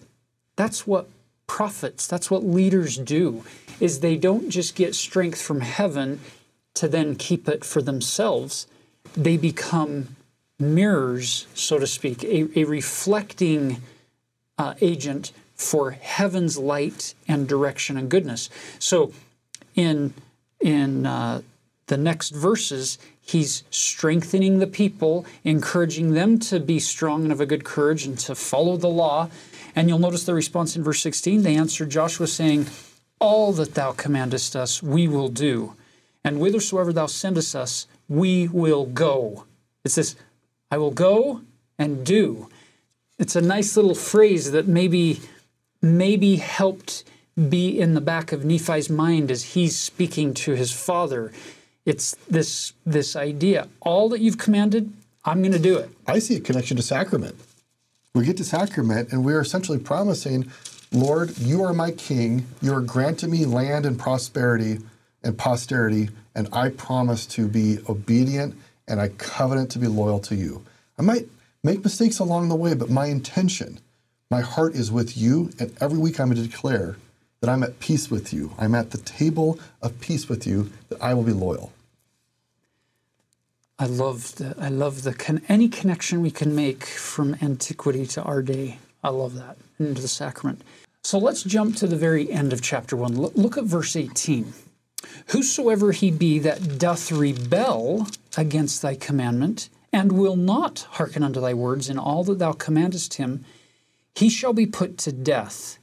That's 0.56 0.86
what 0.86 1.10
prophets, 1.48 2.06
that's 2.06 2.30
what 2.30 2.44
leaders 2.44 2.98
do, 2.98 3.44
is 3.80 4.00
they 4.02 4.18
don't 4.18 4.50
just 4.50 4.76
get 4.76 4.94
strength 4.94 5.42
from 5.42 5.62
heaven 5.62 6.20
to 6.76 6.88
then 6.88 7.16
keep 7.16 7.48
it 7.48 7.66
for 7.66 7.82
themselves. 7.82 8.68
They 9.14 9.38
become 9.38 10.17
mirrors, 10.60 11.48
so 11.54 11.80
to 11.80 11.88
speak, 11.88 12.24
a, 12.24 12.60
a 12.60 12.64
reflecting 12.66 13.82
uh, 14.58 14.74
agent 14.82 15.32
for 15.56 15.92
heaven's 15.92 16.58
light 16.58 17.14
and 17.28 17.48
direction 17.48 17.98
and 17.98 18.10
goodness. 18.10 18.50
So, 18.80 19.12
in 19.76 20.14
in 20.60 21.06
uh, 21.06 21.42
the 21.88 21.98
next 21.98 22.30
verses, 22.32 22.98
he's 23.22 23.64
strengthening 23.70 24.60
the 24.60 24.68
people, 24.68 25.26
encouraging 25.44 26.14
them 26.14 26.40
to 26.40 26.60
be 26.60 26.80
strong 26.80 27.24
and 27.24 27.32
of 27.32 27.42
a 27.42 27.46
good 27.46 27.64
courage 27.64 28.06
and 28.06 28.18
to 28.20 28.36
follow 28.36 28.78
the 28.78 28.90
law. 28.90 29.30
And 29.76 29.88
you'll 29.88 30.00
notice 30.00 30.24
the 30.24 30.34
response 30.34 30.76
in 30.76 30.84
verse 30.84 31.02
16. 31.02 31.44
They 31.44 31.56
answered 31.56 31.92
Joshua, 31.92 32.28
saying, 32.28 32.68
All 33.20 33.54
that 33.54 33.76
thou 33.76 33.92
commandest 33.92 34.56
us, 34.56 34.82
we 34.82 35.08
will 35.08 35.30
do. 35.30 35.76
And 36.24 36.38
whithersoever 36.38 36.92
thou 36.92 37.06
sendest 37.06 37.56
us, 37.56 37.88
we 38.10 38.48
will 38.48 38.86
go. 38.86 39.46
It's 39.86 39.96
this 39.96 40.16
I 40.70 40.78
will 40.78 40.92
go 40.92 41.42
and 41.80 42.06
do. 42.06 42.50
It's 43.18 43.36
a 43.36 43.42
nice 43.42 43.76
little 43.76 43.96
phrase 43.96 44.52
that 44.52 44.68
maybe 44.68 45.20
maybe 45.82 46.38
helped 46.38 47.04
be 47.50 47.80
in 47.80 47.94
the 47.94 48.02
back 48.02 48.32
of 48.32 48.44
Nephi's 48.44 48.90
mind 48.90 49.30
as 49.32 49.54
he's 49.54 49.78
speaking 49.78 50.34
to 50.34 50.54
his 50.54 50.72
father. 50.72 51.32
It's 51.86 52.16
this 52.30 52.74
this 52.86 53.16
idea. 53.16 53.68
All 53.82 54.10
that 54.10 54.20
you've 54.20 54.38
commanded, 54.38 54.92
I'm 55.24 55.42
going 55.42 55.54
to 55.54 55.60
do 55.60 55.78
it. 55.78 55.90
I 56.06 56.20
see 56.20 56.36
a 56.36 56.40
connection 56.40 56.78
to 56.78 56.84
sacrament. 56.84 57.36
We 58.14 58.26
get 58.26 58.38
to 58.38 58.44
sacrament 58.44 59.12
and 59.12 59.24
we're 59.24 59.42
essentially 59.42 59.80
promising, 59.80 60.52
Lord, 60.92 61.38
you 61.38 61.64
are 61.64 61.74
my 61.74 61.92
king. 61.92 62.46
You 62.62 62.74
are 62.74 62.82
granting 62.82 63.32
me 63.32 63.46
land 63.46 63.86
and 63.86 63.98
prosperity 63.98 64.80
and 65.24 65.38
posterity, 65.38 66.10
and 66.36 66.48
I 66.52 66.70
promise 66.70 67.26
to 67.28 67.48
be 67.48 67.80
obedient 67.90 68.56
and 68.88 69.02
I 69.02 69.10
covenant 69.10 69.72
to 69.72 69.80
be 69.80 69.88
loyal 69.88 70.20
to 70.22 70.36
you. 70.36 70.64
I 70.98 71.02
might 71.02 71.28
make 71.64 71.84
mistakes 71.84 72.20
along 72.20 72.50
the 72.50 72.56
way, 72.56 72.74
but 72.74 72.90
my 72.90 73.08
intention, 73.08 73.80
my 74.32 74.42
heart 74.42 74.76
is 74.76 74.92
with 74.92 75.18
you, 75.18 75.52
and 75.60 75.76
every 75.82 75.98
week 75.98 76.20
I'm 76.20 76.28
going 76.30 76.42
to 76.42 76.50
declare 76.50 76.98
that 77.42 77.50
I'm 77.50 77.64
at 77.64 77.80
peace 77.80 78.10
with 78.10 78.34
you. 78.34 78.52
I'm 78.58 78.76
at 78.76 78.92
the 78.92 78.98
table 79.00 79.60
of 79.82 80.00
peace 80.00 80.28
with 80.28 80.48
you, 80.48 80.72
that 80.90 81.02
I 81.02 81.14
will 81.14 81.24
be 81.24 81.34
loyal. 81.34 81.72
I 83.80 83.86
love 83.86 84.36
the 84.36 84.56
I 84.60 84.70
love 84.70 85.04
the 85.04 85.14
con- 85.14 85.44
any 85.48 85.70
connection 85.70 86.22
we 86.22 86.32
can 86.32 86.56
make 86.56 86.84
from 86.84 87.36
antiquity 87.44 88.08
to 88.08 88.24
our 88.24 88.42
day. 88.42 88.80
I 89.04 89.10
love 89.10 89.36
that 89.36 89.58
into 89.78 90.02
the 90.02 90.08
sacrament. 90.08 90.64
So 91.04 91.20
let's 91.20 91.44
jump 91.44 91.76
to 91.78 91.88
the 91.88 91.96
very 91.96 92.32
end 92.32 92.54
of 92.54 92.62
chapter 92.62 92.98
one. 92.98 93.16
look 93.16 93.56
at 93.56 93.66
verse 93.66 93.96
18. 93.96 94.52
Whosoever 95.28 95.92
he 95.92 96.12
be 96.12 96.40
that 96.40 96.78
doth 96.78 97.12
rebel 97.12 98.08
against 98.36 98.82
thy 98.82 98.96
commandment, 98.96 99.70
and 99.94 100.12
will 100.12 100.36
not 100.36 100.88
hearken 100.92 101.24
unto 101.24 101.42
thy 101.42 101.54
words 101.54 101.90
in 101.90 101.98
all 101.98 102.24
that 102.26 102.40
thou 102.40 102.52
commandest 102.52 103.16
him, 103.16 103.46
he 104.16 104.30
shall 104.30 104.54
be 104.54 104.66
put 104.66 104.98
to 105.00 105.12
death. 105.12 105.78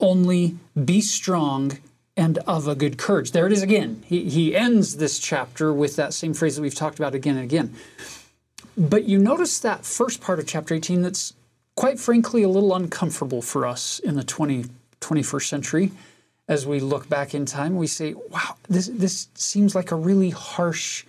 Only 0.00 0.56
be 0.84 1.00
strong 1.00 1.78
and 2.16 2.38
of 2.38 2.66
a 2.66 2.74
good 2.74 2.98
courage. 2.98 3.32
There 3.32 3.46
it 3.46 3.52
is 3.52 3.62
again. 3.62 4.02
He, 4.04 4.28
he 4.28 4.56
ends 4.56 4.96
this 4.96 5.18
chapter 5.18 5.72
with 5.72 5.96
that 5.96 6.12
same 6.12 6.34
phrase 6.34 6.56
that 6.56 6.62
we've 6.62 6.74
talked 6.74 6.98
about 6.98 7.14
again 7.14 7.36
and 7.36 7.44
again. 7.44 7.74
But 8.76 9.04
you 9.04 9.18
notice 9.18 9.58
that 9.60 9.84
first 9.84 10.20
part 10.20 10.38
of 10.38 10.46
chapter 10.46 10.74
18 10.74 11.02
that's 11.02 11.32
quite 11.76 11.98
frankly 11.98 12.42
a 12.42 12.48
little 12.48 12.74
uncomfortable 12.74 13.42
for 13.42 13.66
us 13.66 13.98
in 14.00 14.16
the 14.16 14.24
20, 14.24 14.66
21st 15.00 15.48
century 15.48 15.92
as 16.48 16.66
we 16.66 16.80
look 16.80 17.08
back 17.08 17.34
in 17.34 17.44
time, 17.44 17.76
we 17.76 17.86
say, 17.86 18.14
wow, 18.14 18.56
this, 18.68 18.86
this 18.86 19.28
seems 19.34 19.74
like 19.74 19.90
a 19.90 19.96
really 19.96 20.30
harsh 20.30 21.04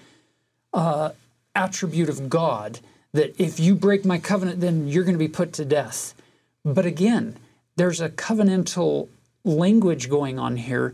uh, 0.74 1.12
attribute 1.56 2.10
of 2.10 2.30
God 2.30 2.80
that 3.14 3.40
if 3.42 3.60
you 3.60 3.74
break 3.74 4.06
my 4.06 4.18
covenant, 4.20 4.60
then 4.60 4.88
you're 4.88 5.04
going 5.04 5.16
to 5.16 5.20
be 5.20 5.30
put 5.30 5.54
to 5.54 5.66
death. 5.66 6.14
But 6.64 6.86
again, 6.86 7.38
there's 7.78 8.02
a 8.02 8.10
covenantal 8.10 9.08
language 9.46 10.10
going 10.10 10.38
on 10.38 10.58
here 10.58 10.94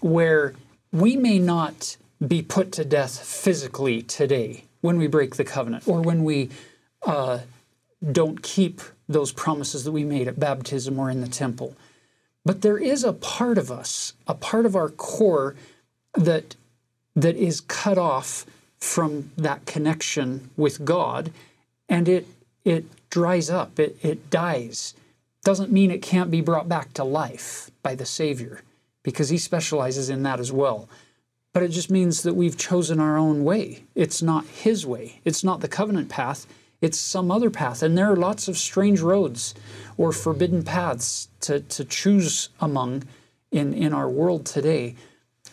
where 0.00 0.54
we 0.92 1.16
may 1.16 1.38
not 1.38 1.96
be 2.26 2.42
put 2.42 2.72
to 2.72 2.84
death 2.84 3.18
physically 3.18 4.02
today 4.02 4.64
when 4.80 4.98
we 4.98 5.06
break 5.06 5.36
the 5.36 5.44
covenant 5.44 5.86
or 5.86 6.00
when 6.00 6.24
we 6.24 6.50
uh, 7.02 7.40
don't 8.12 8.42
keep 8.42 8.80
those 9.08 9.32
promises 9.32 9.84
that 9.84 9.92
we 9.92 10.04
made 10.04 10.28
at 10.28 10.38
baptism 10.38 10.98
or 10.98 11.10
in 11.10 11.20
the 11.20 11.28
temple. 11.28 11.74
But 12.44 12.62
there 12.62 12.78
is 12.78 13.04
a 13.04 13.12
part 13.12 13.58
of 13.58 13.70
us, 13.70 14.14
a 14.26 14.34
part 14.34 14.66
of 14.66 14.74
our 14.74 14.88
core 14.88 15.56
that 16.14 16.56
that 17.14 17.36
is 17.36 17.60
cut 17.60 17.98
off 17.98 18.46
from 18.78 19.30
that 19.36 19.66
connection 19.66 20.50
with 20.56 20.84
God 20.84 21.32
and 21.88 22.08
it 22.08 22.26
it 22.64 22.84
dries 23.10 23.50
up, 23.50 23.78
it, 23.78 23.96
it 24.02 24.30
dies. 24.30 24.94
Doesn't 25.42 25.72
mean 25.72 25.90
it 25.90 26.02
can't 26.02 26.30
be 26.30 26.40
brought 26.40 26.68
back 26.68 26.92
to 26.94 27.04
life 27.04 27.70
by 27.82 27.94
the 27.94 28.06
Savior, 28.06 28.62
because 29.02 29.30
he 29.30 29.38
specializes 29.38 30.10
in 30.10 30.22
that 30.22 30.38
as 30.38 30.52
well. 30.52 30.88
But 31.52 31.62
it 31.62 31.68
just 31.68 31.90
means 31.90 32.22
that 32.22 32.36
we've 32.36 32.56
chosen 32.56 33.00
our 33.00 33.16
own 33.16 33.42
way. 33.42 33.84
It's 33.94 34.22
not 34.22 34.44
his 34.46 34.86
way. 34.86 35.20
It's 35.24 35.42
not 35.42 35.60
the 35.60 35.68
covenant 35.68 36.08
path. 36.08 36.46
It's 36.80 36.98
some 36.98 37.30
other 37.30 37.50
path. 37.50 37.82
And 37.82 37.96
there 37.96 38.10
are 38.10 38.16
lots 38.16 38.48
of 38.48 38.56
strange 38.56 39.00
roads 39.00 39.54
or 39.96 40.12
forbidden 40.12 40.62
paths 40.62 41.28
to, 41.42 41.60
to 41.60 41.84
choose 41.84 42.48
among 42.60 43.04
in, 43.50 43.74
in 43.74 43.92
our 43.92 44.08
world 44.08 44.46
today. 44.46 44.94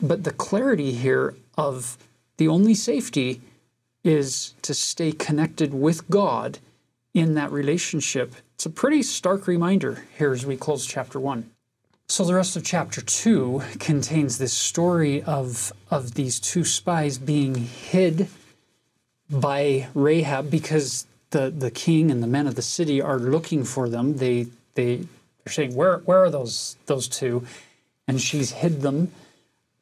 but 0.02 0.24
the 0.24 0.32
clarity 0.32 0.92
here 0.94 1.36
of 1.58 1.98
the 2.38 2.48
only 2.48 2.74
safety 2.74 3.42
is 4.04 4.54
to 4.62 4.74
stay 4.74 5.12
connected 5.12 5.74
with 5.74 6.10
God 6.10 6.60
in 7.14 7.34
that 7.34 7.52
relationship. 7.52 8.36
It's 8.56 8.66
a 8.66 8.70
pretty 8.70 9.04
stark 9.04 9.48
reminder 9.48 10.06
here 10.18 10.32
as 10.32 10.46
we 10.46 10.56
close 10.56 10.86
chapter 10.86 11.20
one. 11.20 11.50
So 12.10 12.24
the 12.24 12.36
rest 12.36 12.56
of 12.56 12.64
chapter 12.64 13.02
two 13.02 13.62
contains 13.80 14.38
this 14.38 14.54
story 14.54 15.22
of 15.24 15.74
of 15.92 16.14
these 16.14 16.40
two 16.40 16.64
spies 16.64 17.18
being 17.18 17.56
hid 17.56 18.30
by 19.30 19.88
Rahab 19.94 20.50
because 20.50 21.06
the, 21.32 21.50
the 21.50 21.72
king 21.72 22.10
and 22.12 22.24
the 22.24 22.28
men 22.28 22.48
of 22.48 22.56
the 22.56 22.62
city 22.62 23.02
are 23.02 23.20
looking 23.20 23.64
for 23.64 23.90
them. 23.90 24.18
They 24.18 24.48
they 24.76 25.06
are 25.46 25.52
saying, 25.52 25.76
Where 25.76 26.00
where 26.00 26.24
are 26.24 26.30
those 26.30 26.78
those 26.86 27.08
two? 27.08 27.46
And 28.08 28.22
she's 28.22 28.52
hid 28.52 28.82
them 28.82 29.12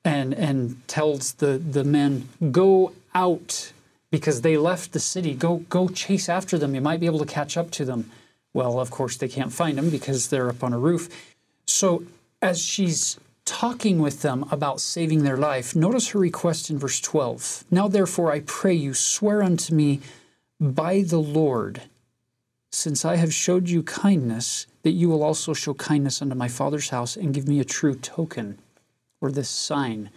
and 0.03 0.33
and 0.33 0.87
tells 0.87 1.33
the, 1.33 1.57
the 1.57 1.83
men, 1.83 2.29
Go 2.51 2.93
out 3.13 3.71
because 4.11 4.41
they 4.41 4.57
left 4.57 4.93
the 4.93 4.99
city. 4.99 5.33
Go 5.33 5.57
go 5.69 5.87
chase 5.87 6.29
after 6.29 6.57
them. 6.57 6.73
You 6.73 6.81
might 6.81 6.99
be 6.99 7.05
able 7.05 7.19
to 7.19 7.25
catch 7.25 7.57
up 7.57 7.71
to 7.71 7.85
them. 7.85 8.11
Well, 8.53 8.79
of 8.79 8.89
course 8.89 9.17
they 9.17 9.27
can't 9.27 9.51
find 9.51 9.77
them 9.77 9.89
because 9.89 10.29
they're 10.29 10.49
up 10.49 10.63
on 10.63 10.73
a 10.73 10.79
roof. 10.79 11.09
So 11.67 12.03
as 12.41 12.61
she's 12.61 13.19
talking 13.43 13.99
with 13.99 14.21
them 14.21 14.45
about 14.51 14.81
saving 14.81 15.23
their 15.23 15.37
life, 15.37 15.75
notice 15.75 16.09
her 16.09 16.19
request 16.19 16.69
in 16.69 16.79
verse 16.79 16.99
12. 16.99 17.65
Now, 17.69 17.87
therefore, 17.87 18.31
I 18.31 18.41
pray 18.41 18.73
you, 18.73 18.93
swear 18.93 19.43
unto 19.43 19.73
me 19.73 19.99
by 20.59 21.01
the 21.01 21.19
Lord, 21.19 21.83
since 22.71 23.05
I 23.05 23.15
have 23.15 23.33
showed 23.33 23.69
you 23.69 23.83
kindness, 23.83 24.67
that 24.83 24.91
you 24.91 25.09
will 25.09 25.23
also 25.23 25.53
show 25.53 25.73
kindness 25.73 26.21
unto 26.21 26.35
my 26.35 26.47
father's 26.47 26.89
house 26.89 27.15
and 27.15 27.33
give 27.33 27.47
me 27.47 27.59
a 27.59 27.65
true 27.65 27.95
token 27.95 28.59
or 29.21 29.31
this 29.31 29.49
sign. 29.49 30.09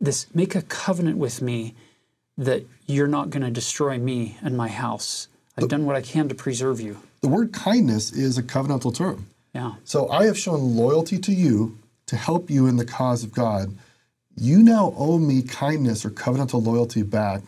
This 0.00 0.26
make 0.34 0.54
a 0.54 0.62
covenant 0.62 1.18
with 1.18 1.42
me 1.42 1.74
that 2.38 2.64
you're 2.86 3.06
not 3.06 3.30
going 3.30 3.42
to 3.42 3.50
destroy 3.50 3.98
me 3.98 4.36
and 4.42 4.56
my 4.56 4.68
house. 4.68 5.28
I've 5.56 5.68
done 5.68 5.86
what 5.86 5.96
I 5.96 6.02
can 6.02 6.28
to 6.28 6.34
preserve 6.34 6.80
you. 6.80 6.98
The 7.22 7.28
word 7.28 7.52
kindness 7.52 8.12
is 8.12 8.36
a 8.36 8.42
covenantal 8.42 8.94
term. 8.94 9.26
Yeah. 9.54 9.74
So 9.84 10.08
I 10.10 10.26
have 10.26 10.38
shown 10.38 10.76
loyalty 10.76 11.18
to 11.18 11.32
you 11.32 11.78
to 12.06 12.16
help 12.16 12.50
you 12.50 12.66
in 12.66 12.76
the 12.76 12.84
cause 12.84 13.24
of 13.24 13.32
God. 13.32 13.74
You 14.36 14.62
now 14.62 14.92
owe 14.98 15.18
me 15.18 15.42
kindness 15.42 16.04
or 16.04 16.10
covenantal 16.10 16.62
loyalty 16.64 17.02
back 17.02 17.42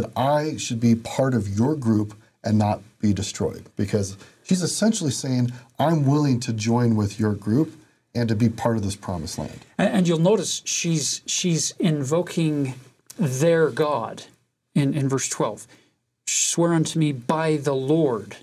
that 0.00 0.10
I 0.16 0.56
should 0.56 0.80
be 0.80 0.94
part 0.94 1.34
of 1.34 1.48
your 1.48 1.74
group 1.74 2.14
and 2.44 2.58
not 2.58 2.80
be 3.00 3.12
destroyed. 3.12 3.64
Because 3.76 4.16
she's 4.44 4.62
essentially 4.62 5.10
saying, 5.10 5.52
I'm 5.78 6.06
willing 6.06 6.38
to 6.40 6.52
join 6.52 6.94
with 6.94 7.18
your 7.18 7.34
group 7.34 7.72
and 8.14 8.28
to 8.28 8.36
be 8.36 8.48
part 8.48 8.76
of 8.76 8.84
this 8.84 8.96
promised 8.96 9.38
land. 9.38 9.60
And, 9.76 9.88
and 9.88 10.08
you'll 10.08 10.18
notice 10.18 10.62
she's 10.64 11.22
she's 11.26 11.72
invoking 11.78 12.74
their 13.18 13.70
God 13.70 14.24
in, 14.74 14.94
in 14.94 15.08
verse 15.08 15.28
12. 15.28 15.66
Swear 16.26 16.72
unto 16.74 16.98
me 16.98 17.12
by 17.12 17.56
the 17.56 17.74
Lord. 17.74 18.36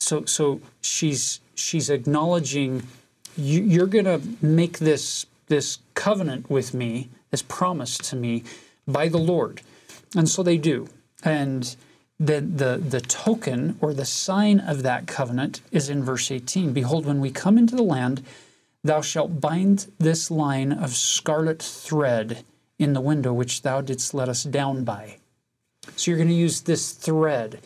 So 0.00 0.24
so 0.24 0.60
she's 0.80 1.40
she's 1.54 1.90
acknowledging 1.90 2.82
you, 3.36 3.62
you're 3.62 3.86
going 3.86 4.04
to 4.04 4.20
make 4.44 4.78
this 4.78 5.26
this 5.46 5.78
covenant 5.94 6.48
with 6.50 6.72
me, 6.72 7.10
this 7.30 7.42
promise 7.42 7.98
to 7.98 8.16
me 8.16 8.42
by 8.86 9.08
the 9.08 9.18
Lord. 9.18 9.60
And 10.16 10.28
so 10.28 10.42
they 10.42 10.58
do. 10.58 10.88
And 11.24 11.74
the, 12.18 12.40
the, 12.40 12.76
the 12.78 13.00
token 13.00 13.78
or 13.80 13.92
the 13.94 14.04
sign 14.04 14.60
of 14.60 14.82
that 14.82 15.06
covenant 15.06 15.60
is 15.70 15.88
in 15.88 16.04
verse 16.04 16.30
18. 16.30 16.72
Behold, 16.72 17.06
when 17.06 17.20
we 17.20 17.30
come 17.30 17.58
into 17.58 17.74
the 17.74 17.82
land, 17.82 18.22
thou 18.84 19.00
shalt 19.00 19.40
bind 19.40 19.90
this 19.98 20.30
line 20.30 20.72
of 20.72 20.90
scarlet 20.90 21.62
thread 21.62 22.44
in 22.78 22.92
the 22.92 23.00
window 23.00 23.32
which 23.32 23.62
thou 23.62 23.80
didst 23.80 24.14
let 24.14 24.28
us 24.28 24.44
down 24.44 24.84
by. 24.84 25.16
So 25.96 26.10
you're 26.10 26.18
going 26.18 26.28
to 26.28 26.34
use 26.34 26.62
this 26.62 26.92
thread, 26.92 27.60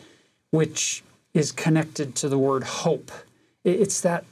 which 0.51 1.03
is 1.33 1.51
connected 1.51 2.15
to 2.15 2.29
the 2.29 2.37
word 2.37 2.63
hope. 2.63 3.11
It's 3.63 4.01
that 4.01 4.25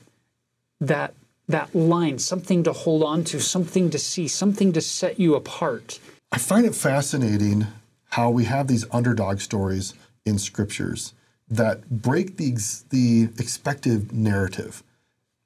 that 0.82 1.14
that 1.48 1.76
line, 1.76 2.18
something 2.18 2.64
to 2.64 2.74
hold 2.74 3.04
on 3.04 3.24
to, 3.26 3.40
something 3.40 3.92
to 3.92 4.00
see, 4.00 4.28
something 4.28 4.74
to 4.74 4.82
set 4.82 5.20
you 5.20 5.36
apart. 5.36 6.00
I 6.32 6.40
find 6.40 6.66
it 6.66 6.74
fascinating 6.74 7.68
how 8.16 8.30
we 8.30 8.46
have 8.46 8.68
these 8.68 8.86
underdog 8.92 9.42
stories 9.42 9.94
in 10.26 10.40
scriptures 10.40 11.14
that 11.50 11.90
break 11.90 12.38
the, 12.38 12.56
the 12.90 13.24
expected 13.38 14.14
narrative. 14.14 14.84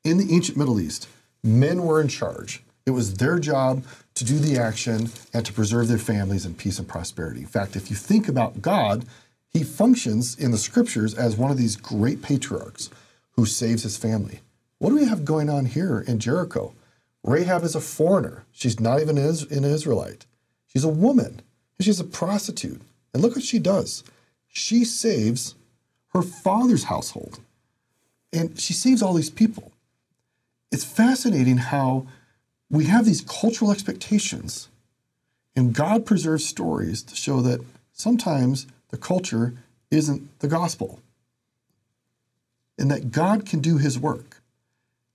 In 0.04 0.20
the 0.20 0.32
ancient 0.32 0.56
Middle 0.56 0.80
East, 0.80 1.08
men 1.44 1.82
were 1.82 2.00
in 2.00 2.08
charge. 2.08 2.62
It 2.86 2.92
was 2.92 3.16
their 3.16 3.40
job 3.40 3.84
to 4.14 4.24
do 4.24 4.38
the 4.38 4.60
action 4.60 5.10
and 5.34 5.44
to 5.48 5.52
preserve 5.52 5.88
their 5.88 5.98
families 5.98 6.46
in 6.46 6.54
peace 6.54 6.78
and 6.78 6.88
prosperity. 6.88 7.40
In 7.40 7.48
fact, 7.48 7.76
if 7.76 7.90
you 7.90 7.96
think 7.96 8.28
about 8.28 8.62
God, 8.62 9.04
he 9.52 9.64
functions 9.64 10.38
in 10.38 10.52
the 10.52 10.58
scriptures 10.60 11.16
as 11.16 11.36
one 11.36 11.50
of 11.50 11.58
these 11.58 11.76
great 11.76 12.22
patriarchs 12.22 12.92
who 13.32 13.48
saves 13.48 13.82
his 13.82 13.98
family. 13.98 14.42
What 14.78 14.90
do 14.92 14.96
we 14.96 15.06
have 15.06 15.26
going 15.26 15.50
on 15.50 15.66
here 15.66 16.06
in 16.08 16.20
Jericho? 16.20 16.76
Rahab 17.24 17.64
is 17.64 17.74
a 17.74 17.82
foreigner. 17.82 18.46
She's 18.52 18.80
not 18.80 19.02
even 19.02 19.18
an 19.18 19.64
Israelite. 19.66 20.28
She's 20.68 20.84
a 20.84 20.88
woman. 20.88 21.42
She's 21.82 22.00
a 22.00 22.06
prostitute. 22.06 22.82
And 23.14 23.24
look 23.24 23.36
what 23.36 23.44
she 23.44 23.60
does. 23.60 24.04
She 24.48 24.86
saves 24.86 25.56
her 26.14 26.22
father's 26.22 26.86
household. 26.86 27.40
And 28.32 28.60
she 28.60 28.74
saves 28.74 29.02
all 29.02 29.14
these 29.14 29.30
people. 29.30 29.72
It's 30.72 30.84
fascinating 30.84 31.58
how 31.58 32.06
we 32.70 32.86
have 32.86 33.06
these 33.06 33.22
cultural 33.22 33.72
expectations, 33.72 34.70
and 35.56 35.74
God 35.74 36.06
preserves 36.06 36.46
stories 36.46 37.02
to 37.04 37.16
show 37.16 37.42
that 37.42 37.62
sometimes 37.92 38.68
the 38.90 38.98
culture 38.98 39.54
isn't 39.90 40.40
the 40.40 40.48
gospel, 40.48 41.00
and 42.78 42.92
that 42.92 43.12
God 43.12 43.46
can 43.46 43.60
do 43.60 43.78
his 43.78 43.98
work. 43.98 44.42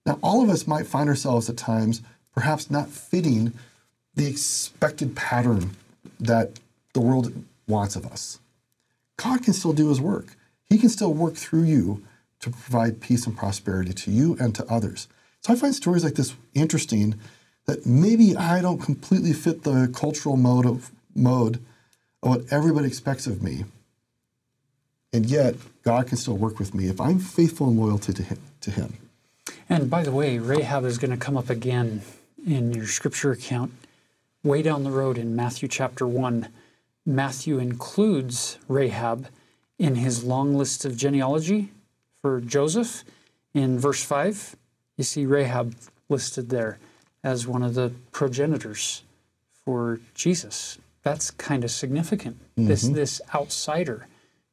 Now, 0.05 0.19
all 0.23 0.43
of 0.43 0.51
us 0.51 0.67
might 0.67 0.87
find 0.87 1.09
ourselves 1.09 1.49
at 1.49 1.57
times 1.57 2.03
perhaps 2.33 2.71
not 2.71 2.89
fitting 2.89 3.53
the 4.17 4.27
expected 4.27 5.15
pattern 5.15 5.77
that 6.21 6.61
the 6.93 7.01
world 7.01 7.33
wants 7.67 7.97
of 7.97 8.07
us. 8.07 8.39
God 9.17 9.43
can 9.43 9.53
still 9.53 9.73
do 9.73 9.89
his 9.89 10.01
work. 10.01 10.37
He 10.69 10.79
can 10.79 10.89
still 10.89 11.13
work 11.13 11.35
through 11.35 11.65
you 11.65 12.03
to 12.41 12.51
provide 12.51 13.01
peace 13.01 13.27
and 13.27 13.37
prosperity 13.37 13.93
to 13.93 14.11
you 14.11 14.37
and 14.41 14.55
to 14.55 14.67
others. 14.67 15.09
So 15.41 15.53
I 15.53 15.57
find 15.57 15.75
stories 15.75 16.05
like 16.05 16.15
this 16.15 16.35
interesting 16.55 17.15
that 17.67 17.87
maybe 17.87 18.37
I 18.37 18.61
don't 18.61 18.81
completely 18.81 19.33
fit 19.33 19.63
the 19.63 19.91
cultural 19.95 20.37
mode 20.37 20.67
of 20.67 20.91
mode 21.15 21.57
of 22.23 22.29
what 22.29 22.45
everybody 22.51 22.87
expects 22.87 23.27
of 23.27 23.43
me. 23.43 23.65
And 25.13 25.27
yet 25.27 25.55
God 25.83 26.09
can 26.09 26.17
still 26.17 26.37
work 26.37 26.59
with 26.59 26.75
me 26.75 26.89
if 26.89 27.01
I'm 27.01 27.19
faithful 27.19 27.69
and 27.69 27.79
loyal 27.79 27.99
to 27.99 28.23
him. 28.23 28.39
To 28.63 28.71
him. 28.71 28.95
And 29.69 29.89
by 29.89 30.03
the 30.03 30.11
way, 30.11 30.39
Rahab 30.39 30.85
is 30.85 30.99
going 30.99 31.11
to 31.11 31.17
come 31.17 31.37
up 31.37 31.49
again 31.49 32.03
in 32.47 32.73
your 32.73 32.87
scripture 32.87 33.31
account 33.31 33.73
way 34.45 34.63
down 34.63 34.85
the 34.85 34.91
road 34.91 35.19
in 35.19 35.35
Matthew 35.35 35.69
chapter 35.69 36.07
1. 36.07 36.49
Matthew 37.07 37.59
includes 37.59 38.59
Rahab 38.69 39.27
in 39.79 39.97
his 39.97 40.23
long 40.23 40.55
list 40.55 40.85
of 40.85 40.97
genealogy 40.97 41.73
for 42.21 42.41
Joseph. 42.41 43.05
In 43.55 43.79
verse 43.79 44.05
5, 44.05 44.55
you 44.97 45.05
see 45.05 45.27
Rahab 45.27 45.75
listed 46.09 46.51
there 46.51 46.79
as 47.23 47.47
one 47.47 47.63
of 47.63 47.75
the 47.75 47.93
progenitors 48.13 49.03
for 49.65 50.01
Jesus. 50.15 50.79
That's 51.03 51.31
kind 51.31 51.65
of 51.65 51.71
significant. 51.71 52.37
Mm-hmm. 52.57 52.69
This 52.69 52.89
this 52.89 53.21
outsider 53.35 54.07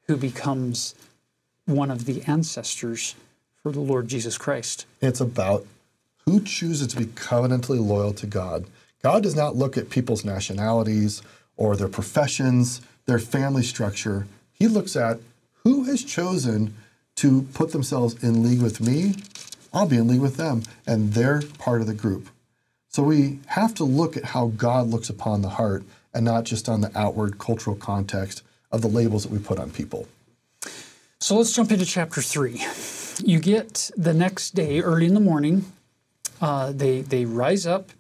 who 0.08 0.18
becomes 0.18 0.96
one 1.66 1.92
of 1.92 2.06
the 2.06 2.24
ancestors 2.28 3.16
for 3.62 3.72
the 3.72 3.80
Lord 3.80 4.08
Jesus 4.08 4.38
Christ. 4.38 4.86
It's 5.02 5.22
about 5.22 5.66
who 6.26 6.42
chooses 6.42 6.88
to 6.88 6.98
be 6.98 7.06
covenantally 7.06 7.86
loyal 7.86 8.14
to 8.14 8.28
God. 8.28 8.66
God 9.02 9.24
does 9.24 9.36
not 9.36 9.56
look 9.56 9.78
at 9.78 9.90
people's 9.90 10.24
nationalities 10.24 11.22
or 11.58 11.76
their 11.76 11.88
professions, 11.88 12.82
their 13.06 13.20
family 13.20 13.64
structure. 13.64 14.28
He 14.54 14.68
looks 14.68 14.96
at 14.96 15.20
who 15.64 15.84
has 15.86 16.04
chosen 16.04 16.76
to 17.16 17.44
put 17.54 17.72
themselves 17.72 18.24
in 18.24 18.44
league 18.44 18.62
with 18.62 18.80
me. 18.80 19.16
I'll 19.74 19.88
be 19.88 19.98
in 19.98 20.08
league 20.08 20.22
with 20.22 20.38
them, 20.38 20.64
and 20.86 21.14
they're 21.14 21.42
part 21.60 21.82
of 21.82 21.88
the 21.88 21.94
group. 21.94 22.30
So 22.90 23.04
we 23.04 23.40
have 23.48 23.74
to 23.76 23.84
look 23.84 24.18
at 24.18 24.26
how 24.26 24.48
God 24.48 24.88
looks 24.88 25.10
upon 25.10 25.42
the 25.42 25.50
heart 25.50 25.84
and 26.14 26.26
not 26.26 26.44
just 26.44 26.68
on 26.68 26.82
the 26.82 26.92
outward 26.98 27.38
cultural 27.38 27.76
context 27.76 28.44
of 28.72 28.82
the 28.82 28.88
labels 28.88 29.24
that 29.24 29.32
we 29.32 29.40
put 29.40 29.60
on 29.60 29.72
people. 29.72 30.08
So 31.20 31.38
let's 31.38 31.54
jump 31.54 31.72
into 31.72 31.86
chapter 31.86 32.22
three. 32.22 32.64
You 33.24 33.40
get 33.40 33.92
the 33.96 34.14
next 34.14 34.56
day, 34.56 34.82
early 34.82 35.06
in 35.06 35.14
the 35.14 35.20
morning, 35.20 35.72
uh, 36.42 36.72
they, 36.72 37.02
they 37.02 37.26
rise 37.26 37.66
up, 37.66 37.92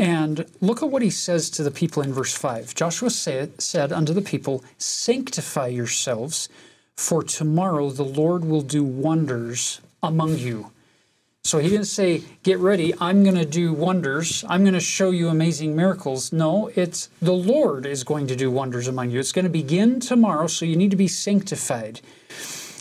and 0.00 0.46
look 0.62 0.82
at 0.82 0.88
what 0.88 1.02
he 1.02 1.10
says 1.10 1.50
to 1.50 1.62
the 1.62 1.70
people 1.70 2.02
in 2.02 2.10
verse 2.10 2.32
5. 2.32 2.74
Joshua 2.74 3.10
said, 3.10 3.60
said 3.60 3.92
unto 3.92 4.14
the 4.14 4.22
people, 4.22 4.64
Sanctify 4.78 5.66
yourselves, 5.66 6.48
for 6.96 7.22
tomorrow 7.22 7.90
the 7.90 8.02
Lord 8.02 8.42
will 8.42 8.62
do 8.62 8.82
wonders 8.82 9.82
among 10.02 10.38
you. 10.38 10.72
So 11.44 11.58
he 11.58 11.68
didn't 11.68 11.84
say, 11.84 12.22
Get 12.42 12.58
ready, 12.60 12.94
I'm 12.98 13.24
going 13.24 13.36
to 13.36 13.44
do 13.44 13.74
wonders, 13.74 14.42
I'm 14.48 14.62
going 14.62 14.72
to 14.72 14.80
show 14.80 15.10
you 15.10 15.28
amazing 15.28 15.76
miracles. 15.76 16.32
No, 16.32 16.70
it's 16.74 17.10
the 17.20 17.32
Lord 17.32 17.84
is 17.84 18.02
going 18.02 18.26
to 18.28 18.36
do 18.36 18.50
wonders 18.50 18.88
among 18.88 19.10
you. 19.10 19.20
It's 19.20 19.32
going 19.32 19.44
to 19.44 19.50
begin 19.50 20.00
tomorrow, 20.00 20.46
so 20.46 20.64
you 20.64 20.76
need 20.76 20.92
to 20.92 20.96
be 20.96 21.08
sanctified. 21.08 22.00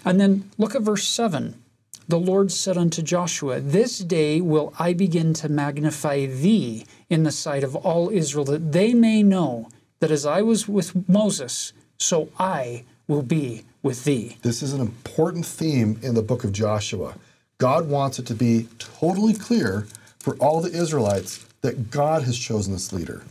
And 0.05 0.21
then 0.21 0.49
look 0.57 0.73
at 0.73 0.83
verse 0.83 1.05
7. 1.05 1.61
The 2.09 2.19
Lord 2.19 2.51
said 2.51 2.75
unto 2.75 3.03
Joshua, 3.03 3.59
This 3.59 3.99
day 3.99 4.41
will 4.41 4.73
I 4.79 4.93
begin 4.93 5.31
to 5.35 5.47
magnify 5.47 6.25
thee 6.25 6.87
in 7.07 7.21
the 7.21 7.31
sight 7.31 7.63
of 7.63 7.75
all 7.75 8.09
Israel, 8.09 8.45
that 8.45 8.71
they 8.71 8.95
may 8.95 9.21
know 9.21 9.69
that 9.99 10.09
as 10.09 10.25
I 10.25 10.41
was 10.41 10.67
with 10.67 11.07
Moses, 11.07 11.71
so 11.99 12.29
I 12.39 12.85
will 13.07 13.21
be 13.21 13.61
with 13.83 14.05
thee. 14.05 14.37
This 14.41 14.63
is 14.63 14.73
an 14.73 14.81
important 14.81 15.45
theme 15.45 15.99
in 16.01 16.15
the 16.15 16.23
book 16.23 16.43
of 16.43 16.51
Joshua. 16.51 17.13
God 17.59 17.87
wants 17.87 18.17
it 18.17 18.25
to 18.25 18.33
be 18.33 18.67
totally 18.79 19.35
clear 19.35 19.85
for 20.17 20.35
all 20.37 20.61
the 20.61 20.75
Israelites 20.75 21.45
that 21.61 21.91
God 21.91 22.23
has 22.23 22.39
chosen 22.39 22.73
this 22.73 22.91
leader. 22.91 23.21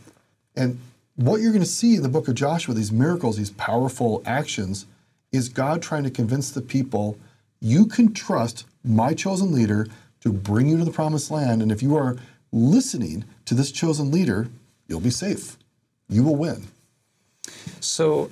And 0.55 0.79
what 1.16 1.41
you're 1.41 1.51
going 1.51 1.64
to 1.64 1.68
see 1.68 1.97
in 1.97 2.05
the 2.05 2.09
book 2.09 2.29
of 2.29 2.37
Joshua, 2.37 2.76
these 2.76 2.93
miracles, 2.93 3.39
these 3.39 3.51
powerful 3.51 4.22
actions, 4.24 4.87
is 5.33 5.49
God 5.49 5.83
trying 5.83 6.05
to 6.05 6.11
convince 6.11 6.53
the 6.53 6.62
people 6.62 7.18
you 7.61 7.87
can 7.87 8.13
trust 8.13 8.65
my 8.85 9.15
chosen 9.15 9.53
leader 9.53 9.87
to 10.21 10.33
bring 10.33 10.69
you 10.69 10.79
to 10.79 10.85
the 10.85 10.91
promised 10.91 11.31
land. 11.31 11.63
And 11.63 11.71
if 11.71 11.83
you 11.83 11.97
are 11.97 12.17
listening 12.53 13.25
to 13.45 13.55
this 13.55 13.71
chosen 13.71 14.11
leader, 14.11 14.49
you'll 14.87 15.01
be 15.01 15.11
safe. 15.11 15.57
You 16.09 16.25
will 16.25 16.37
win. 16.37 16.69
So 17.81 18.31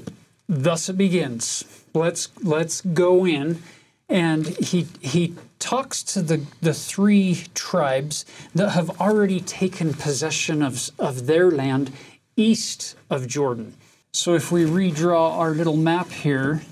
thus 0.48 0.88
it 0.88 0.96
begins. 0.96 1.64
Let's 1.94 2.28
let's 2.42 2.80
go 2.80 3.26
in 3.26 3.62
and 4.08 4.46
he 4.46 4.86
he 5.00 5.34
talks 5.58 6.02
to 6.02 6.22
the, 6.22 6.44
the 6.60 6.74
three 6.74 7.44
tribes 7.54 8.24
that 8.54 8.70
have 8.70 9.00
already 9.00 9.40
taken 9.40 9.94
possession 9.94 10.62
of, 10.62 10.90
of 10.98 11.26
their 11.26 11.50
land 11.50 11.90
east 12.36 12.94
of 13.10 13.26
Jordan. 13.26 13.74
So 14.12 14.34
if 14.34 14.52
we 14.52 14.64
redraw 14.64 15.36
our 15.36 15.50
little 15.50 15.76
map 15.76 16.10
here, 16.10 16.62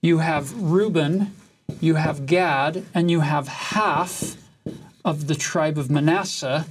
you 0.00 0.18
have 0.18 0.60
Reuben, 0.60 1.34
you 1.80 1.96
have 1.96 2.26
Gad, 2.26 2.84
and 2.94 3.10
you 3.10 3.20
have 3.20 3.48
half 3.48 4.36
of 5.04 5.26
the 5.26 5.34
tribe 5.34 5.78
of 5.78 5.90
Manasseh 5.90 6.66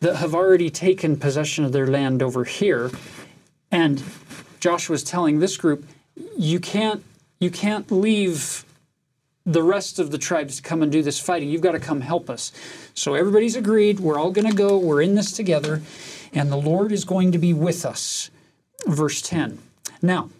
that 0.00 0.16
have 0.16 0.34
already 0.34 0.70
taken 0.70 1.16
possession 1.16 1.64
of 1.64 1.72
their 1.72 1.86
land 1.86 2.22
over 2.22 2.44
here. 2.44 2.90
And 3.70 4.02
Joshua 4.60 4.94
is 4.94 5.04
telling 5.04 5.38
this 5.38 5.56
group, 5.56 5.84
you 6.36 6.60
can't 6.60 7.02
you 7.38 7.50
can't 7.50 7.90
leave 7.90 8.64
the 9.44 9.62
rest 9.62 9.98
of 9.98 10.12
the 10.12 10.18
tribes 10.18 10.56
to 10.56 10.62
come 10.62 10.82
and 10.82 10.92
do 10.92 11.02
this 11.02 11.18
fighting. 11.18 11.48
You've 11.48 11.60
got 11.60 11.72
to 11.72 11.80
come 11.80 12.00
help 12.00 12.30
us. 12.30 12.52
So 12.94 13.14
everybody's 13.14 13.56
agreed. 13.56 13.98
We're 13.98 14.18
all 14.18 14.30
going 14.30 14.48
to 14.48 14.54
go. 14.54 14.78
We're 14.78 15.02
in 15.02 15.16
this 15.16 15.32
together. 15.32 15.82
And 16.32 16.52
the 16.52 16.56
Lord 16.56 16.92
is 16.92 17.04
going 17.04 17.32
to 17.32 17.38
be 17.38 17.52
with 17.52 17.84
us. 17.84 18.30
Verse 18.86 19.20
10. 19.22 19.58
Now, 20.00 20.30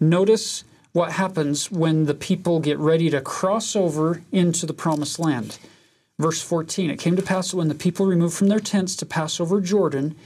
notice 0.00 0.64
what 0.98 1.12
happens 1.12 1.70
when 1.70 2.06
the 2.06 2.14
people 2.14 2.58
get 2.58 2.76
ready 2.76 3.08
to 3.08 3.20
cross 3.20 3.76
over 3.76 4.20
into 4.32 4.66
the 4.66 4.72
promised 4.72 5.20
land. 5.20 5.56
Verse 6.18 6.42
14 6.42 6.90
It 6.90 6.98
came 6.98 7.14
to 7.14 7.22
pass 7.22 7.54
when 7.54 7.68
the 7.68 7.74
people 7.76 8.04
removed 8.04 8.34
from 8.34 8.48
their 8.48 8.58
tents 8.58 8.96
to 8.96 9.06
pass 9.06 9.38
over 9.38 9.60
Jordan, 9.60 10.16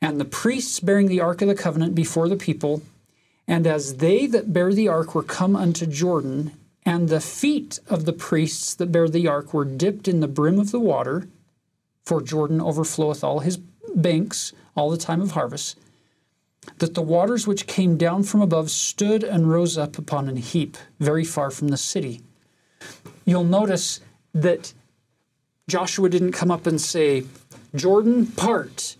and 0.00 0.18
the 0.18 0.24
priests 0.24 0.80
bearing 0.80 1.08
the 1.08 1.20
ark 1.20 1.42
of 1.42 1.48
the 1.48 1.54
covenant 1.54 1.94
before 1.94 2.30
the 2.30 2.36
people, 2.36 2.80
and 3.46 3.66
as 3.66 3.98
they 3.98 4.26
that 4.26 4.54
bear 4.54 4.72
the 4.72 4.88
ark 4.88 5.14
were 5.14 5.22
come 5.22 5.54
unto 5.54 5.84
Jordan, 5.84 6.52
and 6.86 7.10
the 7.10 7.20
feet 7.20 7.78
of 7.86 8.06
the 8.06 8.14
priests 8.14 8.74
that 8.76 8.90
bear 8.90 9.10
the 9.10 9.28
ark 9.28 9.52
were 9.52 9.66
dipped 9.66 10.08
in 10.08 10.20
the 10.20 10.28
brim 10.28 10.58
of 10.58 10.70
the 10.70 10.80
water, 10.80 11.28
for 12.06 12.22
Jordan 12.22 12.58
overfloweth 12.58 13.22
all 13.22 13.40
his 13.40 13.58
banks 13.94 14.54
all 14.74 14.88
the 14.88 14.96
time 14.96 15.20
of 15.20 15.32
harvest, 15.32 15.78
that 16.78 16.94
the 16.94 17.02
waters 17.02 17.46
which 17.46 17.66
came 17.66 17.96
down 17.96 18.22
from 18.22 18.40
above 18.40 18.70
stood 18.70 19.24
and 19.24 19.50
rose 19.50 19.76
up 19.76 19.98
upon 19.98 20.28
an 20.28 20.36
heap 20.36 20.76
very 21.00 21.24
far 21.24 21.50
from 21.50 21.68
the 21.68 21.76
city. 21.76 22.20
You'll 23.24 23.44
notice 23.44 24.00
that 24.34 24.72
Joshua 25.68 26.08
didn't 26.08 26.32
come 26.32 26.50
up 26.50 26.66
and 26.66 26.80
say, 26.80 27.24
Jordan, 27.74 28.26
part. 28.26 28.96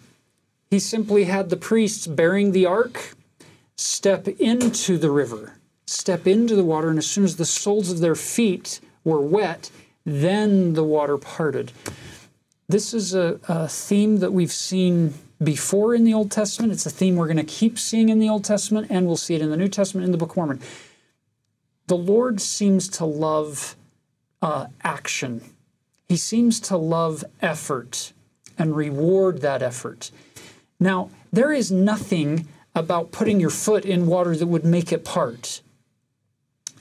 He 0.71 0.79
simply 0.79 1.25
had 1.25 1.51
the 1.51 1.57
priests 1.57 2.07
bearing 2.07 2.53
the 2.53 2.67
ark 2.67 3.15
step 3.77 4.29
into 4.29 4.97
the 4.97 5.11
river, 5.11 5.55
step 5.87 6.27
into 6.27 6.57
the 6.57 6.65
water, 6.65 6.89
and 6.89 6.99
as 6.99 7.07
soon 7.07 7.25
as 7.25 7.37
the 7.37 7.45
soles 7.45 7.91
of 7.91 7.99
their 8.01 8.15
feet 8.15 8.81
were 9.05 9.21
wet, 9.21 9.71
then 10.05 10.73
the 10.75 10.85
water 10.85 11.19
parted. 11.19 11.73
This 12.69 12.95
is 12.95 13.15
a, 13.15 13.39
a 13.49 13.69
theme 13.69 14.19
that 14.19 14.33
we've 14.33 14.53
seen 14.53 15.15
before 15.45 15.95
in 15.95 16.05
the 16.05 16.15
Old 16.15 16.31
Testament. 16.31 16.73
It's 16.73 16.87
a 16.87 16.91
theme 16.91 17.17
we're 17.17 17.27
going 17.27 17.37
to 17.37 17.45
keep 17.45 17.79
seeing 17.79 18.09
in 18.09 18.19
the 18.19 18.29
Old 18.29 18.45
Testament, 18.45 18.89
and 18.91 19.07
we'll 19.07 19.17
see 19.17 19.35
it 19.35 19.43
in 19.43 19.51
the 19.51 19.57
New 19.57 19.69
Testament 19.69 20.05
in 20.05 20.13
the 20.13 20.19
Book 20.19 20.31
of 20.31 20.37
Mormon. 20.37 20.61
The 21.87 21.97
Lord 21.97 22.41
seems 22.41 22.89
to 22.91 23.05
love 23.05 23.77
uh, 24.41 24.67
action, 24.83 25.43
He 26.09 26.17
seems 26.17 26.59
to 26.61 26.77
love 26.77 27.25
effort 27.41 28.13
and 28.59 28.77
reward 28.77 29.41
that 29.41 29.63
effort. 29.63 30.11
Now, 30.81 31.11
there 31.33 31.53
is 31.53 31.71
nothing 31.71 32.49
about 32.75 33.13
putting 33.13 33.39
your 33.39 33.51
foot 33.51 33.85
in 33.85 34.07
water 34.07 34.35
that 34.37 34.47
would 34.47 34.65
make 34.65 34.93
it 34.93 35.05
part. 35.05 35.61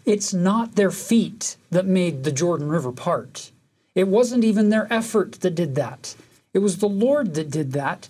It's 0.05 0.33
not 0.33 0.75
their 0.75 0.91
feet 0.91 1.57
that 1.69 1.85
made 1.85 2.23
the 2.23 2.31
Jordan 2.31 2.69
River 2.69 2.91
part. 2.91 3.51
It 3.93 4.07
wasn't 4.07 4.43
even 4.43 4.69
their 4.69 4.91
effort 4.91 5.33
that 5.41 5.55
did 5.55 5.75
that. 5.75 6.15
It 6.53 6.59
was 6.59 6.77
the 6.77 6.89
Lord 6.89 7.35
that 7.35 7.51
did 7.51 7.73
that. 7.73 8.09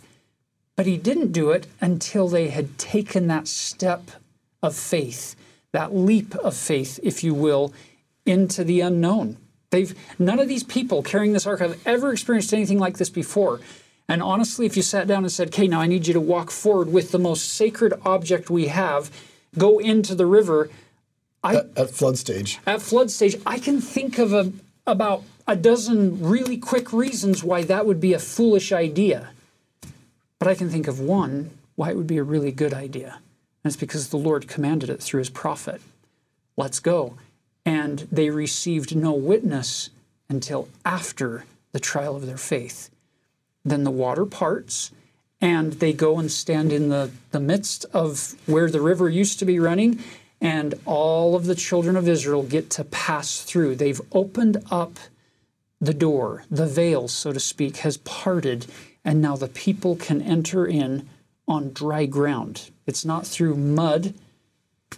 But 0.81 0.87
He 0.87 0.97
didn't 0.97 1.31
do 1.31 1.51
it 1.51 1.67
until 1.79 2.27
they 2.27 2.49
had 2.49 2.79
taken 2.79 3.27
that 3.27 3.47
step 3.47 4.09
of 4.63 4.75
faith, 4.75 5.35
that 5.73 5.93
leap 5.93 6.33
of 6.37 6.55
faith, 6.55 6.99
if 7.03 7.23
you 7.23 7.35
will, 7.35 7.71
into 8.25 8.63
the 8.63 8.81
unknown. 8.81 9.37
They've 9.69 9.93
none 10.17 10.39
of 10.39 10.47
these 10.47 10.63
people 10.63 11.03
carrying 11.03 11.33
this 11.33 11.45
ark 11.45 11.59
have 11.59 11.79
ever 11.85 12.11
experienced 12.11 12.51
anything 12.51 12.79
like 12.79 12.97
this 12.97 13.11
before. 13.11 13.59
And 14.09 14.23
honestly, 14.23 14.65
if 14.65 14.75
you 14.75 14.81
sat 14.81 15.05
down 15.05 15.21
and 15.23 15.31
said, 15.31 15.49
okay, 15.49 15.67
now 15.67 15.81
I 15.81 15.85
need 15.85 16.07
you 16.07 16.15
to 16.15 16.19
walk 16.19 16.49
forward 16.49 16.91
with 16.91 17.11
the 17.11 17.19
most 17.19 17.49
sacred 17.49 17.93
object 18.03 18.49
we 18.49 18.65
have, 18.69 19.11
go 19.55 19.77
into 19.77 20.15
the 20.15 20.25
river. 20.25 20.71
I, 21.43 21.57
at, 21.57 21.77
at 21.77 21.91
flood 21.91 22.17
stage. 22.17 22.57
At 22.65 22.81
flood 22.81 23.11
stage, 23.11 23.35
I 23.45 23.59
can 23.59 23.81
think 23.81 24.17
of 24.17 24.33
a, 24.33 24.51
about 24.87 25.21
a 25.47 25.55
dozen 25.55 26.27
really 26.27 26.57
quick 26.57 26.91
reasons 26.91 27.43
why 27.43 27.61
that 27.65 27.85
would 27.85 28.01
be 28.01 28.13
a 28.13 28.19
foolish 28.19 28.71
idea. 28.71 29.29
But 30.41 30.47
I 30.47 30.55
can 30.55 30.71
think 30.71 30.87
of 30.87 30.99
one 30.99 31.51
why 31.75 31.91
it 31.91 31.97
would 31.97 32.07
be 32.07 32.17
a 32.17 32.23
really 32.23 32.51
good 32.51 32.73
idea. 32.73 33.19
And 33.63 33.71
it's 33.71 33.75
because 33.75 34.09
the 34.09 34.17
Lord 34.17 34.47
commanded 34.47 34.89
it 34.89 34.99
through 34.99 35.19
his 35.19 35.29
prophet. 35.29 35.79
Let's 36.57 36.79
go. 36.79 37.15
And 37.63 38.07
they 38.11 38.31
received 38.31 38.95
no 38.95 39.13
witness 39.13 39.91
until 40.29 40.67
after 40.83 41.45
the 41.73 41.79
trial 41.79 42.15
of 42.15 42.25
their 42.25 42.39
faith. 42.39 42.89
Then 43.63 43.83
the 43.83 43.91
water 43.91 44.25
parts, 44.25 44.91
and 45.39 45.73
they 45.73 45.93
go 45.93 46.17
and 46.17 46.31
stand 46.31 46.73
in 46.73 46.89
the, 46.89 47.11
the 47.29 47.39
midst 47.39 47.85
of 47.93 48.33
where 48.47 48.71
the 48.71 48.81
river 48.81 49.09
used 49.09 49.37
to 49.37 49.45
be 49.45 49.59
running, 49.59 49.99
and 50.41 50.73
all 50.87 51.35
of 51.35 51.45
the 51.45 51.53
children 51.53 51.95
of 51.95 52.09
Israel 52.09 52.41
get 52.41 52.71
to 52.71 52.83
pass 52.85 53.41
through. 53.43 53.75
They've 53.75 54.01
opened 54.11 54.57
up 54.71 54.97
the 55.79 55.93
door, 55.93 56.45
the 56.49 56.65
veil, 56.65 57.07
so 57.07 57.31
to 57.31 57.39
speak, 57.39 57.77
has 57.77 57.97
parted, 57.97 58.65
and 59.03 59.21
now 59.21 59.35
the 59.35 59.47
people 59.47 59.95
can 59.95 60.21
enter 60.21 60.65
in 60.65 61.07
on 61.47 61.71
dry 61.73 62.05
ground. 62.05 62.69
It's 62.85 63.03
not 63.03 63.25
through 63.25 63.55
mud, 63.55 64.13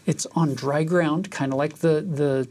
it's 0.06 0.26
on 0.36 0.54
dry 0.54 0.84
ground, 0.84 1.32
kind 1.32 1.52
of 1.52 1.58
like 1.58 1.80
the, 1.80 2.02
the, 2.02 2.48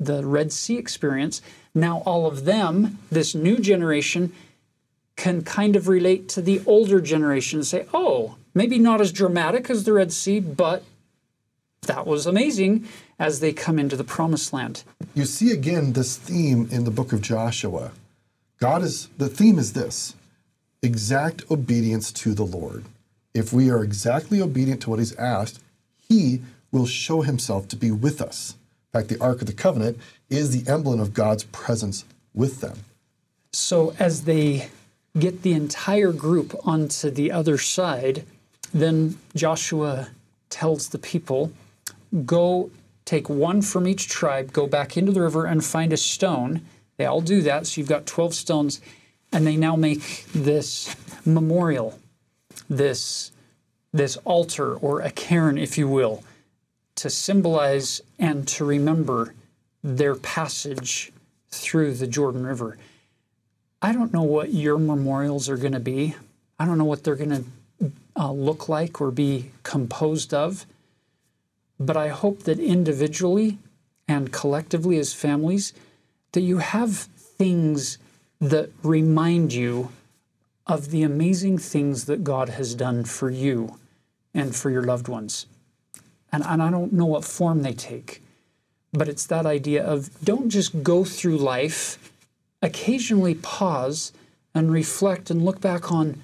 the 0.00 0.26
Red 0.26 0.52
Sea 0.52 0.78
experience. 0.78 1.42
Now, 1.74 1.98
all 2.06 2.26
of 2.26 2.44
them, 2.44 2.98
this 3.10 3.34
new 3.34 3.58
generation, 3.58 4.32
can 5.16 5.42
kind 5.42 5.76
of 5.76 5.88
relate 5.88 6.28
to 6.30 6.42
the 6.42 6.62
older 6.66 7.00
generation 7.00 7.58
and 7.58 7.66
say, 7.66 7.86
oh, 7.92 8.36
maybe 8.54 8.78
not 8.78 9.00
as 9.00 9.12
dramatic 9.12 9.70
as 9.70 9.84
the 9.84 9.92
Red 9.92 10.12
Sea, 10.12 10.40
but 10.40 10.84
that 11.82 12.06
was 12.06 12.26
amazing 12.26 12.86
as 13.18 13.40
they 13.40 13.52
come 13.52 13.78
into 13.78 13.96
the 13.96 14.04
promised 14.04 14.52
land. 14.52 14.82
You 15.14 15.24
see 15.24 15.52
again 15.52 15.92
this 15.92 16.16
theme 16.16 16.68
in 16.70 16.84
the 16.84 16.90
book 16.90 17.12
of 17.12 17.22
Joshua. 17.22 17.92
God 18.58 18.82
is, 18.82 19.08
the 19.18 19.28
theme 19.28 19.58
is 19.58 19.72
this 19.72 20.14
exact 20.86 21.50
obedience 21.50 22.10
to 22.12 22.32
the 22.34 22.44
Lord. 22.44 22.84
If 23.34 23.52
we 23.52 23.70
are 23.70 23.84
exactly 23.84 24.40
obedient 24.40 24.80
to 24.82 24.90
what 24.90 24.98
He's 24.98 25.14
asked, 25.16 25.60
He 26.08 26.40
will 26.72 26.86
show 26.86 27.22
Himself 27.22 27.68
to 27.68 27.76
be 27.76 27.90
with 27.90 28.22
us. 28.22 28.54
In 28.94 29.00
fact, 29.00 29.10
the 29.10 29.22
Ark 29.22 29.42
of 29.42 29.46
the 29.46 29.52
Covenant 29.52 29.98
is 30.30 30.50
the 30.50 30.70
emblem 30.70 31.00
of 31.00 31.12
God's 31.12 31.44
presence 31.44 32.04
with 32.34 32.60
them. 32.60 32.78
So 33.52 33.94
as 33.98 34.24
they 34.24 34.68
get 35.18 35.42
the 35.42 35.52
entire 35.52 36.12
group 36.12 36.54
onto 36.66 37.10
the 37.10 37.32
other 37.32 37.58
side, 37.58 38.24
then 38.72 39.18
Joshua 39.34 40.08
tells 40.50 40.88
the 40.88 40.98
people, 40.98 41.52
Go 42.24 42.70
take 43.04 43.28
one 43.28 43.62
from 43.62 43.86
each 43.86 44.08
tribe, 44.08 44.52
go 44.52 44.66
back 44.66 44.96
into 44.96 45.12
the 45.12 45.22
river 45.22 45.46
and 45.46 45.64
find 45.64 45.92
a 45.92 45.96
stone, 45.96 46.60
They 46.96 47.04
all 47.04 47.20
do 47.20 47.42
that. 47.42 47.66
So 47.66 47.80
you've 47.80 47.88
got 47.88 48.06
12 48.06 48.34
stones, 48.34 48.80
and 49.32 49.46
they 49.46 49.56
now 49.56 49.76
make 49.76 50.24
this 50.32 50.94
memorial, 51.24 51.98
this, 52.68 53.32
this 53.92 54.16
altar 54.18 54.74
or 54.74 55.00
a 55.00 55.10
cairn, 55.10 55.58
if 55.58 55.76
you 55.76 55.88
will, 55.88 56.22
to 56.96 57.10
symbolize 57.10 58.00
and 58.18 58.48
to 58.48 58.64
remember 58.64 59.34
their 59.82 60.14
passage 60.14 61.12
through 61.50 61.94
the 61.94 62.06
Jordan 62.06 62.46
River. 62.46 62.78
I 63.82 63.92
don't 63.92 64.12
know 64.12 64.22
what 64.22 64.52
your 64.52 64.78
memorials 64.78 65.48
are 65.48 65.56
going 65.56 65.72
to 65.74 65.80
be. 65.80 66.16
I 66.58 66.64
don't 66.64 66.78
know 66.78 66.84
what 66.84 67.04
they're 67.04 67.14
going 67.14 67.44
to 67.80 67.92
uh, 68.16 68.32
look 68.32 68.68
like 68.68 69.00
or 69.00 69.10
be 69.10 69.50
composed 69.62 70.32
of. 70.32 70.66
But 71.78 71.96
I 71.96 72.08
hope 72.08 72.44
that 72.44 72.58
individually 72.58 73.58
and 74.08 74.32
collectively 74.32 74.98
as 74.98 75.12
families, 75.12 75.72
that 76.32 76.40
you 76.40 76.58
have 76.58 76.96
things 76.96 77.98
that 78.40 78.70
remind 78.82 79.52
you 79.52 79.90
of 80.66 80.90
the 80.90 81.02
amazing 81.02 81.58
things 81.58 82.06
that 82.06 82.24
God 82.24 82.50
has 82.50 82.74
done 82.74 83.04
for 83.04 83.30
you 83.30 83.78
and 84.34 84.54
for 84.54 84.70
your 84.70 84.82
loved 84.82 85.08
ones. 85.08 85.46
And, 86.32 86.44
and 86.44 86.62
I 86.62 86.70
don't 86.70 86.92
know 86.92 87.06
what 87.06 87.24
form 87.24 87.62
they 87.62 87.72
take, 87.72 88.22
but 88.92 89.08
it's 89.08 89.26
that 89.26 89.46
idea 89.46 89.84
of 89.84 90.10
don't 90.24 90.50
just 90.50 90.82
go 90.82 91.04
through 91.04 91.38
life, 91.38 92.12
occasionally 92.62 93.36
pause 93.36 94.12
and 94.54 94.72
reflect 94.72 95.30
and 95.30 95.44
look 95.44 95.60
back 95.60 95.92
on 95.92 96.22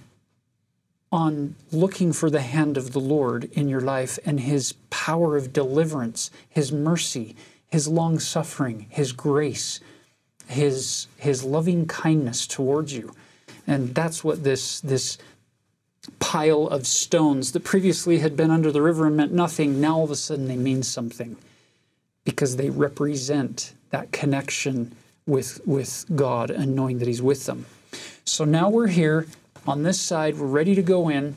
on 1.12 1.54
looking 1.70 2.10
for 2.10 2.30
the 2.30 2.40
hand 2.40 2.78
of 2.78 2.92
the 2.92 2.98
Lord 2.98 3.44
in 3.52 3.68
your 3.68 3.82
life 3.82 4.18
and 4.24 4.40
his 4.40 4.72
power 4.88 5.36
of 5.36 5.52
deliverance, 5.52 6.30
his 6.48 6.72
mercy, 6.72 7.36
his 7.70 7.86
long 7.86 8.18
suffering, 8.18 8.86
his 8.88 9.12
grace, 9.12 9.78
his 10.52 11.06
his 11.16 11.44
loving 11.44 11.86
kindness 11.86 12.46
towards 12.46 12.92
you. 12.92 13.14
And 13.66 13.94
that's 13.94 14.22
what 14.22 14.44
this 14.44 14.80
this 14.80 15.18
pile 16.18 16.66
of 16.68 16.86
stones 16.86 17.52
that 17.52 17.60
previously 17.60 18.18
had 18.18 18.36
been 18.36 18.50
under 18.50 18.72
the 18.72 18.82
river 18.82 19.06
and 19.06 19.16
meant 19.16 19.32
nothing, 19.32 19.80
now 19.80 19.98
all 19.98 20.04
of 20.04 20.10
a 20.10 20.16
sudden 20.16 20.48
they 20.48 20.56
mean 20.56 20.82
something 20.82 21.36
because 22.24 22.56
they 22.56 22.70
represent 22.70 23.72
that 23.90 24.12
connection 24.12 24.92
with 25.26 25.60
with 25.66 26.06
God 26.14 26.50
and 26.50 26.74
knowing 26.74 26.98
that 26.98 27.08
he's 27.08 27.22
with 27.22 27.46
them. 27.46 27.66
So 28.24 28.44
now 28.44 28.68
we're 28.70 28.88
here 28.88 29.26
on 29.66 29.82
this 29.82 30.00
side, 30.00 30.38
we're 30.38 30.46
ready 30.46 30.74
to 30.74 30.82
go 30.82 31.08
in. 31.08 31.36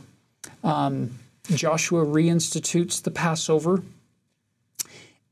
Um, 0.64 1.20
Joshua 1.54 2.04
reinstitutes 2.04 3.02
the 3.02 3.12
Passover. 3.12 3.84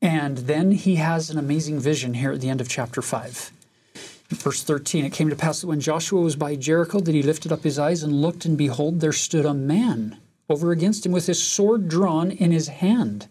And 0.01 0.39
then 0.39 0.71
he 0.71 0.95
has 0.95 1.29
an 1.29 1.37
amazing 1.37 1.79
vision 1.79 2.15
here 2.15 2.33
at 2.33 2.41
the 2.41 2.49
end 2.49 2.59
of 2.59 2.67
chapter 2.67 3.01
5. 3.01 3.51
Verse 4.33 4.63
13, 4.63 5.05
it 5.05 5.13
came 5.13 5.29
to 5.29 5.35
pass 5.35 5.61
that 5.61 5.67
when 5.67 5.79
Joshua 5.79 6.21
was 6.21 6.35
by 6.35 6.55
Jericho, 6.55 6.99
that 6.99 7.15
he 7.15 7.23
lifted 7.23 7.51
up 7.51 7.63
his 7.63 7.79
eyes 7.79 8.03
and 8.03 8.21
looked, 8.21 8.45
and 8.45 8.57
behold, 8.57 8.99
there 8.99 9.13
stood 9.13 9.45
a 9.45 9.53
man 9.53 10.17
over 10.49 10.71
against 10.71 11.05
him 11.05 11.11
with 11.11 11.27
his 11.27 11.41
sword 11.41 11.87
drawn 11.87 12.31
in 12.31 12.51
his 12.51 12.67
hand. 12.67 13.27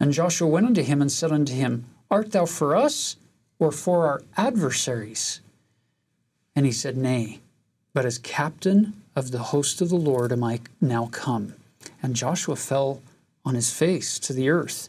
And 0.00 0.12
Joshua 0.12 0.48
went 0.48 0.66
unto 0.66 0.82
him 0.82 1.00
and 1.00 1.12
said 1.12 1.30
unto 1.30 1.52
him, 1.52 1.86
Art 2.10 2.32
thou 2.32 2.46
for 2.46 2.74
us 2.74 3.16
or 3.58 3.70
for 3.70 4.06
our 4.06 4.22
adversaries? 4.36 5.40
And 6.56 6.66
he 6.66 6.72
said, 6.72 6.96
Nay, 6.96 7.40
but 7.94 8.04
as 8.04 8.18
captain 8.18 8.94
of 9.14 9.30
the 9.30 9.38
host 9.38 9.80
of 9.80 9.88
the 9.88 9.96
Lord 9.96 10.32
am 10.32 10.42
I 10.42 10.60
now 10.80 11.06
come. 11.12 11.54
And 12.02 12.16
Joshua 12.16 12.56
fell 12.56 13.00
on 13.44 13.54
his 13.54 13.72
face 13.72 14.18
to 14.20 14.32
the 14.32 14.50
earth 14.50 14.88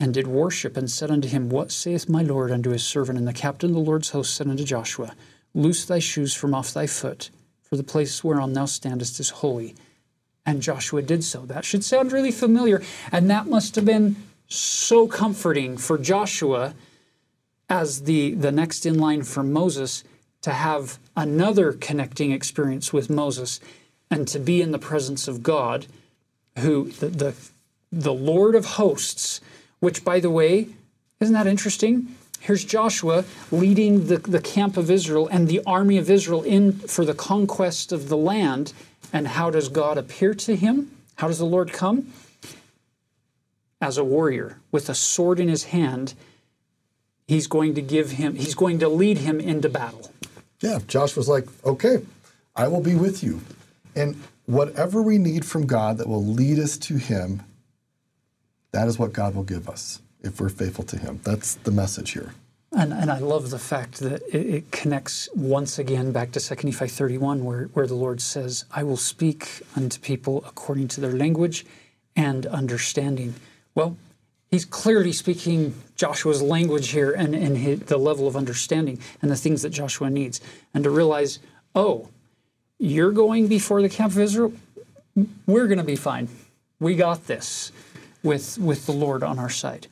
and 0.00 0.14
did 0.14 0.26
worship 0.26 0.76
and 0.76 0.90
said 0.90 1.10
unto 1.10 1.28
him, 1.28 1.48
What 1.48 1.72
saith 1.72 2.08
my 2.08 2.22
Lord 2.22 2.50
unto 2.50 2.70
his 2.70 2.84
servant? 2.84 3.18
And 3.18 3.26
the 3.26 3.32
captain 3.32 3.70
of 3.70 3.74
the 3.74 3.82
Lord's 3.82 4.10
host 4.10 4.34
said 4.34 4.48
unto 4.48 4.64
Joshua, 4.64 5.14
Loose 5.54 5.84
thy 5.84 5.98
shoes 5.98 6.34
from 6.34 6.54
off 6.54 6.72
thy 6.72 6.86
foot, 6.86 7.30
for 7.62 7.76
the 7.76 7.82
place 7.82 8.22
whereon 8.22 8.52
thou 8.52 8.66
standest 8.66 9.18
is 9.18 9.30
holy. 9.30 9.74
And 10.46 10.62
Joshua 10.62 11.02
did 11.02 11.24
so. 11.24 11.44
That 11.44 11.64
should 11.64 11.84
sound 11.84 12.12
really 12.12 12.30
familiar. 12.30 12.82
And 13.12 13.28
that 13.30 13.46
must 13.46 13.74
have 13.74 13.84
been 13.84 14.16
so 14.46 15.06
comforting 15.06 15.76
for 15.76 15.98
Joshua 15.98 16.74
as 17.68 18.02
the, 18.02 18.34
the 18.34 18.52
next 18.52 18.86
in 18.86 18.98
line 18.98 19.24
for 19.24 19.42
Moses 19.42 20.04
to 20.42 20.52
have 20.52 20.98
another 21.16 21.72
connecting 21.72 22.32
experience 22.32 22.92
with 22.92 23.10
Moses 23.10 23.60
and 24.10 24.26
to 24.28 24.38
be 24.38 24.62
in 24.62 24.70
the 24.70 24.78
presence 24.78 25.28
of 25.28 25.42
God, 25.42 25.86
who 26.58 26.90
the, 26.92 27.08
the, 27.08 27.34
the 27.92 28.14
Lord 28.14 28.54
of 28.54 28.64
hosts, 28.64 29.40
which, 29.80 30.04
by 30.04 30.20
the 30.20 30.30
way, 30.30 30.68
isn't 31.20 31.34
that 31.34 31.46
interesting? 31.46 32.14
Here's 32.40 32.64
Joshua 32.64 33.24
leading 33.50 34.06
the, 34.06 34.18
the 34.18 34.40
camp 34.40 34.76
of 34.76 34.90
Israel 34.90 35.28
and 35.28 35.48
the 35.48 35.60
army 35.66 35.98
of 35.98 36.08
Israel 36.08 36.42
in 36.42 36.72
for 36.72 37.04
the 37.04 37.14
conquest 37.14 37.92
of 37.92 38.08
the 38.08 38.16
land. 38.16 38.72
And 39.12 39.26
how 39.26 39.50
does 39.50 39.68
God 39.68 39.98
appear 39.98 40.34
to 40.34 40.54
him? 40.54 40.90
How 41.16 41.26
does 41.28 41.38
the 41.38 41.44
Lord 41.44 41.72
come? 41.72 42.12
As 43.80 43.98
a 43.98 44.04
warrior 44.04 44.60
with 44.70 44.88
a 44.88 44.94
sword 44.94 45.40
in 45.40 45.48
his 45.48 45.64
hand, 45.64 46.14
he's 47.26 47.46
going 47.46 47.74
to 47.74 47.82
give 47.82 48.12
him, 48.12 48.34
he's 48.34 48.54
going 48.54 48.78
to 48.80 48.88
lead 48.88 49.18
him 49.18 49.40
into 49.40 49.68
battle. 49.68 50.12
Yeah, 50.60 50.80
Joshua's 50.86 51.28
like, 51.28 51.46
okay, 51.64 52.02
I 52.56 52.66
will 52.66 52.80
be 52.80 52.96
with 52.96 53.22
you. 53.22 53.40
And 53.94 54.20
whatever 54.46 55.02
we 55.02 55.18
need 55.18 55.44
from 55.44 55.66
God 55.66 55.98
that 55.98 56.08
will 56.08 56.24
lead 56.24 56.58
us 56.58 56.76
to 56.78 56.96
Him, 56.96 57.42
that 58.72 58.88
is 58.88 58.98
what 58.98 59.12
God 59.12 59.34
will 59.34 59.44
give 59.44 59.68
us 59.68 60.00
if 60.22 60.40
we're 60.40 60.48
faithful 60.48 60.84
to 60.84 60.98
Him. 60.98 61.20
That's 61.24 61.54
the 61.54 61.70
message 61.70 62.12
here. 62.12 62.34
And, 62.72 62.92
and 62.92 63.10
I 63.10 63.18
love 63.18 63.50
the 63.50 63.58
fact 63.58 64.00
that 64.00 64.22
it, 64.28 64.46
it 64.46 64.70
connects 64.70 65.28
once 65.34 65.78
again 65.78 66.12
back 66.12 66.32
to 66.32 66.40
2 66.40 66.66
Nephi 66.66 66.86
31, 66.86 67.44
where, 67.44 67.64
where 67.66 67.86
the 67.86 67.94
Lord 67.94 68.20
says, 68.20 68.66
I 68.70 68.82
will 68.82 68.98
speak 68.98 69.62
unto 69.74 69.98
people 70.00 70.44
according 70.46 70.88
to 70.88 71.00
their 71.00 71.12
language 71.12 71.64
and 72.14 72.44
understanding. 72.46 73.34
Well, 73.74 73.96
he's 74.50 74.66
clearly 74.66 75.12
speaking 75.12 75.74
Joshua's 75.96 76.42
language 76.42 76.90
here 76.90 77.12
and, 77.12 77.34
and 77.34 77.56
his, 77.56 77.80
the 77.80 77.96
level 77.96 78.28
of 78.28 78.36
understanding 78.36 78.98
and 79.22 79.30
the 79.30 79.36
things 79.36 79.62
that 79.62 79.70
Joshua 79.70 80.10
needs. 80.10 80.42
And 80.74 80.84
to 80.84 80.90
realize, 80.90 81.38
oh, 81.74 82.10
you're 82.78 83.12
going 83.12 83.48
before 83.48 83.80
the 83.80 83.88
camp 83.88 84.12
of 84.12 84.18
Israel, 84.18 84.52
we're 85.46 85.68
going 85.68 85.78
to 85.78 85.84
be 85.84 85.96
fine. 85.96 86.28
We 86.80 86.96
got 86.96 87.26
this 87.26 87.72
with, 88.22 88.58
with 88.58 88.86
the 88.86 88.92
Lord 88.92 89.22
on 89.22 89.38
our 89.38 89.50
side. 89.50 89.86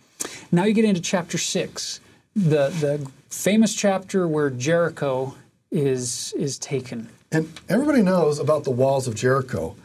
Now 0.51 0.65
you 0.65 0.73
get 0.73 0.85
into 0.85 1.01
chapter 1.01 1.39
6, 1.39 2.01
the, 2.35 2.69
the 2.69 3.11
famous 3.29 3.75
chapter 3.75 4.27
where 4.27 4.51
Jericho 4.51 5.35
is, 5.71 6.33
is 6.37 6.59
taken. 6.59 7.09
And 7.33 7.53
everybody 7.69 8.03
knows 8.03 8.39
about 8.39 8.65
the 8.65 8.71
walls 8.71 9.09
of 9.09 9.15
Jericho. 9.15 9.77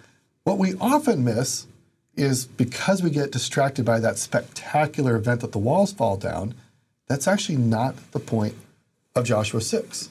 What 0.43 0.57
we 0.57 0.75
often 0.75 1.23
miss 1.23 1.67
is 2.15 2.45
because 2.45 3.01
we 3.01 3.09
get 3.09 3.31
distracted 3.31 3.85
by 3.85 3.99
that 3.99 4.17
spectacular 4.17 5.15
event 5.15 5.41
that 5.41 5.51
the 5.51 5.57
walls 5.57 5.93
fall 5.93 6.17
down, 6.17 6.53
that's 7.07 7.27
actually 7.27 7.57
not 7.57 8.11
the 8.11 8.19
point 8.19 8.55
of 9.15 9.25
Joshua 9.25 9.61
6. 9.61 10.09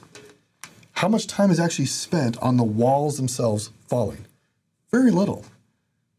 How 0.93 1.07
much 1.07 1.27
time 1.27 1.51
is 1.51 1.59
actually 1.59 1.85
spent 1.85 2.37
on 2.39 2.57
the 2.57 2.63
walls 2.63 3.17
themselves 3.17 3.71
falling? 3.87 4.25
Very 4.91 5.09
little. 5.09 5.45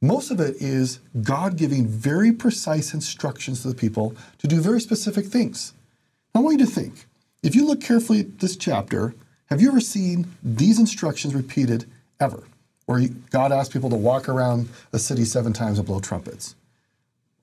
Most 0.03 0.31
of 0.31 0.41
it 0.41 0.57
is 0.57 1.01
God 1.23 1.57
giving 1.57 1.87
very 1.87 2.33
precise 2.33 2.93
instructions 2.93 3.63
to 3.63 3.69
the 3.69 3.75
people 3.75 4.15
to 4.39 4.47
do 4.47 4.61
very 4.61 4.81
specific 4.81 5.25
things. 5.25 5.73
I 6.35 6.41
want 6.41 6.61
you 6.61 6.67
to 6.67 6.71
think 6.71 7.07
if 7.43 7.55
you 7.55 7.65
look 7.65 7.81
carefully 7.81 8.21
at 8.21 8.41
this 8.41 8.57
chapter, 8.57 9.15
have 9.47 9.63
you 9.63 9.69
ever 9.69 9.81
seen 9.81 10.27
these 10.43 10.79
instructions 10.79 11.35
repeated 11.35 11.87
ever? 12.21 12.43
where 12.87 13.09
God 13.31 13.53
asked 13.53 13.73
people 13.73 13.91
to 13.91 13.97
walk 13.97 14.29
around 14.29 14.69
a 14.93 14.99
city 14.99 15.25
seven 15.25 15.53
times 15.53 15.79
and 15.79 15.87
blow 15.87 16.01
trumpets. 16.01 16.55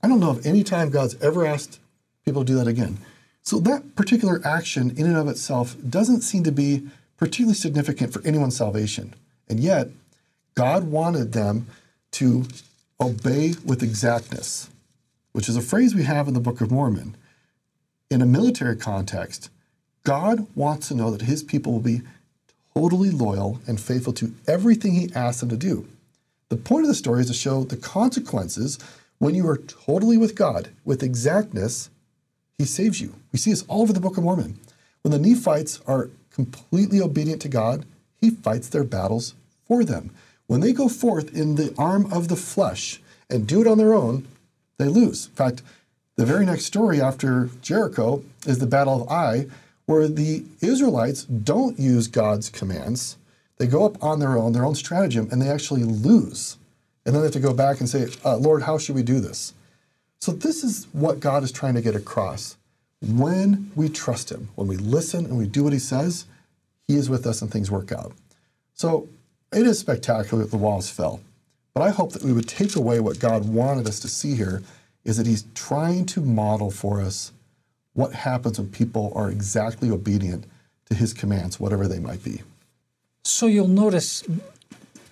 I 0.04 0.08
don't 0.08 0.20
know 0.20 0.32
of 0.32 0.46
any 0.46 0.64
time 0.64 0.90
God's 0.90 1.20
ever 1.22 1.46
asked 1.46 1.80
people 2.26 2.44
to 2.44 2.52
do 2.52 2.58
that 2.58 2.68
again. 2.68 2.98
So 3.42 3.60
that 3.60 3.96
particular 3.96 4.42
action 4.46 4.92
in 4.92 5.06
and 5.06 5.18
of 5.18 5.28
itself 5.28 5.76
doesn't 5.88 6.22
seem 6.22 6.44
to 6.44 6.52
be 6.52 6.88
particularly 7.18 7.56
significant 7.56 8.14
for 8.14 8.26
anyone's 8.26 8.58
salvation. 8.58 9.16
And 9.48 9.60
yet, 9.60 9.90
God 10.56 10.86
wanted 10.86 11.32
them 11.32 11.68
to 12.12 12.46
obey 13.00 13.54
with 13.66 13.84
exactness, 13.84 14.70
which 15.32 15.50
is 15.50 15.56
a 15.56 15.62
phrase 15.62 15.96
we 15.96 16.04
have 16.04 16.28
in 16.28 16.34
the 16.34 16.40
Book 16.40 16.62
of 16.62 16.72
Mormon. 16.72 17.16
In 18.10 18.22
a 18.22 18.26
military 18.26 18.76
context, 18.76 19.50
God 20.04 20.48
wants 20.56 20.88
to 20.88 20.96
know 20.96 21.12
that 21.12 21.22
his 21.22 21.44
people 21.44 21.72
will 21.72 21.80
be 21.80 22.02
totally 22.74 23.12
loyal 23.12 23.60
and 23.68 23.80
faithful 23.80 24.14
to 24.14 24.34
everything 24.48 24.94
he 24.94 25.14
asks 25.14 25.42
them 25.42 25.50
to 25.50 25.58
do. 25.58 25.88
The 26.50 26.58
point 26.58 26.84
of 26.84 26.88
the 26.88 26.96
story 26.96 27.22
is 27.22 27.28
to 27.28 27.34
show 27.34 27.64
the 27.64 27.78
consequences 27.78 28.80
when 29.20 29.36
you 29.36 29.48
are 29.48 29.58
totally 29.58 30.18
with 30.18 30.36
God, 30.36 30.70
with 30.86 31.04
exactness, 31.04 31.90
he 32.58 32.66
saves 32.66 33.00
you. 33.00 33.14
We 33.32 33.40
see 33.40 33.52
this 33.52 33.64
all 33.68 33.82
over 33.82 33.94
the 33.94 34.00
Book 34.00 34.18
of 34.18 34.24
Mormon. 34.24 34.58
When 35.04 35.12
the 35.12 35.20
Nephites 35.20 35.82
are 35.86 36.10
completely 36.32 37.02
obedient 37.02 37.42
to 37.44 37.50
God, 37.50 37.86
he 38.20 38.30
fights 38.30 38.70
their 38.70 38.84
battles 38.84 39.36
for 39.68 39.84
them. 39.84 40.12
When 40.50 40.62
they 40.62 40.74
go 40.74 40.88
forth 40.88 41.36
in 41.38 41.58
the 41.58 41.76
arm 41.78 42.12
of 42.12 42.28
the 42.28 42.36
flesh 42.36 43.00
and 43.30 43.46
do 43.46 43.62
it 43.62 43.68
on 43.68 43.78
their 43.78 43.94
own, 43.94 44.28
they 44.80 44.88
lose. 44.88 45.28
In 45.28 45.34
fact, 45.34 45.62
the 46.16 46.26
very 46.26 46.44
next 46.44 46.66
story 46.66 47.00
after 47.00 47.52
Jericho 47.62 48.24
is 48.48 48.58
the 48.58 48.66
Battle 48.66 49.04
of 49.04 49.10
Ai, 49.10 49.46
where 49.86 50.08
the 50.08 50.44
Israelites 50.60 51.26
don't 51.26 51.78
use 51.78 52.08
God's 52.08 52.50
commands. 52.50 53.16
They 53.58 53.68
go 53.68 53.86
up 53.86 54.04
on 54.04 54.20
their 54.20 54.40
own, 54.40 54.54
their 54.54 54.66
own 54.66 54.74
stratagem, 54.74 55.30
and 55.32 55.40
they 55.40 55.50
actually 55.50 55.84
lose. 55.84 56.58
And 57.06 57.14
then 57.14 57.22
they 57.22 57.28
have 57.28 57.34
to 57.34 57.40
go 57.40 57.54
back 57.54 57.80
and 57.80 57.88
say, 57.88 58.08
uh, 58.26 58.38
Lord, 58.38 58.64
how 58.64 58.80
should 58.80 58.96
we 58.96 59.04
do 59.04 59.20
this? 59.20 59.54
So, 60.18 60.32
this 60.32 60.64
is 60.64 60.88
what 60.94 61.20
God 61.20 61.44
is 61.44 61.52
trying 61.52 61.76
to 61.76 61.82
get 61.82 61.96
across. 61.96 62.58
When 63.04 63.72
we 63.76 63.88
trust 63.88 64.32
Him, 64.32 64.50
when 64.56 64.68
we 64.68 64.78
listen 64.78 65.26
and 65.26 65.38
we 65.38 65.46
do 65.46 65.64
what 65.64 65.74
He 65.74 65.80
says, 65.80 66.26
He 66.88 66.96
is 66.96 67.08
with 67.08 67.28
us 67.28 67.44
and 67.44 67.52
things 67.52 67.70
work 67.70 67.92
out. 67.92 68.14
So, 68.74 69.08
it 69.54 69.66
is 69.66 69.80
spectacular 69.80 70.44
that 70.44 70.52
the 70.52 70.58
walls 70.58 70.90
fell. 70.90 71.22
But 71.74 71.84
I 71.84 71.90
hope 71.90 72.12
that 72.14 72.24
we 72.24 72.34
would 72.34 72.48
take 72.48 72.76
away 72.76 73.00
what 73.00 73.20
God 73.20 73.48
wanted 73.48 73.88
us 73.88 74.00
to 74.02 74.08
see 74.08 74.36
here 74.36 74.64
is 75.06 75.18
that 75.18 75.28
He's 75.28 75.46
trying 75.56 76.06
to 76.08 76.22
model 76.22 76.72
for 76.72 77.02
us 77.02 77.32
what 77.94 78.14
happens 78.14 78.60
when 78.60 78.70
people 78.70 79.12
are 79.16 79.30
exactly 79.30 79.90
obedient 79.90 80.46
to 80.90 80.96
His 80.96 81.14
commands, 81.14 81.60
whatever 81.60 81.88
they 81.88 82.00
might 82.00 82.24
be. 82.24 82.42
So 83.24 83.48
you'll 83.48 83.68
notice, 83.68 84.24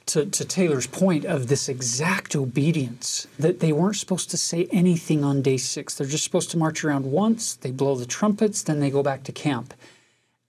to, 0.08 0.26
to 0.26 0.46
Taylor's 0.46 0.88
point, 0.88 1.26
of 1.26 1.48
this 1.48 1.70
exact 1.70 2.36
obedience, 2.36 3.28
that 3.38 3.60
they 3.60 3.72
weren't 3.72 3.98
supposed 3.98 4.30
to 4.32 4.38
say 4.38 4.68
anything 4.72 5.24
on 5.24 5.42
day 5.42 5.58
six. 5.58 5.96
They're 5.96 6.08
just 6.08 6.24
supposed 6.24 6.52
to 6.52 6.58
march 6.58 6.84
around 6.84 7.12
once, 7.12 7.56
they 7.56 7.72
blow 7.72 7.96
the 7.96 8.06
trumpets, 8.06 8.62
then 8.62 8.80
they 8.80 8.90
go 8.90 9.04
back 9.04 9.24
to 9.24 9.32
camp. 9.32 9.74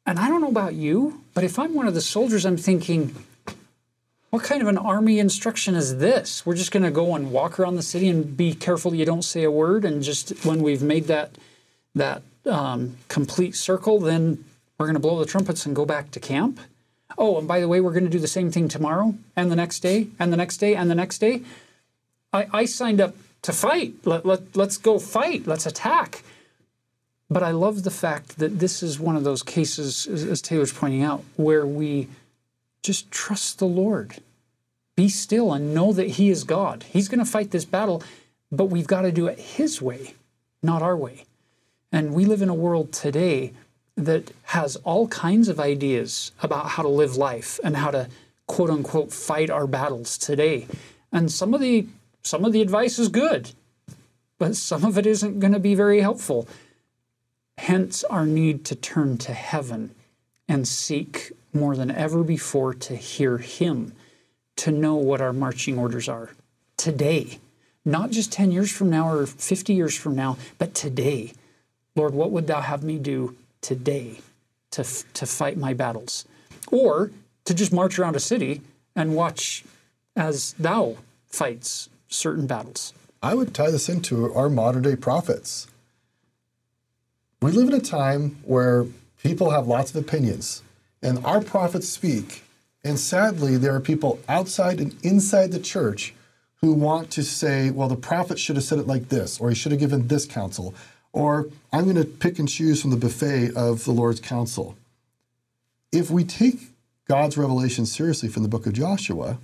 And 0.06 0.18
I 0.18 0.28
don't 0.28 0.40
know 0.40 0.48
about 0.48 0.74
you, 0.74 1.22
but 1.34 1.44
if 1.44 1.58
I'm 1.58 1.74
one 1.74 1.86
of 1.86 1.94
the 1.94 2.00
soldiers, 2.00 2.46
I'm 2.46 2.56
thinking, 2.56 3.14
what 4.30 4.42
kind 4.42 4.60
of 4.60 4.68
an 4.68 4.78
army 4.78 5.18
instruction 5.18 5.74
is 5.74 5.98
this? 5.98 6.44
We're 6.44 6.54
just 6.54 6.70
going 6.70 6.82
to 6.82 6.90
go 6.90 7.14
and 7.14 7.32
walk 7.32 7.58
around 7.58 7.76
the 7.76 7.82
city 7.82 8.08
and 8.08 8.36
be 8.36 8.54
careful 8.54 8.94
you 8.94 9.04
don't 9.04 9.22
say 9.22 9.42
a 9.42 9.50
word, 9.50 9.84
and 9.84 10.02
just 10.02 10.44
when 10.44 10.62
we've 10.62 10.82
made 10.82 11.04
that 11.04 11.30
that 11.94 12.22
um, 12.46 12.96
complete 13.08 13.56
circle, 13.56 13.98
then 13.98 14.44
we're 14.76 14.86
going 14.86 14.94
to 14.94 15.00
blow 15.00 15.18
the 15.18 15.26
trumpets 15.26 15.66
and 15.66 15.74
go 15.74 15.84
back 15.84 16.10
to 16.12 16.20
camp. 16.20 16.60
Oh, 17.16 17.38
and 17.38 17.48
by 17.48 17.60
the 17.60 17.68
way, 17.68 17.80
we're 17.80 17.92
going 17.92 18.04
to 18.04 18.10
do 18.10 18.18
the 18.18 18.28
same 18.28 18.50
thing 18.50 18.68
tomorrow 18.68 19.14
and 19.34 19.50
the 19.50 19.56
next 19.56 19.80
day 19.80 20.08
and 20.18 20.32
the 20.32 20.36
next 20.36 20.58
day 20.58 20.76
and 20.76 20.90
the 20.90 20.94
next 20.94 21.18
day. 21.18 21.42
I, 22.32 22.46
I 22.52 22.64
signed 22.66 23.00
up 23.00 23.16
to 23.42 23.52
fight. 23.52 23.94
Let, 24.04 24.24
let, 24.24 24.56
let's 24.56 24.76
go 24.76 24.98
fight. 24.98 25.46
Let's 25.46 25.66
attack. 25.66 26.22
But 27.30 27.42
I 27.42 27.50
love 27.50 27.82
the 27.82 27.90
fact 27.90 28.38
that 28.38 28.58
this 28.58 28.82
is 28.82 29.00
one 29.00 29.16
of 29.16 29.24
those 29.24 29.42
cases, 29.42 30.06
as, 30.06 30.24
as 30.24 30.42
Taylor's 30.42 30.72
pointing 30.72 31.02
out, 31.02 31.24
where 31.36 31.66
we 31.66 32.08
just 32.82 33.10
trust 33.10 33.58
the 33.58 33.66
Lord. 33.66 34.16
Be 34.96 35.08
still 35.08 35.52
and 35.52 35.74
know 35.74 35.92
that 35.92 36.08
He 36.08 36.28
is 36.28 36.44
God. 36.44 36.84
He's 36.84 37.08
going 37.08 37.18
to 37.18 37.30
fight 37.30 37.50
this 37.50 37.64
battle, 37.64 38.02
but 38.50 38.66
we've 38.66 38.86
got 38.86 39.02
to 39.02 39.12
do 39.12 39.26
it 39.26 39.38
His 39.38 39.80
way, 39.80 40.14
not 40.62 40.82
our 40.82 40.96
way. 40.96 41.24
And 41.92 42.14
we 42.14 42.24
live 42.24 42.42
in 42.42 42.48
a 42.48 42.54
world 42.54 42.92
today 42.92 43.52
that 43.96 44.32
has 44.44 44.76
all 44.76 45.08
kinds 45.08 45.48
of 45.48 45.58
ideas 45.58 46.32
about 46.42 46.68
how 46.68 46.82
to 46.82 46.88
live 46.88 47.16
life 47.16 47.58
and 47.64 47.76
how 47.76 47.90
to 47.90 48.08
quote 48.46 48.70
unquote 48.70 49.12
fight 49.12 49.50
our 49.50 49.66
battles 49.66 50.16
today. 50.18 50.66
And 51.12 51.30
some 51.30 51.54
of 51.54 51.60
the 51.60 51.86
some 52.22 52.44
of 52.44 52.52
the 52.52 52.60
advice 52.60 52.98
is 52.98 53.08
good, 53.08 53.52
but 54.38 54.56
some 54.56 54.84
of 54.84 54.98
it 54.98 55.06
isn't 55.06 55.40
going 55.40 55.52
to 55.52 55.58
be 55.58 55.74
very 55.74 56.00
helpful. 56.00 56.48
Hence 57.56 58.04
our 58.04 58.26
need 58.26 58.64
to 58.66 58.74
turn 58.74 59.18
to 59.18 59.32
heaven 59.32 59.94
and 60.48 60.66
seek 60.66 61.32
more 61.52 61.76
than 61.76 61.90
ever 61.90 62.22
before 62.22 62.74
to 62.74 62.96
hear 62.96 63.38
him, 63.38 63.92
to 64.56 64.70
know 64.70 64.94
what 64.96 65.20
our 65.20 65.32
marching 65.32 65.78
orders 65.78 66.08
are 66.08 66.30
today. 66.76 67.38
Not 67.84 68.10
just 68.10 68.32
10 68.32 68.50
years 68.50 68.72
from 68.72 68.90
now 68.90 69.10
or 69.10 69.26
50 69.26 69.72
years 69.72 69.96
from 69.96 70.14
now, 70.14 70.36
but 70.58 70.74
today. 70.74 71.32
Lord, 71.94 72.14
what 72.14 72.30
would 72.30 72.46
thou 72.46 72.60
have 72.60 72.82
me 72.82 72.98
do 72.98 73.36
today 73.60 74.20
to, 74.72 74.84
to 75.14 75.26
fight 75.26 75.56
my 75.56 75.74
battles? 75.74 76.24
Or 76.70 77.10
to 77.44 77.54
just 77.54 77.72
march 77.72 77.98
around 77.98 78.16
a 78.16 78.20
city 78.20 78.60
and 78.94 79.14
watch 79.14 79.64
as 80.16 80.54
thou 80.58 80.96
fights 81.26 81.88
certain 82.08 82.46
battles. 82.46 82.92
I 83.22 83.34
would 83.34 83.54
tie 83.54 83.70
this 83.70 83.88
into 83.88 84.32
our 84.34 84.48
modern 84.48 84.82
day 84.82 84.96
prophets. 84.96 85.66
We 87.40 87.52
live 87.52 87.68
in 87.68 87.74
a 87.74 87.80
time 87.80 88.38
where 88.42 88.86
people 89.22 89.50
have 89.50 89.66
lots 89.66 89.90
of 89.90 89.96
opinions, 89.96 90.62
and 91.02 91.24
our 91.24 91.40
prophets 91.40 91.88
speak. 91.88 92.42
And 92.84 92.98
sadly, 92.98 93.56
there 93.56 93.74
are 93.74 93.80
people 93.80 94.20
outside 94.28 94.80
and 94.80 94.96
inside 95.02 95.52
the 95.52 95.60
church 95.60 96.14
who 96.60 96.72
want 96.72 97.10
to 97.12 97.22
say, 97.22 97.70
well, 97.70 97.88
the 97.88 97.96
prophet 97.96 98.38
should 98.38 98.56
have 98.56 98.64
said 98.64 98.78
it 98.78 98.86
like 98.86 99.08
this, 99.08 99.40
or 99.40 99.48
he 99.48 99.54
should 99.54 99.72
have 99.72 99.80
given 99.80 100.08
this 100.08 100.26
counsel, 100.26 100.74
or 101.12 101.48
I'm 101.72 101.84
going 101.84 101.96
to 101.96 102.04
pick 102.04 102.38
and 102.38 102.48
choose 102.48 102.80
from 102.80 102.90
the 102.90 102.96
buffet 102.96 103.52
of 103.54 103.84
the 103.84 103.92
Lord's 103.92 104.20
counsel. 104.20 104.76
If 105.92 106.10
we 106.10 106.24
take 106.24 106.72
God's 107.06 107.38
revelation 107.38 107.86
seriously 107.86 108.28
from 108.28 108.42
the 108.42 108.48
book 108.48 108.66
of 108.66 108.72
Joshua, 108.72 109.38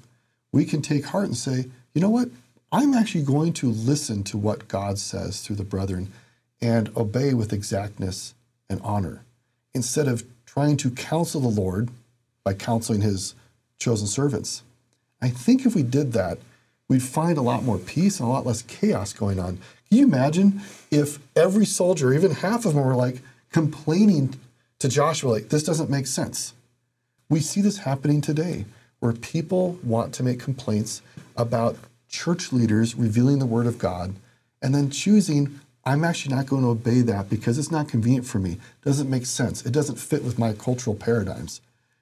we 0.52 0.64
can 0.64 0.82
take 0.82 1.06
heart 1.06 1.26
and 1.26 1.36
say, 1.36 1.66
you 1.94 2.00
know 2.00 2.10
what? 2.10 2.28
I'm 2.70 2.94
actually 2.94 3.24
going 3.24 3.52
to 3.54 3.70
listen 3.70 4.24
to 4.24 4.38
what 4.38 4.68
God 4.68 4.98
says 4.98 5.40
through 5.40 5.56
the 5.56 5.64
brethren 5.64 6.12
and 6.60 6.94
obey 6.96 7.32
with 7.34 7.52
exactness 7.52 8.34
and 8.68 8.80
honor 8.82 9.22
instead 9.74 10.08
of 10.08 10.24
trying 10.46 10.76
to 10.78 10.90
counsel 10.90 11.40
the 11.40 11.48
Lord 11.48 11.90
by 12.44 12.54
counseling 12.54 13.00
his 13.00 13.34
chosen 13.78 14.06
servants. 14.06 14.62
I 15.20 15.28
think 15.28 15.66
if 15.66 15.74
we 15.74 15.82
did 15.82 16.12
that, 16.12 16.38
we'd 16.88 17.02
find 17.02 17.38
a 17.38 17.42
lot 17.42 17.64
more 17.64 17.78
peace 17.78 18.20
and 18.20 18.28
a 18.28 18.32
lot 18.32 18.46
less 18.46 18.62
chaos 18.62 19.12
going 19.12 19.40
on. 19.40 19.58
Can 19.88 19.98
you 19.98 20.04
imagine 20.04 20.60
if 20.90 21.18
every 21.36 21.66
soldier, 21.66 22.12
even 22.12 22.30
half 22.32 22.64
of 22.64 22.74
them, 22.74 22.84
were 22.84 22.94
like 22.94 23.20
complaining 23.50 24.38
to 24.78 24.88
Joshua, 24.88 25.30
like, 25.30 25.48
this 25.48 25.62
doesn't 25.62 25.90
make 25.90 26.06
sense? 26.06 26.54
We 27.28 27.40
see 27.40 27.60
this 27.60 27.78
happening 27.78 28.20
today 28.20 28.66
where 29.00 29.12
people 29.12 29.78
want 29.82 30.12
to 30.14 30.22
make 30.22 30.40
complaints 30.40 31.02
about 31.36 31.76
church 32.08 32.52
leaders 32.52 32.94
revealing 32.94 33.38
the 33.38 33.46
word 33.46 33.66
of 33.66 33.78
God 33.78 34.14
and 34.62 34.74
then 34.74 34.90
choosing, 34.90 35.60
I'm 35.86 36.04
actually 36.04 36.34
not 36.34 36.46
going 36.46 36.62
to 36.62 36.68
obey 36.68 37.02
that 37.02 37.28
because 37.28 37.58
it's 37.58 37.70
not 37.70 37.88
convenient 37.88 38.26
for 38.26 38.38
me. 38.38 38.52
It 38.52 38.84
doesn't 38.84 39.10
make 39.10 39.26
sense. 39.26 39.64
It 39.66 39.72
doesn't 39.72 39.96
fit 39.96 40.24
with 40.24 40.38
my 40.38 40.52
cultural 40.54 40.96
paradigms. 40.96 41.60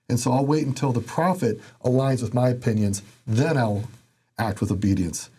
And 0.09 0.21
so 0.21 0.33
I'll 0.33 0.47
wait 0.47 0.67
until 0.67 0.93
the 0.93 1.01
prophet 1.01 1.61
aligns 1.85 2.23
with 2.23 2.35
my 2.35 2.49
opinions, 2.51 3.03
then 3.27 3.57
I'll 3.57 3.85
act 4.39 4.61
with 4.61 4.71
obedience. 4.71 5.31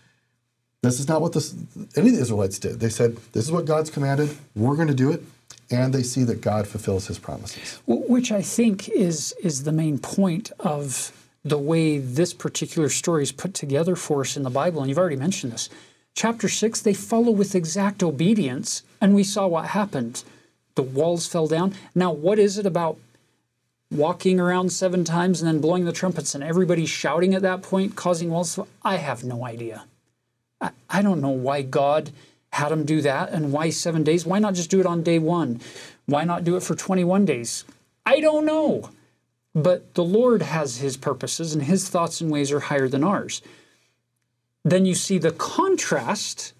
This 0.81 0.99
is 0.99 1.07
not 1.07 1.21
what 1.21 1.31
this, 1.31 1.55
any 1.95 2.09
of 2.09 2.15
the 2.15 2.21
Israelites 2.21 2.59
did. 2.59 2.79
They 2.79 2.89
said, 2.89 3.15
This 3.31 3.45
is 3.45 3.51
what 3.51 3.65
God's 3.65 3.89
commanded, 3.89 4.35
we're 4.55 4.75
going 4.75 4.89
to 4.89 4.93
do 4.93 5.11
it. 5.11 5.23
And 5.71 5.93
they 5.93 6.03
see 6.03 6.23
that 6.25 6.41
God 6.41 6.67
fulfills 6.67 7.07
his 7.07 7.17
promises. 7.17 7.79
Which 7.87 8.31
I 8.31 8.41
think 8.41 8.89
is, 8.89 9.33
is 9.41 9.63
the 9.63 9.71
main 9.71 9.97
point 9.97 10.51
of 10.59 11.11
the 11.45 11.57
way 11.57 11.99
this 11.99 12.33
particular 12.33 12.89
story 12.89 13.23
is 13.23 13.31
put 13.31 13.53
together 13.53 13.95
for 13.95 14.21
us 14.21 14.35
in 14.35 14.43
the 14.43 14.49
Bible. 14.49 14.81
And 14.81 14.89
you've 14.89 14.97
already 14.97 15.15
mentioned 15.15 15.53
this. 15.53 15.69
Chapter 16.15 16.47
6, 16.47 16.81
they 16.81 16.93
follow 16.93 17.31
with 17.31 17.55
exact 17.55 18.03
obedience, 18.03 18.83
and 19.01 19.15
we 19.15 19.23
saw 19.23 19.47
what 19.47 19.67
happened. 19.67 20.23
The 20.75 20.83
walls 20.83 21.27
fell 21.27 21.47
down. 21.47 21.73
Now, 21.95 22.11
what 22.11 22.39
is 22.39 22.57
it 22.57 22.65
about 22.65 22.97
walking 23.93 24.39
around 24.39 24.71
seven 24.71 25.03
times 25.03 25.41
and 25.41 25.47
then 25.47 25.61
blowing 25.61 25.85
the 25.85 25.91
trumpets 25.91 26.33
and 26.33 26.43
everybody 26.43 26.85
shouting 26.85 27.35
at 27.35 27.41
that 27.43 27.61
point, 27.61 27.95
causing 27.95 28.29
walls. 28.29 28.59
I 28.83 28.95
have 28.95 29.23
no 29.23 29.45
idea. 29.45 29.85
I, 30.59 30.71
I 30.89 31.01
don't 31.01 31.21
know 31.21 31.29
why 31.29 31.61
God 31.61 32.11
had 32.51 32.69
them 32.69 32.85
do 32.85 33.01
that 33.01 33.29
and 33.29 33.51
why 33.51 33.69
seven 33.69 34.03
days. 34.03 34.25
Why 34.25 34.39
not 34.39 34.55
just 34.55 34.69
do 34.69 34.79
it 34.79 34.85
on 34.85 35.03
day 35.03 35.19
one? 35.19 35.61
Why 36.05 36.23
not 36.23 36.43
do 36.43 36.55
it 36.55 36.63
for 36.63 36.75
21 36.75 37.25
days? 37.25 37.65
I 38.05 38.19
don't 38.19 38.45
know. 38.45 38.89
But 39.55 39.93
the 39.93 40.03
Lord 40.03 40.41
has 40.41 40.77
his 40.77 40.97
purposes 40.97 41.53
and 41.53 41.63
his 41.63 41.87
thoughts 41.87 42.21
and 42.21 42.31
ways 42.31 42.51
are 42.51 42.59
higher 42.59 42.87
than 42.87 43.03
ours. 43.03 43.41
Then 44.63 44.85
you 44.85 44.95
see 44.95 45.17
the 45.17 45.31
contrast 45.31 46.53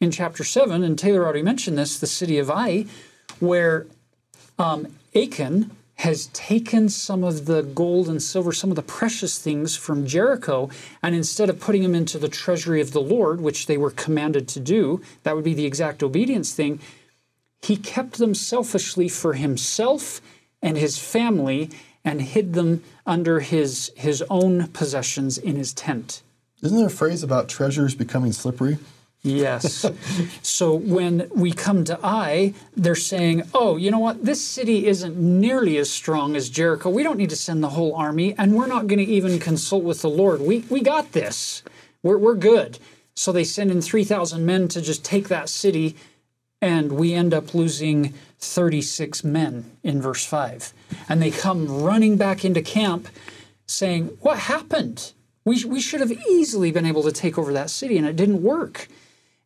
in 0.00 0.10
chapter 0.10 0.44
7, 0.44 0.84
and 0.84 0.98
Taylor 0.98 1.24
already 1.24 1.42
mentioned 1.42 1.76
this 1.76 1.98
the 1.98 2.06
city 2.06 2.38
of 2.38 2.50
Ai, 2.50 2.86
where 3.40 3.86
um, 4.58 4.86
Achan 5.14 5.70
has 5.96 6.26
taken 6.28 6.88
some 6.88 7.24
of 7.24 7.46
the 7.46 7.62
gold 7.62 8.08
and 8.08 8.22
silver, 8.22 8.52
some 8.52 8.70
of 8.70 8.76
the 8.76 8.82
precious 8.82 9.38
things 9.38 9.74
from 9.74 10.06
Jericho, 10.06 10.70
and 11.02 11.16
instead 11.16 11.50
of 11.50 11.58
putting 11.58 11.82
them 11.82 11.96
into 11.96 12.18
the 12.18 12.28
treasury 12.28 12.80
of 12.80 12.92
the 12.92 13.00
Lord, 13.00 13.40
which 13.40 13.66
they 13.66 13.76
were 13.76 13.90
commanded 13.90 14.46
to 14.48 14.60
do, 14.60 15.02
that 15.24 15.34
would 15.34 15.44
be 15.44 15.54
the 15.54 15.66
exact 15.66 16.04
obedience 16.04 16.54
thing, 16.54 16.78
he 17.60 17.76
kept 17.76 18.18
them 18.18 18.34
selfishly 18.34 19.08
for 19.08 19.32
himself 19.32 20.20
and 20.62 20.76
his 20.76 20.98
family 20.98 21.70
and 22.04 22.22
hid 22.22 22.52
them 22.52 22.84
under 23.04 23.40
his, 23.40 23.90
his 23.96 24.22
own 24.30 24.68
possessions 24.68 25.36
in 25.36 25.56
his 25.56 25.72
tent. 25.72 26.22
Isn't 26.62 26.76
there 26.76 26.86
a 26.86 26.90
phrase 26.90 27.22
about 27.22 27.48
treasures 27.48 27.94
becoming 27.94 28.32
slippery? 28.32 28.78
Yes. 29.22 29.84
so 30.42 30.74
when 30.74 31.28
we 31.34 31.52
come 31.52 31.84
to 31.84 31.98
Ai, 32.02 32.54
they're 32.76 32.94
saying, 32.94 33.42
oh, 33.54 33.76
you 33.76 33.90
know 33.90 33.98
what? 33.98 34.24
This 34.24 34.44
city 34.44 34.86
isn't 34.86 35.16
nearly 35.16 35.76
as 35.78 35.90
strong 35.90 36.36
as 36.36 36.48
Jericho. 36.48 36.90
We 36.90 37.02
don't 37.02 37.18
need 37.18 37.30
to 37.30 37.36
send 37.36 37.62
the 37.62 37.70
whole 37.70 37.94
army, 37.94 38.34
and 38.38 38.54
we're 38.54 38.66
not 38.66 38.86
going 38.86 38.98
to 38.98 39.04
even 39.04 39.38
consult 39.38 39.84
with 39.84 40.02
the 40.02 40.10
Lord. 40.10 40.40
We, 40.40 40.60
we 40.70 40.80
got 40.80 41.12
this. 41.12 41.62
We're, 42.02 42.18
we're 42.18 42.34
good. 42.34 42.78
So 43.14 43.32
they 43.32 43.44
send 43.44 43.70
in 43.70 43.80
3,000 43.80 44.46
men 44.46 44.68
to 44.68 44.80
just 44.80 45.04
take 45.04 45.28
that 45.28 45.48
city, 45.48 45.96
and 46.62 46.92
we 46.92 47.14
end 47.14 47.34
up 47.34 47.54
losing 47.54 48.14
36 48.38 49.24
men 49.24 49.76
in 49.82 50.00
verse 50.00 50.24
5. 50.24 50.72
And 51.08 51.20
they 51.20 51.32
come 51.32 51.82
running 51.82 52.16
back 52.16 52.44
into 52.44 52.62
camp 52.62 53.08
saying, 53.66 54.16
What 54.20 54.38
happened? 54.38 55.12
We, 55.48 55.64
we 55.64 55.80
should 55.80 56.00
have 56.00 56.12
easily 56.12 56.70
been 56.72 56.84
able 56.84 57.02
to 57.04 57.10
take 57.10 57.38
over 57.38 57.54
that 57.54 57.70
city, 57.70 57.96
and 57.96 58.06
it 58.06 58.16
didn't 58.16 58.42
work. 58.42 58.86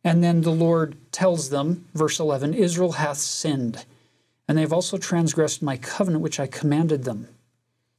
And 0.03 0.21
then 0.21 0.41
the 0.41 0.51
Lord 0.51 0.97
tells 1.13 1.49
them, 1.49 1.85
verse 1.93 2.19
11 2.19 2.53
Israel 2.55 2.93
hath 2.93 3.19
sinned, 3.19 3.85
and 4.45 4.57
they 4.57 4.63
have 4.63 4.73
also 4.73 4.97
transgressed 4.97 5.61
my 5.61 5.77
covenant 5.77 6.21
which 6.21 6.41
I 6.41 6.47
commanded 6.47 7.05
them. 7.05 7.29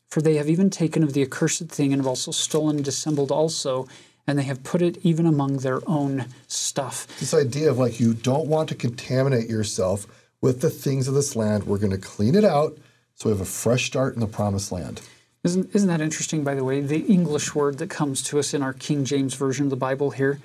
For 0.06 0.20
they 0.20 0.34
have 0.34 0.50
even 0.50 0.68
taken 0.68 1.02
of 1.02 1.14
the 1.14 1.22
accursed 1.22 1.70
thing, 1.70 1.94
and 1.94 2.02
have 2.02 2.06
also 2.06 2.30
stolen 2.30 2.76
and 2.76 2.84
dissembled 2.84 3.32
also, 3.32 3.88
and 4.26 4.38
they 4.38 4.42
have 4.42 4.62
put 4.62 4.82
it 4.82 4.98
even 5.02 5.24
among 5.24 5.58
their 5.58 5.80
own 5.88 6.26
stuff. 6.46 7.06
This 7.18 7.32
idea 7.32 7.70
of 7.70 7.78
like 7.78 8.00
you 8.00 8.12
don't 8.12 8.48
want 8.48 8.68
to 8.68 8.74
contaminate 8.74 9.48
yourself 9.48 10.06
with 10.42 10.60
the 10.60 10.68
things 10.68 11.08
of 11.08 11.14
this 11.14 11.34
land. 11.36 11.64
We're 11.64 11.78
going 11.78 11.90
to 11.90 11.96
clean 11.96 12.34
it 12.34 12.44
out 12.44 12.76
so 13.14 13.30
we 13.30 13.32
have 13.32 13.40
a 13.40 13.46
fresh 13.46 13.86
start 13.86 14.12
in 14.12 14.20
the 14.20 14.26
promised 14.26 14.72
land. 14.72 15.00
Isn't, 15.44 15.74
isn't 15.74 15.88
that 15.88 16.00
interesting, 16.00 16.42
by 16.42 16.54
the 16.54 16.64
way? 16.64 16.80
The 16.80 17.00
English 17.00 17.54
word 17.54 17.76
that 17.78 17.90
comes 17.90 18.22
to 18.24 18.38
us 18.38 18.54
in 18.54 18.62
our 18.62 18.72
King 18.72 19.04
James 19.04 19.34
Version 19.34 19.66
of 19.66 19.70
the 19.70 19.76
Bible 19.76 20.10
here 20.10 20.40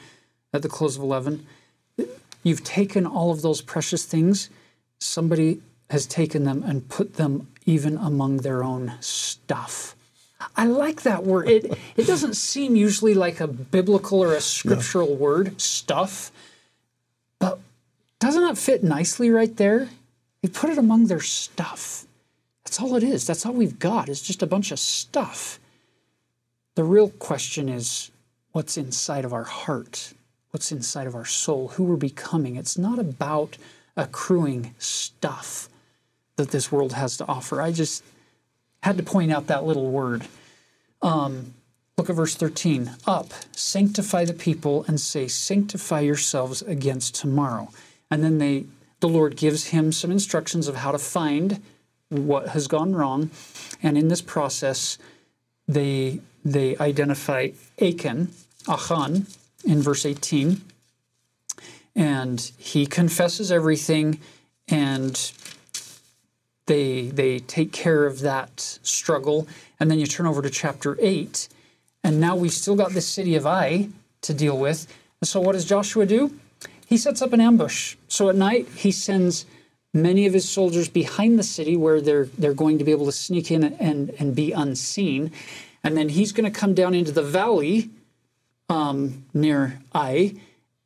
at 0.53 0.61
the 0.61 0.67
close 0.67 0.97
of 0.97 1.01
11. 1.01 1.47
You've 2.43 2.65
taken 2.65 3.05
all 3.05 3.31
of 3.31 3.41
those 3.41 3.61
precious 3.61 4.05
things, 4.05 4.49
somebody 4.99 5.61
has 5.89 6.05
taken 6.05 6.43
them 6.43 6.63
and 6.63 6.87
put 6.89 7.15
them 7.15 7.47
even 7.65 7.97
among 7.97 8.37
their 8.37 8.61
own 8.61 8.93
stuff. 8.99 9.95
I 10.55 10.65
like 10.65 11.03
that 11.03 11.23
word. 11.23 11.49
It, 11.49 11.77
it 11.95 12.05
doesn't 12.05 12.35
seem 12.35 12.75
usually 12.75 13.13
like 13.13 13.39
a 13.39 13.47
biblical 13.47 14.21
or 14.21 14.33
a 14.33 14.41
scriptural 14.41 15.15
word, 15.15 15.59
stuff, 15.59 16.31
but 17.39 17.59
doesn't 18.19 18.41
that 18.41 18.57
fit 18.57 18.83
nicely 18.83 19.29
right 19.29 19.55
there? 19.55 19.89
They 20.41 20.49
put 20.49 20.69
it 20.69 20.77
among 20.77 21.07
their 21.07 21.21
stuff. 21.21 22.05
That's 22.69 22.81
all 22.81 22.95
it 22.95 23.03
is. 23.03 23.25
That's 23.25 23.47
all 23.47 23.53
we've 23.53 23.79
got. 23.79 24.09
It's 24.09 24.21
just 24.21 24.43
a 24.43 24.47
bunch 24.47 24.71
of 24.71 24.77
stuff. 24.77 25.59
The 26.75 26.83
real 26.83 27.09
question 27.09 27.67
is 27.67 28.11
what's 28.51 28.77
inside 28.77 29.25
of 29.25 29.33
our 29.33 29.43
heart? 29.43 30.13
What's 30.51 30.71
inside 30.71 31.07
of 31.07 31.15
our 31.15 31.25
soul? 31.25 31.69
Who 31.69 31.85
we're 31.85 31.95
becoming? 31.95 32.57
It's 32.57 32.77
not 32.77 32.99
about 32.99 33.57
accruing 33.97 34.75
stuff 34.77 35.67
that 36.35 36.51
this 36.51 36.71
world 36.71 36.93
has 36.93 37.17
to 37.17 37.27
offer. 37.27 37.59
I 37.59 37.71
just 37.71 38.03
had 38.83 38.97
to 38.97 39.03
point 39.03 39.31
out 39.31 39.47
that 39.47 39.63
little 39.63 39.89
word. 39.89 40.27
Um, 41.01 41.55
look 41.97 42.11
at 42.11 42.15
verse 42.15 42.35
13. 42.35 42.91
Up, 43.07 43.33
sanctify 43.51 44.25
the 44.25 44.33
people, 44.33 44.85
and 44.87 45.01
say, 45.01 45.27
Sanctify 45.27 46.01
yourselves 46.01 46.61
against 46.61 47.15
tomorrow. 47.15 47.71
And 48.11 48.23
then 48.23 48.37
they, 48.37 48.65
the 48.99 49.09
Lord 49.09 49.37
gives 49.37 49.69
him 49.69 49.91
some 49.91 50.11
instructions 50.11 50.67
of 50.67 50.75
how 50.75 50.91
to 50.91 50.99
find 50.99 51.59
what 52.09 52.49
has 52.49 52.67
gone 52.67 52.93
wrong. 52.93 53.29
And 53.81 53.97
in 53.97 54.07
this 54.07 54.21
process, 54.21 54.97
they, 55.67 56.19
they 56.43 56.75
identify 56.77 57.49
Achan, 57.81 58.29
Achan, 58.67 59.27
in 59.63 59.81
verse 59.81 60.05
18. 60.05 60.61
And 61.95 62.51
he 62.57 62.85
confesses 62.85 63.51
everything 63.51 64.19
and 64.69 65.31
they 66.69 67.07
they 67.07 67.39
take 67.39 67.73
care 67.73 68.05
of 68.05 68.21
that 68.21 68.79
struggle 68.83 69.47
and 69.79 69.89
then 69.89 69.99
you 69.99 70.05
turn 70.05 70.27
over 70.27 70.41
to 70.41 70.49
chapter 70.49 70.95
8 71.01 71.49
and 72.03 72.21
now 72.21 72.35
we've 72.35 72.53
still 72.53 72.75
got 72.75 72.91
this 72.91 73.07
city 73.07 73.35
of 73.35 73.45
ai 73.45 73.89
to 74.21 74.33
deal 74.33 74.57
with 74.57 74.87
so 75.23 75.41
what 75.41 75.53
does 75.53 75.65
joshua 75.65 76.05
do 76.05 76.39
he 76.85 76.95
sets 76.95 77.21
up 77.21 77.33
an 77.33 77.41
ambush 77.41 77.95
so 78.07 78.29
at 78.29 78.35
night 78.35 78.67
he 78.75 78.91
sends 78.91 79.45
many 79.93 80.25
of 80.25 80.33
his 80.33 80.47
soldiers 80.47 80.87
behind 80.87 81.39
the 81.39 81.43
city 81.43 81.75
where 81.75 81.99
they're 82.01 82.25
they're 82.37 82.53
going 82.53 82.77
to 82.77 82.83
be 82.83 82.91
able 82.91 83.05
to 83.05 83.11
sneak 83.11 83.51
in 83.51 83.63
and 83.63 84.11
and 84.19 84.35
be 84.35 84.51
unseen 84.51 85.31
and 85.83 85.97
then 85.97 86.09
he's 86.09 86.31
going 86.31 86.51
to 86.51 86.59
come 86.59 86.73
down 86.73 86.93
into 86.93 87.11
the 87.11 87.23
valley 87.23 87.89
um, 88.69 89.25
near 89.33 89.79
ai 89.95 90.33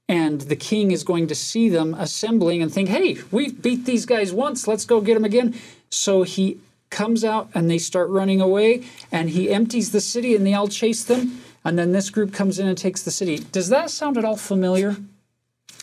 and 0.09 0.41
the 0.41 0.55
king 0.55 0.91
is 0.91 1.03
going 1.03 1.27
to 1.27 1.35
see 1.35 1.69
them 1.69 1.93
assembling 1.93 2.61
and 2.61 2.71
think, 2.71 2.89
hey, 2.89 3.17
we've 3.31 3.61
beat 3.61 3.85
these 3.85 4.05
guys 4.05 4.33
once, 4.33 4.67
let's 4.67 4.85
go 4.85 5.01
get 5.01 5.13
them 5.13 5.25
again. 5.25 5.55
So 5.89 6.23
he 6.23 6.59
comes 6.89 7.23
out 7.23 7.49
and 7.53 7.69
they 7.69 7.77
start 7.77 8.09
running 8.09 8.41
away, 8.41 8.83
and 9.11 9.29
he 9.29 9.49
empties 9.49 9.91
the 9.91 10.01
city 10.01 10.35
and 10.35 10.45
they 10.45 10.53
all 10.53 10.67
chase 10.67 11.03
them. 11.03 11.41
And 11.65 11.79
then 11.79 11.93
this 11.93 12.09
group 12.09 12.33
comes 12.33 12.59
in 12.59 12.67
and 12.67 12.77
takes 12.77 13.03
the 13.03 13.11
city. 13.11 13.37
Does 13.37 13.69
that 13.69 13.89
sound 13.89 14.17
at 14.17 14.25
all 14.25 14.35
familiar? 14.35 14.97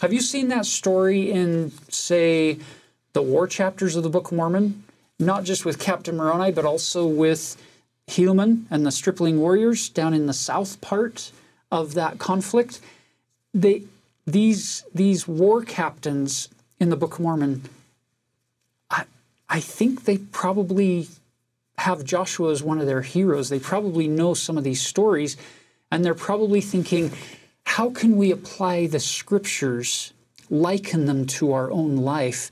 Have 0.03 0.13
you 0.13 0.21
seen 0.21 0.49
that 0.49 0.67
story 0.67 1.31
in, 1.31 1.73
say, 1.89 2.59
the 3.13 3.23
war 3.23 3.47
chapters 3.47 3.97
of 3.97 4.03
the 4.03 4.11
Book 4.11 4.31
of 4.31 4.37
Mormon? 4.37 4.85
Not 5.19 5.45
just 5.45 5.65
with 5.65 5.79
Captain 5.79 6.17
Moroni, 6.17 6.53
but 6.53 6.65
also 6.65 7.07
with 7.07 7.57
Helaman 8.09 8.65
and 8.71 8.87
the 8.87 8.93
Stripling 8.93 9.39
warriors 9.39 9.89
down 9.89 10.15
in 10.15 10.27
the 10.27 10.33
south 10.33 10.81
part 10.81 11.31
of 11.71 11.95
that 11.95 12.19
conflict. 12.19 12.81
They 13.53 13.85
these 14.27 14.85
these 14.95 15.27
war 15.29 15.65
captains 15.65 16.49
in 16.79 16.91
the 16.91 16.97
Book 16.97 17.15
of 17.15 17.21
Mormon, 17.21 17.63
I, 18.91 19.05
I 19.49 19.61
think 19.61 20.05
they 20.05 20.19
probably 20.19 21.09
have 21.79 22.05
Joshua 22.05 22.51
as 22.53 22.63
one 22.63 22.81
of 22.81 22.87
their 22.87 23.03
heroes. 23.03 23.49
They 23.49 23.59
probably 23.59 24.09
know 24.09 24.35
some 24.35 24.59
of 24.59 24.65
these 24.65 24.83
stories, 24.83 25.37
and 25.91 26.05
they're 26.05 26.15
probably 26.15 26.61
thinking, 26.61 27.13
how 27.65 27.91
can 27.91 28.17
we 28.17 28.31
apply 28.31 28.87
the 28.87 29.01
scriptures, 29.01 30.13
liken 30.49 31.07
them 31.07 31.27
to 31.27 31.53
our 31.53 31.71
own 31.71 31.97
life 31.97 32.51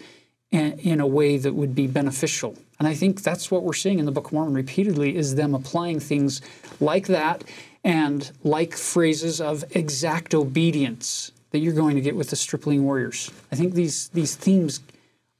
in 0.51 1.01
a 1.01 1.07
way 1.07 1.37
that 1.39 1.55
would 1.55 1.75
be 1.75 1.87
beneficial? 1.87 2.57
And 2.79 2.87
I 2.87 2.95
think 2.95 3.23
that's 3.23 3.51
what 3.51 3.63
we're 3.63 3.73
seeing 3.73 3.99
in 3.99 4.07
the 4.07 4.13
Book 4.13 4.27
of 4.27 4.33
Mormon 4.33 4.55
repeatedly 4.55 5.17
is 5.17 5.35
them 5.35 5.55
applying 5.55 6.01
things 6.01 6.41
like 6.81 7.07
that 7.09 7.45
and 7.85 8.31
like 8.45 8.75
phrases 8.75 9.41
of 9.41 9.65
exact 9.75 10.35
obedience 10.35 11.33
that 11.51 11.59
you're 11.59 11.73
going 11.73 11.97
to 11.97 12.01
get 12.01 12.17
with 12.17 12.31
the 12.31 12.37
Stripling 12.37 12.85
Warriors. 12.85 13.31
I 13.51 13.57
think 13.57 13.75
these 13.75 14.09
these 14.09 14.37
themes 14.37 14.81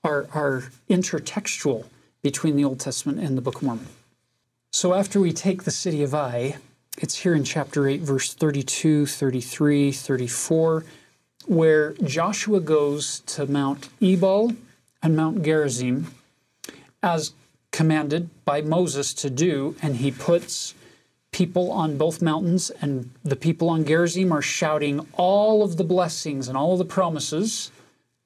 are 0.03 0.27
are 0.33 0.65
intertextual 0.89 1.87
between 2.23 2.57
the 2.57 2.65
Old 2.65 2.81
Testament 2.81 3.19
and 3.19 3.37
the 3.37 3.43
Book 3.43 3.57
of 3.57 3.63
Mormon. 3.63 3.87
So 4.73 4.95
after 4.95 5.21
we 5.21 5.33
take 5.33 5.65
the 5.65 5.71
city 5.71 6.03
of 6.03 6.15
Ai, 6.15 6.57
it's 6.99 7.17
here 7.17 7.35
in 7.35 7.45
chapter 7.45 7.87
8 7.87 8.01
verse 8.01 8.35
32, 8.35 9.07
33, 9.07 9.93
34 9.93 10.85
where 11.47 11.93
Joshua 12.05 12.61
goes 12.61 13.21
to 13.21 13.47
Mount 13.47 13.89
Ebal 14.03 14.53
and 15.03 15.17
Mount 15.17 15.43
Gerizim 15.43 16.13
as 17.03 17.33
commanded 17.71 18.29
by 18.45 18.61
Moses 18.63 19.15
to 19.15 19.31
do 19.31 19.77
and 19.83 19.97
he 19.97 20.11
puts 20.11 20.75
people 21.31 21.71
on 21.71 21.97
both 21.97 22.23
mountains, 22.23 22.71
and 22.81 23.11
the 23.23 23.37
people 23.37 23.69
on 23.69 23.85
Gerizim 23.85 24.33
are 24.33 24.43
shouting 24.43 25.07
all 25.13 25.63
of 25.63 25.77
the 25.77 25.85
blessings 25.85 26.49
and 26.49 26.57
all 26.57 26.73
of 26.73 26.79
the 26.79 26.85
promises. 26.85 27.71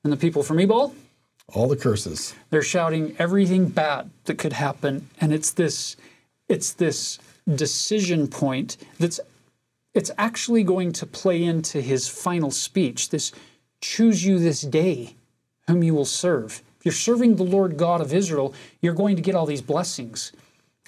And 0.04 0.12
the 0.12 0.16
people 0.16 0.42
from 0.42 0.58
Ebal? 0.58 0.94
All 1.48 1.68
the 1.68 1.76
curses. 1.76 2.34
They're 2.50 2.62
shouting 2.62 3.14
everything 3.18 3.68
bad 3.68 4.10
that 4.24 4.38
could 4.38 4.54
happen. 4.54 5.08
And 5.20 5.32
it's 5.32 5.50
this, 5.50 5.96
it's 6.48 6.72
this 6.72 7.18
decision 7.54 8.28
point 8.28 8.76
that's 8.98 9.20
it's 9.94 10.10
actually 10.16 10.64
going 10.64 10.92
to 10.92 11.04
play 11.04 11.44
into 11.44 11.82
his 11.82 12.08
final 12.08 12.50
speech. 12.50 13.10
This 13.10 13.30
choose 13.82 14.24
you 14.24 14.38
this 14.38 14.62
day 14.62 15.16
whom 15.66 15.82
you 15.82 15.94
will 15.94 16.04
serve. 16.04 16.62
If 16.78 16.86
you're 16.86 16.92
serving 16.92 17.36
the 17.36 17.44
Lord 17.44 17.76
God 17.76 18.00
of 18.00 18.12
Israel, 18.12 18.54
you're 18.80 18.94
going 18.94 19.16
to 19.16 19.22
get 19.22 19.34
all 19.34 19.46
these 19.46 19.62
blessings. 19.62 20.32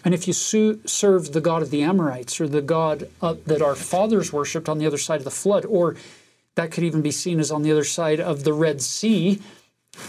And 0.05 0.13
if 0.13 0.27
you 0.27 0.33
su- 0.33 0.81
serve 0.85 1.33
the 1.33 1.41
God 1.41 1.63
of 1.63 1.71
the 1.71 1.83
Amorites 1.83 2.41
or 2.41 2.49
the 2.49 2.61
God 2.61 3.09
uh, 3.23 3.37
that 3.47 3.63
our 3.63 3.75
fathers 3.75 4.33
worshipped 4.33 4.69
on 4.69 4.79
the 4.79 4.87
other 4.87 4.99
side 4.99 5.21
of 5.21 5.25
the 5.25 5.31
flood, 5.31 5.65
or 5.65 5.97
that 6.57 6.71
could 6.71 6.85
even 6.85 7.01
be 7.01 7.11
seen 7.11 7.41
as 7.41 7.51
on 7.51 7.63
the 7.63 7.73
other 7.73 7.85
side 7.85 8.21
of 8.21 8.45
the 8.45 8.53
Red 8.53 8.83
Sea 8.83 9.41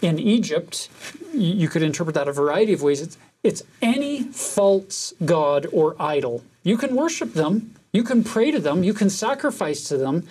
in 0.01 0.19
Egypt, 0.19 0.89
you 1.33 1.69
could 1.69 1.83
interpret 1.83 2.15
that 2.15 2.27
a 2.27 2.33
variety 2.33 2.73
of 2.73 2.81
ways. 2.81 3.01
It's, 3.01 3.17
it's 3.43 3.63
any 3.81 4.23
false 4.23 5.13
god 5.23 5.67
or 5.71 5.95
idol. 5.99 6.43
You 6.63 6.77
can 6.77 6.95
worship 6.95 7.33
them, 7.33 7.75
you 7.93 8.03
can 8.03 8.23
pray 8.23 8.51
to 8.51 8.59
them, 8.59 8.83
you 8.83 8.93
can 8.93 9.09
sacrifice 9.09 9.87
to 9.89 9.97
them, 9.97 10.27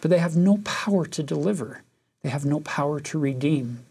but 0.00 0.10
they 0.10 0.18
have 0.18 0.36
no 0.36 0.58
power 0.64 1.06
to 1.06 1.22
deliver. 1.22 1.82
They 2.22 2.30
have 2.30 2.44
no 2.44 2.60
power 2.60 3.00
to 3.00 3.18
redeem, 3.18 3.84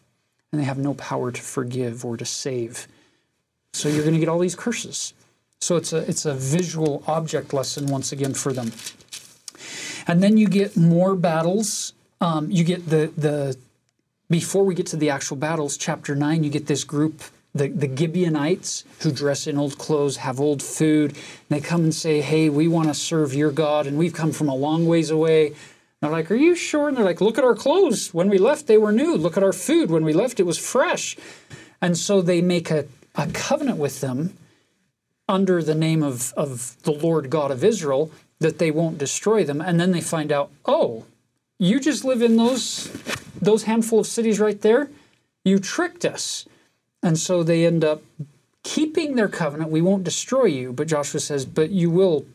and 0.51 0.61
they 0.61 0.65
have 0.65 0.77
no 0.77 0.93
power 0.93 1.31
to 1.31 1.41
forgive 1.41 2.05
or 2.05 2.17
to 2.17 2.25
save. 2.25 2.87
So 3.73 3.89
you're 3.89 4.03
going 4.03 4.13
to 4.13 4.19
get 4.19 4.29
all 4.29 4.39
these 4.39 4.55
curses. 4.55 5.13
So 5.59 5.75
it's 5.75 5.93
a 5.93 5.97
it's 6.09 6.25
a 6.25 6.33
visual 6.33 7.03
object 7.07 7.53
lesson 7.53 7.87
once 7.87 8.11
again 8.11 8.33
for 8.33 8.51
them. 8.51 8.71
And 10.07 10.23
then 10.23 10.37
you 10.37 10.47
get 10.47 10.75
more 10.75 11.15
battles. 11.15 11.93
Um, 12.19 12.49
you 12.49 12.63
get 12.63 12.89
the 12.89 13.11
the 13.15 13.57
before 14.31 14.63
we 14.63 14.73
get 14.73 14.87
to 14.87 14.95
the 14.95 15.09
actual 15.09 15.35
battles, 15.35 15.77
chapter 15.77 16.15
nine, 16.15 16.43
you 16.43 16.49
get 16.49 16.65
this 16.65 16.85
group, 16.85 17.21
the, 17.53 17.67
the 17.67 17.93
Gibeonites, 17.93 18.85
who 19.01 19.11
dress 19.11 19.45
in 19.45 19.57
old 19.57 19.77
clothes, 19.77 20.17
have 20.17 20.39
old 20.39 20.63
food. 20.63 21.17
they 21.49 21.59
come 21.59 21.81
and 21.83 21.93
say, 21.93 22.21
Hey, 22.21 22.47
we 22.47 22.69
want 22.69 22.87
to 22.87 22.93
serve 22.93 23.33
your 23.33 23.51
God, 23.51 23.85
and 23.85 23.97
we've 23.97 24.13
come 24.13 24.31
from 24.31 24.47
a 24.47 24.55
long 24.55 24.87
ways 24.87 25.09
away. 25.09 25.53
They're 26.01 26.09
like, 26.09 26.31
Are 26.31 26.35
you 26.35 26.55
sure? 26.55 26.87
And 26.87 26.97
they're 26.97 27.05
like, 27.05 27.21
Look 27.21 27.37
at 27.37 27.43
our 27.43 27.55
clothes. 27.55 28.13
When 28.13 28.29
we 28.29 28.37
left, 28.37 28.67
they 28.67 28.77
were 28.77 28.91
new. 28.91 29.15
Look 29.15 29.37
at 29.37 29.43
our 29.43 29.53
food. 29.53 29.89
When 29.89 30.03
we 30.03 30.13
left, 30.13 30.39
it 30.39 30.45
was 30.45 30.57
fresh. 30.57 31.15
And 31.81 31.97
so 31.97 32.21
they 32.21 32.41
make 32.41 32.69
a, 32.71 32.85
a 33.15 33.27
covenant 33.27 33.77
with 33.77 34.01
them 34.01 34.35
under 35.29 35.63
the 35.63 35.75
name 35.75 36.03
of, 36.03 36.33
of 36.33 36.81
the 36.83 36.91
Lord 36.91 37.29
God 37.29 37.51
of 37.51 37.63
Israel 37.63 38.11
that 38.39 38.57
they 38.57 38.71
won't 38.71 38.97
destroy 38.97 39.43
them. 39.43 39.61
And 39.61 39.79
then 39.79 39.91
they 39.91 40.01
find 40.01 40.31
out, 40.31 40.49
Oh, 40.65 41.05
you 41.59 41.79
just 41.79 42.03
live 42.03 42.21
in 42.21 42.37
those 42.37 42.91
those 43.39 43.63
handful 43.63 43.99
of 43.99 44.07
cities 44.07 44.39
right 44.39 44.59
there? 44.61 44.89
You 45.43 45.59
tricked 45.59 46.05
us. 46.05 46.47
And 47.03 47.17
so 47.17 47.43
they 47.43 47.65
end 47.65 47.83
up 47.83 48.01
keeping 48.63 49.15
their 49.15 49.27
covenant. 49.27 49.71
We 49.71 49.81
won't 49.81 50.03
destroy 50.03 50.45
you, 50.45 50.71
but 50.73 50.87
Joshua 50.87 51.19
says, 51.19 51.45
but 51.45 51.69
you 51.71 51.89
will 51.89 52.25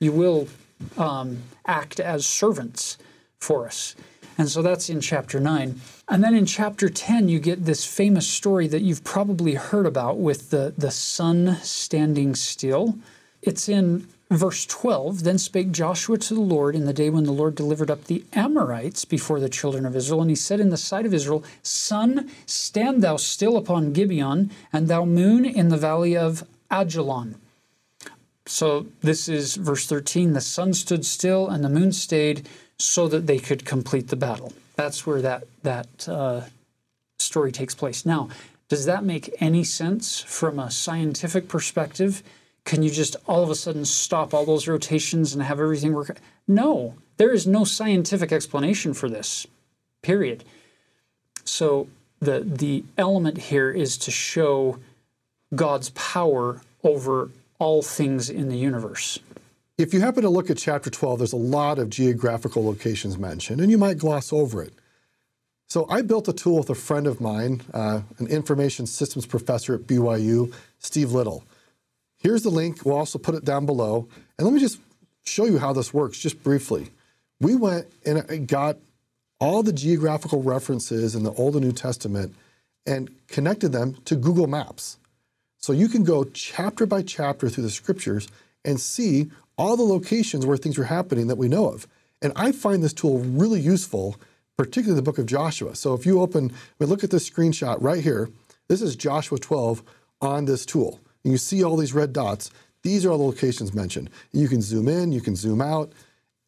you 0.00 0.12
will 0.12 0.48
um, 0.96 1.42
act 1.66 2.00
as 2.00 2.26
servants 2.26 2.98
for 3.38 3.66
us. 3.66 3.94
And 4.38 4.48
so 4.48 4.62
that's 4.62 4.90
in 4.90 5.00
chapter 5.00 5.40
9. 5.40 5.80
And 6.08 6.22
then 6.22 6.34
in 6.34 6.46
chapter 6.46 6.88
10, 6.88 7.28
you 7.28 7.38
get 7.38 7.64
this 7.64 7.84
famous 7.84 8.28
story 8.28 8.66
that 8.68 8.82
you've 8.82 9.04
probably 9.04 9.54
heard 9.54 9.86
about 9.86 10.18
with 10.18 10.50
the, 10.50 10.74
the 10.76 10.90
sun 10.90 11.56
standing 11.62 12.34
still. 12.34 12.98
It's 13.42 13.68
in 13.68 14.06
verse 14.30 14.66
12 14.66 15.24
Then 15.24 15.38
spake 15.38 15.72
Joshua 15.72 16.18
to 16.18 16.34
the 16.34 16.40
Lord 16.40 16.74
in 16.74 16.84
the 16.84 16.92
day 16.92 17.08
when 17.08 17.24
the 17.24 17.32
Lord 17.32 17.54
delivered 17.54 17.90
up 17.90 18.04
the 18.04 18.24
Amorites 18.34 19.04
before 19.04 19.40
the 19.40 19.48
children 19.48 19.86
of 19.86 19.96
Israel. 19.96 20.20
And 20.20 20.30
he 20.30 20.36
said 20.36 20.60
in 20.60 20.70
the 20.70 20.76
sight 20.76 21.06
of 21.06 21.14
Israel, 21.14 21.42
Sun, 21.62 22.30
stand 22.44 23.02
thou 23.02 23.16
still 23.16 23.56
upon 23.56 23.92
Gibeon, 23.92 24.50
and 24.72 24.88
thou 24.88 25.04
moon 25.04 25.46
in 25.46 25.70
the 25.70 25.78
valley 25.78 26.16
of 26.16 26.46
Ajalon. 26.70 27.36
So 28.46 28.86
this 29.00 29.28
is 29.28 29.56
verse 29.56 29.86
13 29.86 30.32
the 30.32 30.40
sun 30.40 30.72
stood 30.72 31.04
still 31.04 31.48
and 31.48 31.64
the 31.64 31.68
moon 31.68 31.90
stayed 31.90 32.48
so 32.78 33.08
that 33.08 33.26
they 33.26 33.38
could 33.38 33.64
complete 33.64 34.08
the 34.08 34.16
battle. 34.16 34.52
That's 34.76 35.06
where 35.06 35.22
that, 35.22 35.44
that 35.62 36.08
uh, 36.08 36.42
story 37.18 37.52
takes 37.52 37.74
place. 37.74 38.04
Now, 38.04 38.28
does 38.68 38.84
that 38.86 39.04
make 39.04 39.34
any 39.40 39.64
sense 39.64 40.20
from 40.20 40.58
a 40.58 40.70
scientific 40.70 41.48
perspective? 41.48 42.22
Can 42.64 42.82
you 42.82 42.90
just 42.90 43.16
all 43.26 43.42
of 43.42 43.50
a 43.50 43.54
sudden 43.54 43.84
stop 43.84 44.34
all 44.34 44.44
those 44.44 44.66
rotations 44.66 45.32
and 45.32 45.42
have 45.42 45.60
everything 45.60 45.92
work? 45.92 46.18
No, 46.48 46.94
there 47.16 47.32
is 47.32 47.46
no 47.46 47.64
scientific 47.64 48.32
explanation 48.32 48.92
for 48.92 49.08
this, 49.08 49.46
period. 50.02 50.44
So 51.44 51.88
the, 52.20 52.40
the 52.40 52.84
element 52.98 53.38
here 53.38 53.70
is 53.70 53.96
to 53.98 54.10
show 54.10 54.78
God's 55.54 55.90
power 55.90 56.60
over 56.82 57.30
all 57.58 57.82
things 57.82 58.28
in 58.28 58.48
the 58.48 58.58
universe. 58.58 59.18
If 59.78 59.92
you 59.92 60.00
happen 60.00 60.22
to 60.22 60.30
look 60.30 60.48
at 60.48 60.56
chapter 60.56 60.88
12, 60.88 61.18
there's 61.18 61.32
a 61.34 61.36
lot 61.36 61.78
of 61.78 61.90
geographical 61.90 62.64
locations 62.64 63.18
mentioned, 63.18 63.60
and 63.60 63.70
you 63.70 63.76
might 63.76 63.98
gloss 63.98 64.32
over 64.32 64.62
it. 64.62 64.72
So 65.68 65.86
I 65.90 66.00
built 66.00 66.28
a 66.28 66.32
tool 66.32 66.58
with 66.58 66.70
a 66.70 66.74
friend 66.74 67.06
of 67.06 67.20
mine, 67.20 67.60
uh, 67.74 68.00
an 68.18 68.26
information 68.28 68.86
systems 68.86 69.26
professor 69.26 69.74
at 69.74 69.82
BYU, 69.82 70.54
Steve 70.78 71.12
Little. 71.12 71.44
Here's 72.16 72.42
the 72.42 72.50
link. 72.50 72.86
We'll 72.86 72.96
also 72.96 73.18
put 73.18 73.34
it 73.34 73.44
down 73.44 73.66
below. 73.66 74.08
And 74.38 74.46
let 74.46 74.54
me 74.54 74.60
just 74.60 74.78
show 75.26 75.44
you 75.44 75.58
how 75.58 75.74
this 75.74 75.92
works 75.92 76.18
just 76.18 76.42
briefly. 76.42 76.88
We 77.38 77.54
went 77.54 77.86
and 78.06 78.48
got 78.48 78.78
all 79.38 79.62
the 79.62 79.72
geographical 79.74 80.42
references 80.42 81.14
in 81.14 81.22
the 81.22 81.32
Old 81.32 81.54
and 81.54 81.64
New 81.64 81.72
Testament 81.72 82.34
and 82.86 83.10
connected 83.28 83.72
them 83.72 83.96
to 84.06 84.16
Google 84.16 84.46
Maps. 84.46 84.96
So 85.58 85.74
you 85.74 85.88
can 85.88 86.02
go 86.02 86.24
chapter 86.24 86.86
by 86.86 87.02
chapter 87.02 87.50
through 87.50 87.64
the 87.64 87.70
scriptures 87.70 88.28
and 88.64 88.80
see 88.80 89.30
all 89.56 89.76
the 89.76 89.82
locations 89.82 90.44
where 90.44 90.56
things 90.56 90.78
were 90.78 90.84
happening 90.84 91.26
that 91.28 91.38
we 91.38 91.48
know 91.48 91.68
of. 91.68 91.86
And 92.22 92.32
I 92.36 92.52
find 92.52 92.82
this 92.82 92.92
tool 92.92 93.18
really 93.18 93.60
useful, 93.60 94.16
particularly 94.56 94.96
the 94.96 95.02
book 95.02 95.18
of 95.18 95.26
Joshua. 95.26 95.74
So 95.74 95.94
if 95.94 96.06
you 96.06 96.20
open, 96.20 96.52
we 96.78 96.86
look 96.86 97.04
at 97.04 97.10
this 97.10 97.28
screenshot 97.28 97.76
right 97.80 98.02
here. 98.02 98.30
This 98.68 98.82
is 98.82 98.96
Joshua 98.96 99.38
12 99.38 99.82
on 100.20 100.44
this 100.46 100.66
tool. 100.66 101.00
And 101.24 101.32
you 101.32 101.38
see 101.38 101.62
all 101.62 101.76
these 101.76 101.92
red 101.92 102.12
dots. 102.12 102.50
These 102.82 103.04
are 103.04 103.10
all 103.10 103.18
the 103.18 103.24
locations 103.24 103.74
mentioned. 103.74 104.10
You 104.32 104.48
can 104.48 104.62
zoom 104.62 104.88
in, 104.88 105.12
you 105.12 105.20
can 105.20 105.36
zoom 105.36 105.60
out. 105.60 105.92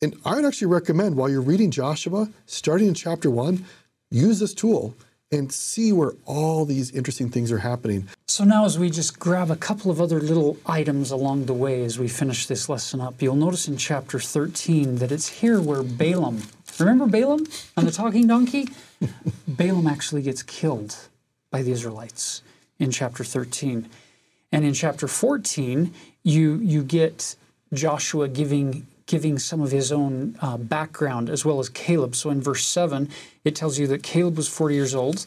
And 0.00 0.16
I 0.24 0.36
would 0.36 0.44
actually 0.44 0.68
recommend 0.68 1.16
while 1.16 1.28
you're 1.28 1.40
reading 1.40 1.70
Joshua, 1.70 2.28
starting 2.46 2.88
in 2.88 2.94
chapter 2.94 3.30
one, 3.30 3.64
use 4.10 4.38
this 4.38 4.54
tool 4.54 4.94
and 5.32 5.52
see 5.52 5.92
where 5.92 6.12
all 6.24 6.64
these 6.64 6.92
interesting 6.92 7.28
things 7.28 7.50
are 7.52 7.58
happening. 7.58 8.08
So 8.30 8.44
now, 8.44 8.66
as 8.66 8.78
we 8.78 8.90
just 8.90 9.18
grab 9.18 9.50
a 9.50 9.56
couple 9.56 9.90
of 9.90 10.02
other 10.02 10.20
little 10.20 10.58
items 10.66 11.10
along 11.10 11.46
the 11.46 11.54
way 11.54 11.82
as 11.82 11.98
we 11.98 12.08
finish 12.08 12.44
this 12.44 12.68
lesson 12.68 13.00
up, 13.00 13.22
you'll 13.22 13.36
notice 13.36 13.68
in 13.68 13.78
chapter 13.78 14.20
13 14.20 14.96
that 14.96 15.10
it's 15.10 15.28
here 15.28 15.62
where 15.62 15.82
Balaam, 15.82 16.42
remember 16.78 17.06
Balaam 17.06 17.46
on 17.78 17.86
the 17.86 17.90
talking 17.90 18.26
donkey? 18.26 18.68
Balaam 19.48 19.86
actually 19.86 20.20
gets 20.20 20.42
killed 20.42 20.94
by 21.50 21.62
the 21.62 21.72
Israelites 21.72 22.42
in 22.78 22.90
chapter 22.90 23.24
13. 23.24 23.88
And 24.52 24.62
in 24.62 24.74
chapter 24.74 25.08
14, 25.08 25.94
you, 26.22 26.56
you 26.56 26.82
get 26.82 27.34
Joshua 27.72 28.28
giving 28.28 28.86
giving 29.06 29.38
some 29.38 29.62
of 29.62 29.70
his 29.70 29.90
own 29.90 30.36
uh, 30.42 30.58
background 30.58 31.30
as 31.30 31.42
well 31.42 31.60
as 31.60 31.70
Caleb. 31.70 32.14
So 32.14 32.28
in 32.28 32.42
verse 32.42 32.66
7, 32.66 33.08
it 33.42 33.56
tells 33.56 33.78
you 33.78 33.86
that 33.86 34.02
Caleb 34.02 34.36
was 34.36 34.48
40 34.48 34.74
years 34.74 34.94
old. 34.94 35.24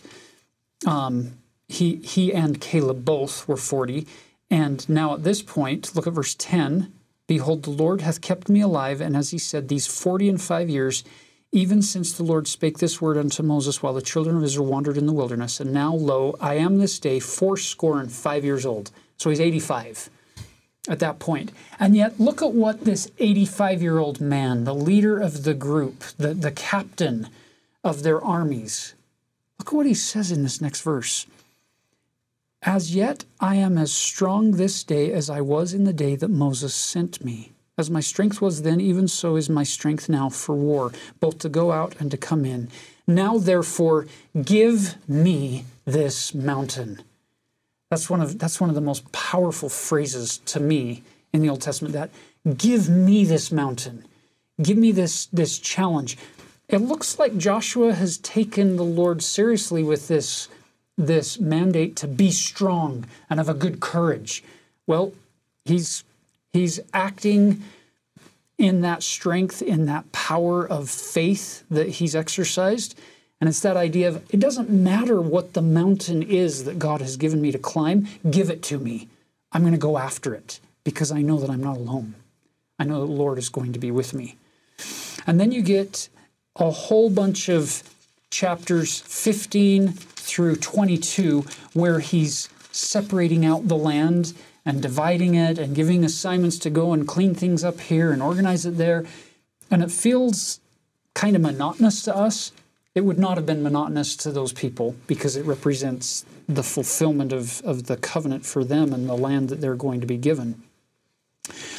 Um, 0.85 1.33
he, 1.71 1.95
he 1.97 2.33
and 2.33 2.59
Caleb 2.59 3.05
both 3.05 3.47
were 3.47 3.57
40. 3.57 4.05
And 4.49 4.87
now 4.89 5.13
at 5.13 5.23
this 5.23 5.41
point, 5.41 5.95
look 5.95 6.07
at 6.07 6.13
verse 6.13 6.35
10 6.35 6.91
Behold, 7.27 7.63
the 7.63 7.69
Lord 7.69 8.01
hath 8.01 8.19
kept 8.19 8.49
me 8.49 8.59
alive, 8.59 8.99
and 8.99 9.15
as 9.15 9.29
he 9.29 9.37
said, 9.37 9.69
these 9.69 9.87
40 9.87 10.27
and 10.27 10.41
five 10.41 10.69
years, 10.69 11.05
even 11.53 11.81
since 11.81 12.11
the 12.11 12.23
Lord 12.23 12.45
spake 12.45 12.79
this 12.79 12.99
word 12.99 13.17
unto 13.17 13.41
Moses 13.41 13.81
while 13.81 13.93
the 13.93 14.01
children 14.01 14.35
of 14.35 14.43
Israel 14.43 14.65
wandered 14.65 14.97
in 14.97 15.05
the 15.05 15.13
wilderness. 15.13 15.61
And 15.61 15.71
now, 15.71 15.93
lo, 15.93 16.35
I 16.41 16.55
am 16.55 16.77
this 16.77 16.99
day 16.99 17.21
fourscore 17.21 18.01
and 18.01 18.11
five 18.11 18.43
years 18.43 18.65
old. 18.65 18.91
So 19.15 19.29
he's 19.29 19.39
85 19.39 20.09
at 20.89 20.99
that. 20.99 21.51
And 21.79 21.95
yet, 21.95 22.19
look 22.19 22.41
at 22.41 22.51
what 22.51 22.83
this 22.83 23.09
85 23.17 23.81
year 23.81 23.97
old 23.97 24.19
man, 24.19 24.65
the 24.65 24.75
leader 24.75 25.17
of 25.17 25.43
the 25.43 25.53
group, 25.53 26.03
the, 26.17 26.33
the 26.33 26.51
captain 26.51 27.29
of 27.81 28.03
their 28.03 28.21
armies, 28.21 28.93
look 29.57 29.69
at 29.69 29.73
what 29.73 29.85
he 29.85 29.93
says 29.93 30.33
in 30.33 30.43
this 30.43 30.59
next 30.59 30.81
verse. 30.81 31.27
As 32.63 32.95
yet 32.95 33.25
I 33.39 33.55
am 33.55 33.77
as 33.77 33.91
strong 33.91 34.51
this 34.51 34.83
day 34.83 35.11
as 35.11 35.29
I 35.29 35.41
was 35.41 35.73
in 35.73 35.83
the 35.83 35.93
day 35.93 36.15
that 36.15 36.29
Moses 36.29 36.75
sent 36.75 37.23
me. 37.23 37.51
As 37.77 37.89
my 37.89 38.01
strength 38.01 38.41
was 38.41 38.61
then, 38.61 38.79
even 38.79 39.07
so 39.07 39.35
is 39.35 39.49
my 39.49 39.63
strength 39.63 40.07
now 40.09 40.29
for 40.29 40.55
war, 40.55 40.91
both 41.19 41.39
to 41.39 41.49
go 41.49 41.71
out 41.71 41.95
and 41.99 42.11
to 42.11 42.17
come 42.17 42.45
in. 42.45 42.69
Now, 43.07 43.37
therefore, 43.37 44.05
give 44.43 44.95
me 45.07 45.65
this 45.85 46.35
mountain 46.35 47.01
that's 47.91 48.09
one 48.09 48.21
of 48.21 48.39
that's 48.39 48.61
one 48.61 48.69
of 48.69 48.75
the 48.75 48.81
most 48.81 49.11
powerful 49.11 49.67
phrases 49.67 50.37
to 50.45 50.61
me 50.61 51.03
in 51.33 51.41
the 51.41 51.49
Old 51.49 51.61
Testament. 51.61 51.93
That 51.93 52.09
give 52.57 52.89
me 52.89 53.25
this 53.25 53.51
mountain, 53.51 54.05
give 54.63 54.77
me 54.77 54.93
this 54.93 55.25
this 55.27 55.59
challenge. 55.59 56.17
It 56.69 56.77
looks 56.77 57.19
like 57.19 57.37
Joshua 57.37 57.93
has 57.93 58.17
taken 58.19 58.77
the 58.77 58.85
Lord 58.85 59.21
seriously 59.21 59.83
with 59.83 60.07
this 60.07 60.47
this 61.07 61.39
mandate 61.39 61.95
to 61.97 62.07
be 62.07 62.31
strong 62.31 63.05
and 63.29 63.39
of 63.39 63.49
a 63.49 63.53
good 63.53 63.79
courage. 63.79 64.43
Well, 64.87 65.13
he's 65.65 66.03
he's 66.53 66.79
acting 66.93 67.63
in 68.57 68.81
that 68.81 69.01
strength, 69.01 69.61
in 69.61 69.85
that 69.87 70.11
power 70.11 70.67
of 70.67 70.89
faith 70.89 71.63
that 71.71 71.89
he's 71.89 72.15
exercised. 72.15 72.97
And 73.39 73.49
it's 73.49 73.61
that 73.61 73.75
idea 73.75 74.09
of 74.09 74.23
it 74.29 74.39
doesn't 74.39 74.69
matter 74.69 75.19
what 75.19 75.53
the 75.53 75.63
mountain 75.63 76.21
is 76.21 76.65
that 76.65 76.77
God 76.77 77.01
has 77.01 77.17
given 77.17 77.41
me 77.41 77.51
to 77.51 77.57
climb, 77.57 78.07
give 78.29 78.51
it 78.51 78.61
to 78.63 78.77
me. 78.77 79.07
I'm 79.51 79.61
going 79.61 79.73
to 79.73 79.79
go 79.79 79.97
after 79.97 80.35
it 80.35 80.59
because 80.83 81.11
I 81.11 81.21
know 81.21 81.39
that 81.39 81.49
I'm 81.49 81.63
not 81.63 81.77
alone. 81.77 82.13
I 82.77 82.83
know 82.83 82.99
the 82.99 83.11
Lord 83.11 83.39
is 83.39 83.49
going 83.49 83.73
to 83.73 83.79
be 83.79 83.89
with 83.91 84.13
me. 84.13 84.35
And 85.25 85.39
then 85.39 85.51
you 85.51 85.63
get 85.63 86.09
a 86.55 86.69
whole 86.69 87.09
bunch 87.09 87.49
of 87.49 87.83
chapters 88.29 88.99
15 88.99 89.93
through 90.31 90.55
22 90.55 91.45
where 91.73 91.99
he's 91.99 92.49
separating 92.71 93.45
out 93.45 93.67
the 93.67 93.77
land 93.77 94.33
and 94.65 94.81
dividing 94.81 95.35
it 95.35 95.57
and 95.57 95.75
giving 95.75 96.03
assignments 96.03 96.57
to 96.59 96.69
go 96.69 96.93
and 96.93 97.07
clean 97.07 97.35
things 97.35 97.63
up 97.63 97.79
here 97.79 98.11
and 98.11 98.21
organize 98.21 98.65
it 98.65 98.77
there. 98.77 99.05
And 99.69 99.83
it 99.83 99.91
feels 99.91 100.59
kind 101.13 101.35
of 101.35 101.41
monotonous 101.41 102.03
to 102.03 102.15
us 102.15 102.51
it 102.93 103.01
would 103.01 103.19
not 103.19 103.37
have 103.37 103.45
been 103.45 103.63
monotonous 103.63 104.15
to 104.17 104.31
those 104.31 104.51
people 104.51 104.95
because 105.07 105.37
it 105.37 105.45
represents 105.45 106.25
the 106.47 106.63
fulfillment 106.63 107.31
of, 107.31 107.61
of 107.61 107.85
the 107.85 107.95
covenant 107.95 108.45
for 108.45 108.65
them 108.65 108.91
and 108.93 109.07
the 109.07 109.15
land 109.15 109.49
that 109.49 109.61
they're 109.61 109.75
going 109.75 110.01
to 110.01 110.07
be 110.07 110.17
given. 110.17 110.61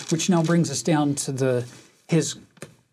Which 0.09 0.30
now 0.30 0.42
brings 0.42 0.70
us 0.70 0.82
down 0.82 1.14
to 1.16 1.32
the 1.32 1.66
his 2.09 2.36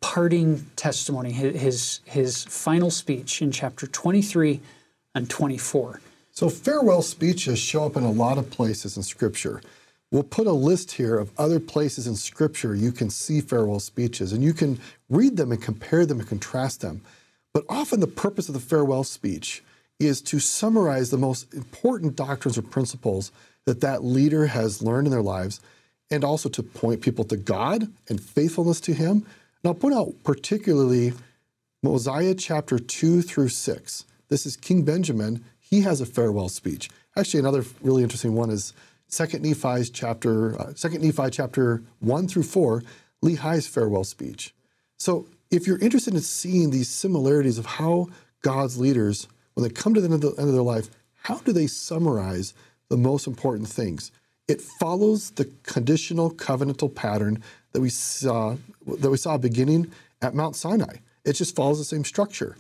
parting 0.02 0.66
testimony, 0.76 1.32
his 1.32 2.02
his 2.06 2.44
final 2.44 2.92
speech 2.92 3.42
in 3.42 3.52
chapter 3.52 3.88
23 3.88 4.62
and 5.16 5.30
24. 5.30 6.02
So 6.32 6.50
farewell 6.50 7.02
speeches 7.02 7.60
show 7.60 7.86
up 7.86 7.98
in 7.98 8.04
a 8.04 8.12
lot 8.12 8.38
of 8.38 8.50
places 8.50 8.96
in 8.96 9.04
Scripture. 9.04 9.62
we'll 10.12 10.24
put 10.24 10.48
a 10.48 10.52
list 10.52 10.94
here 10.94 11.20
of 11.20 11.32
other 11.38 11.60
places 11.60 12.08
in 12.08 12.16
Scripture 12.16 12.74
you 12.74 12.92
can 12.92 13.10
see 13.10 13.42
farewell 13.42 13.80
speeches, 13.80 14.32
and 14.34 14.44
you 14.44 14.54
can 14.54 14.80
read 15.10 15.38
them 15.38 15.52
and 15.52 15.62
compare 15.62 16.06
them 16.06 16.20
and 16.20 16.30
contrast 16.30 16.82
them. 16.82 17.02
But 17.54 17.66
often 17.70 18.00
the 18.00 18.08
purpose 18.08 18.48
of 18.48 18.54
the 18.54 18.60
farewell 18.60 19.04
speech 19.04 19.64
is 20.00 20.22
to 20.22 20.40
summarize 20.40 21.10
the 21.10 21.18
most 21.18 21.54
important 21.54 22.16
doctrines 22.16 22.58
or 22.58 22.62
principles 22.62 23.32
that 23.66 23.82
that 23.82 24.04
leader 24.04 24.48
has 24.48 24.82
learned 24.82 25.08
in 25.08 25.12
their 25.12 25.22
lives, 25.22 25.60
and 26.10 26.24
also 26.24 26.50
to 26.50 26.64
point 26.64 27.02
people 27.02 27.26
to 27.26 27.38
God 27.38 27.92
and 28.08 28.22
faithfulness 28.22 28.80
to 28.82 28.94
Him. 28.94 29.26
And 29.62 29.66
I'll 29.66 29.74
point 29.74 29.96
out 29.96 30.14
particularly 30.24 31.14
Mosiah 31.84 32.34
chapter 32.34 32.80
2 32.80 33.22
through 33.22 33.50
6. 33.50 34.06
This 34.30 34.46
is 34.46 34.56
King 34.56 34.84
Benjamin. 34.84 35.44
He 35.60 35.82
has 35.82 36.02
a 36.02 36.06
farewell 36.06 36.50
speech. 36.50 36.90
Actually, 37.16 37.42
another 37.42 37.66
really 37.82 38.04
interesting 38.04 38.36
one 38.36 38.52
is 38.52 38.74
Second 39.08 39.44
Nephi's 39.44 39.90
chapter, 39.90 40.60
uh, 40.60 40.74
Second 40.76 41.04
Nephi 41.04 41.32
chapter 41.32 41.84
one 42.00 42.28
through 42.28 42.44
four, 42.44 42.84
Lehi's 43.24 43.68
farewell 43.68 44.04
speech. 44.04 44.54
So, 44.98 45.28
if 45.50 45.66
you're 45.66 45.80
interested 45.80 46.14
in 46.14 46.22
seeing 46.22 46.70
these 46.70 46.90
similarities 46.90 47.58
of 47.58 47.66
how 47.66 48.10
God's 48.44 48.80
leaders, 48.80 49.28
when 49.56 49.64
they 49.64 49.74
come 49.74 49.96
to 49.96 50.02
the 50.02 50.06
end 50.06 50.14
of, 50.14 50.22
the 50.22 50.40
end 50.40 50.48
of 50.48 50.54
their 50.54 50.62
life, 50.62 50.90
how 51.24 51.40
do 51.40 51.52
they 51.52 51.66
summarize 51.66 52.54
the 52.90 52.98
most 52.98 53.26
important 53.26 53.68
things? 53.68 54.12
It 54.48 54.62
follows 54.62 55.32
the 55.32 55.46
conditional 55.64 56.32
covenantal 56.32 56.94
pattern 56.94 57.44
that 57.72 57.82
we 57.82 57.90
saw 57.90 58.58
that 58.86 59.10
we 59.10 59.18
saw 59.18 59.38
beginning 59.38 59.92
at 60.22 60.36
Mount 60.36 60.56
Sinai. 60.56 60.98
It 61.26 61.34
just 61.34 61.56
follows 61.56 61.80
the 61.80 61.84
same 61.84 62.04
structure. 62.04 62.56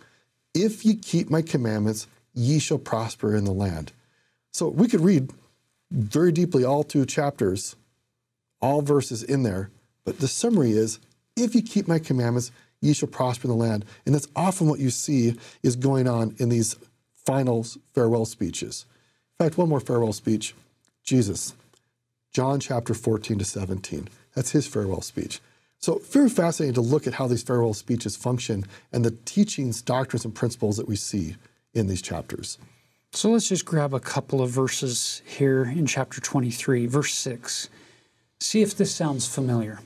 If 0.53 0.85
ye 0.85 0.95
keep 0.95 1.29
my 1.29 1.41
commandments, 1.41 2.07
ye 2.33 2.59
shall 2.59 2.77
prosper 2.77 3.35
in 3.35 3.45
the 3.45 3.51
land. 3.51 3.91
So 4.51 4.67
we 4.67 4.87
could 4.87 5.01
read 5.01 5.31
very 5.91 6.31
deeply 6.31 6.63
all 6.63 6.83
two 6.83 7.05
chapters, 7.05 7.75
all 8.61 8.81
verses 8.81 9.23
in 9.23 9.43
there. 9.43 9.69
But 10.05 10.19
the 10.19 10.27
summary 10.27 10.71
is 10.71 10.99
if 11.35 11.55
you 11.55 11.61
keep 11.61 11.87
my 11.87 11.99
commandments, 11.99 12.51
ye 12.81 12.93
shall 12.93 13.09
prosper 13.09 13.47
in 13.47 13.51
the 13.51 13.63
land. 13.63 13.85
And 14.05 14.15
that's 14.15 14.27
often 14.35 14.67
what 14.67 14.79
you 14.79 14.89
see 14.89 15.35
is 15.63 15.75
going 15.75 16.07
on 16.07 16.35
in 16.37 16.49
these 16.49 16.75
final 17.25 17.65
farewell 17.93 18.25
speeches. 18.25 18.85
In 19.39 19.45
fact, 19.45 19.57
one 19.57 19.69
more 19.69 19.79
farewell 19.79 20.13
speech 20.13 20.55
Jesus, 21.03 21.53
John 22.31 22.59
chapter 22.59 22.93
14 22.93 23.39
to 23.39 23.45
17. 23.45 24.09
That's 24.35 24.51
his 24.51 24.67
farewell 24.67 25.01
speech. 25.01 25.41
So, 25.79 26.01
very 26.11 26.29
fascinating 26.29 26.75
to 26.75 26.81
look 26.81 27.07
at 27.07 27.13
how 27.13 27.27
these 27.27 27.41
farewell 27.41 27.73
speeches 27.73 28.15
function 28.15 28.65
and 28.91 29.03
the 29.03 29.11
teachings, 29.25 29.81
doctrines, 29.81 30.25
and 30.25 30.35
principles 30.35 30.75
that 30.77 30.87
we 30.87 30.97
see 30.97 31.37
in 31.73 31.87
these 31.87 32.01
chapters. 32.01 32.57
So 33.11 33.31
let's 33.31 33.49
just 33.49 33.65
grab 33.65 33.93
a 33.93 33.99
couple 33.99 34.41
of 34.41 34.51
verses 34.51 35.23
here 35.25 35.63
in 35.63 35.87
chapter 35.87 36.21
23, 36.21 36.85
verse 36.85 37.13
6. 37.15 37.69
See 38.39 38.61
if 38.61 38.77
this 38.77 38.93
sounds 38.93 39.27
familiar. 39.27 39.79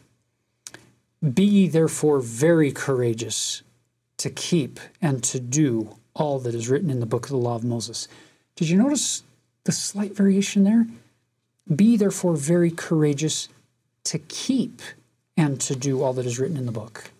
Be 1.33 1.45
ye 1.45 1.67
therefore 1.69 2.19
very 2.19 2.71
courageous 2.71 3.63
to 4.17 4.29
keep 4.29 4.79
and 5.01 5.23
to 5.23 5.39
do 5.39 5.95
all 6.13 6.37
that 6.39 6.53
is 6.53 6.69
written 6.69 6.89
in 6.89 6.99
the 6.99 7.05
book 7.05 7.25
of 7.25 7.29
the 7.31 7.37
law 7.37 7.55
of 7.55 7.63
Moses. 7.63 8.07
Did 8.55 8.69
you 8.69 8.77
notice 8.77 9.23
the 9.63 9.71
slight 9.71 10.15
variation 10.15 10.65
there? 10.65 10.85
Be 11.73 11.95
therefore 11.95 12.35
very 12.35 12.71
courageous 12.71 13.47
to 14.03 14.19
keep 14.19 14.81
and 15.35 15.59
to 15.61 15.75
do 15.75 16.01
all 16.01 16.13
that 16.13 16.25
is 16.25 16.39
written 16.39 16.57
in 16.57 16.65
the 16.65 16.71
book. 16.71 17.11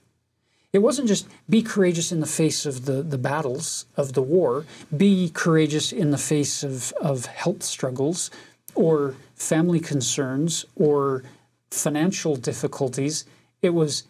It 0.71 0.79
wasn't 0.79 1.07
just 1.07 1.27
be 1.47 1.61
courageous 1.61 2.11
in 2.11 2.19
the 2.19 2.25
face 2.25 2.65
of 2.65 2.85
the, 2.85 3.03
the 3.03 3.17
battles 3.17 3.85
of 3.95 4.13
the 4.13 4.23
war, 4.23 4.65
be 4.95 5.29
courageous 5.29 5.91
in 5.91 6.09
the 6.09 6.17
face 6.17 6.63
of, 6.63 6.91
of 6.93 7.27
health 7.27 7.61
struggles 7.61 8.31
or 8.73 9.15
family 9.35 9.79
concerns 9.79 10.65
or 10.75 11.23
financial 11.69 12.35
difficulties. 12.35 13.25
It 13.61 13.69
was 13.71 14.03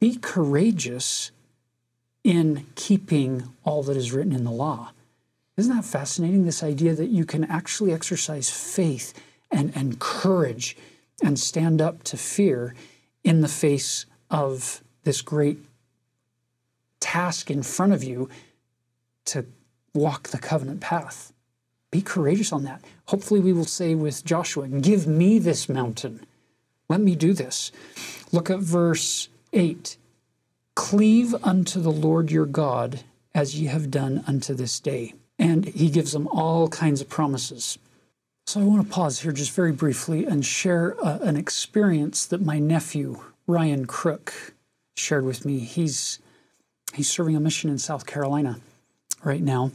be 0.00 0.16
courageous 0.16 1.30
in 2.24 2.66
keeping 2.74 3.44
all 3.64 3.82
that 3.84 3.96
is 3.96 4.12
written 4.12 4.32
in 4.32 4.44
the 4.44 4.50
law. 4.50 4.90
Isn't 5.56 5.74
that 5.74 5.84
fascinating? 5.84 6.44
This 6.44 6.62
idea 6.62 6.94
that 6.94 7.08
you 7.08 7.24
can 7.24 7.44
actually 7.44 7.92
exercise 7.92 8.50
faith 8.50 9.12
and, 9.50 9.72
and 9.74 9.98
courage 9.98 10.76
and 11.22 11.38
stand 11.38 11.80
up 11.80 12.02
to 12.04 12.16
fear 12.16 12.74
in 13.28 13.42
the 13.42 13.48
face 13.48 14.06
of 14.30 14.82
this 15.04 15.20
great 15.20 15.58
task 16.98 17.50
in 17.50 17.62
front 17.62 17.92
of 17.92 18.02
you 18.02 18.26
to 19.26 19.44
walk 19.92 20.28
the 20.28 20.38
covenant 20.38 20.80
path. 20.80 21.30
Be 21.90 22.00
courageous 22.00 22.54
on 22.54 22.64
that. 22.64 22.82
Hopefully, 23.04 23.40
we 23.40 23.52
will 23.52 23.66
say 23.66 23.94
with 23.94 24.24
Joshua, 24.24 24.66
Give 24.66 25.06
me 25.06 25.38
this 25.38 25.68
mountain. 25.68 26.24
Let 26.88 27.02
me 27.02 27.14
do 27.14 27.34
this. 27.34 27.70
Look 28.32 28.48
at 28.48 28.60
verse 28.60 29.28
8 29.52 29.98
Cleave 30.74 31.34
unto 31.42 31.82
the 31.82 31.92
Lord 31.92 32.30
your 32.30 32.46
God 32.46 33.00
as 33.34 33.60
ye 33.60 33.66
have 33.66 33.90
done 33.90 34.24
unto 34.26 34.54
this 34.54 34.80
day. 34.80 35.12
And 35.38 35.66
he 35.66 35.90
gives 35.90 36.12
them 36.12 36.28
all 36.28 36.68
kinds 36.68 37.02
of 37.02 37.10
promises. 37.10 37.78
So 38.48 38.62
I 38.62 38.64
want 38.64 38.82
to 38.82 38.90
pause 38.90 39.20
here 39.20 39.32
just 39.32 39.52
very 39.52 39.72
briefly 39.72 40.24
and 40.24 40.42
share 40.42 40.96
uh, 41.04 41.18
an 41.18 41.36
experience 41.36 42.24
that 42.24 42.40
my 42.40 42.58
nephew, 42.58 43.22
Ryan 43.46 43.84
Crook, 43.84 44.54
shared 44.96 45.26
with 45.26 45.44
me. 45.44 45.58
He's 45.58 46.18
He's 46.94 47.10
serving 47.10 47.36
a 47.36 47.40
mission 47.40 47.68
in 47.68 47.76
South 47.76 48.06
Carolina 48.06 48.58
right 49.22 49.42
now. 49.42 49.72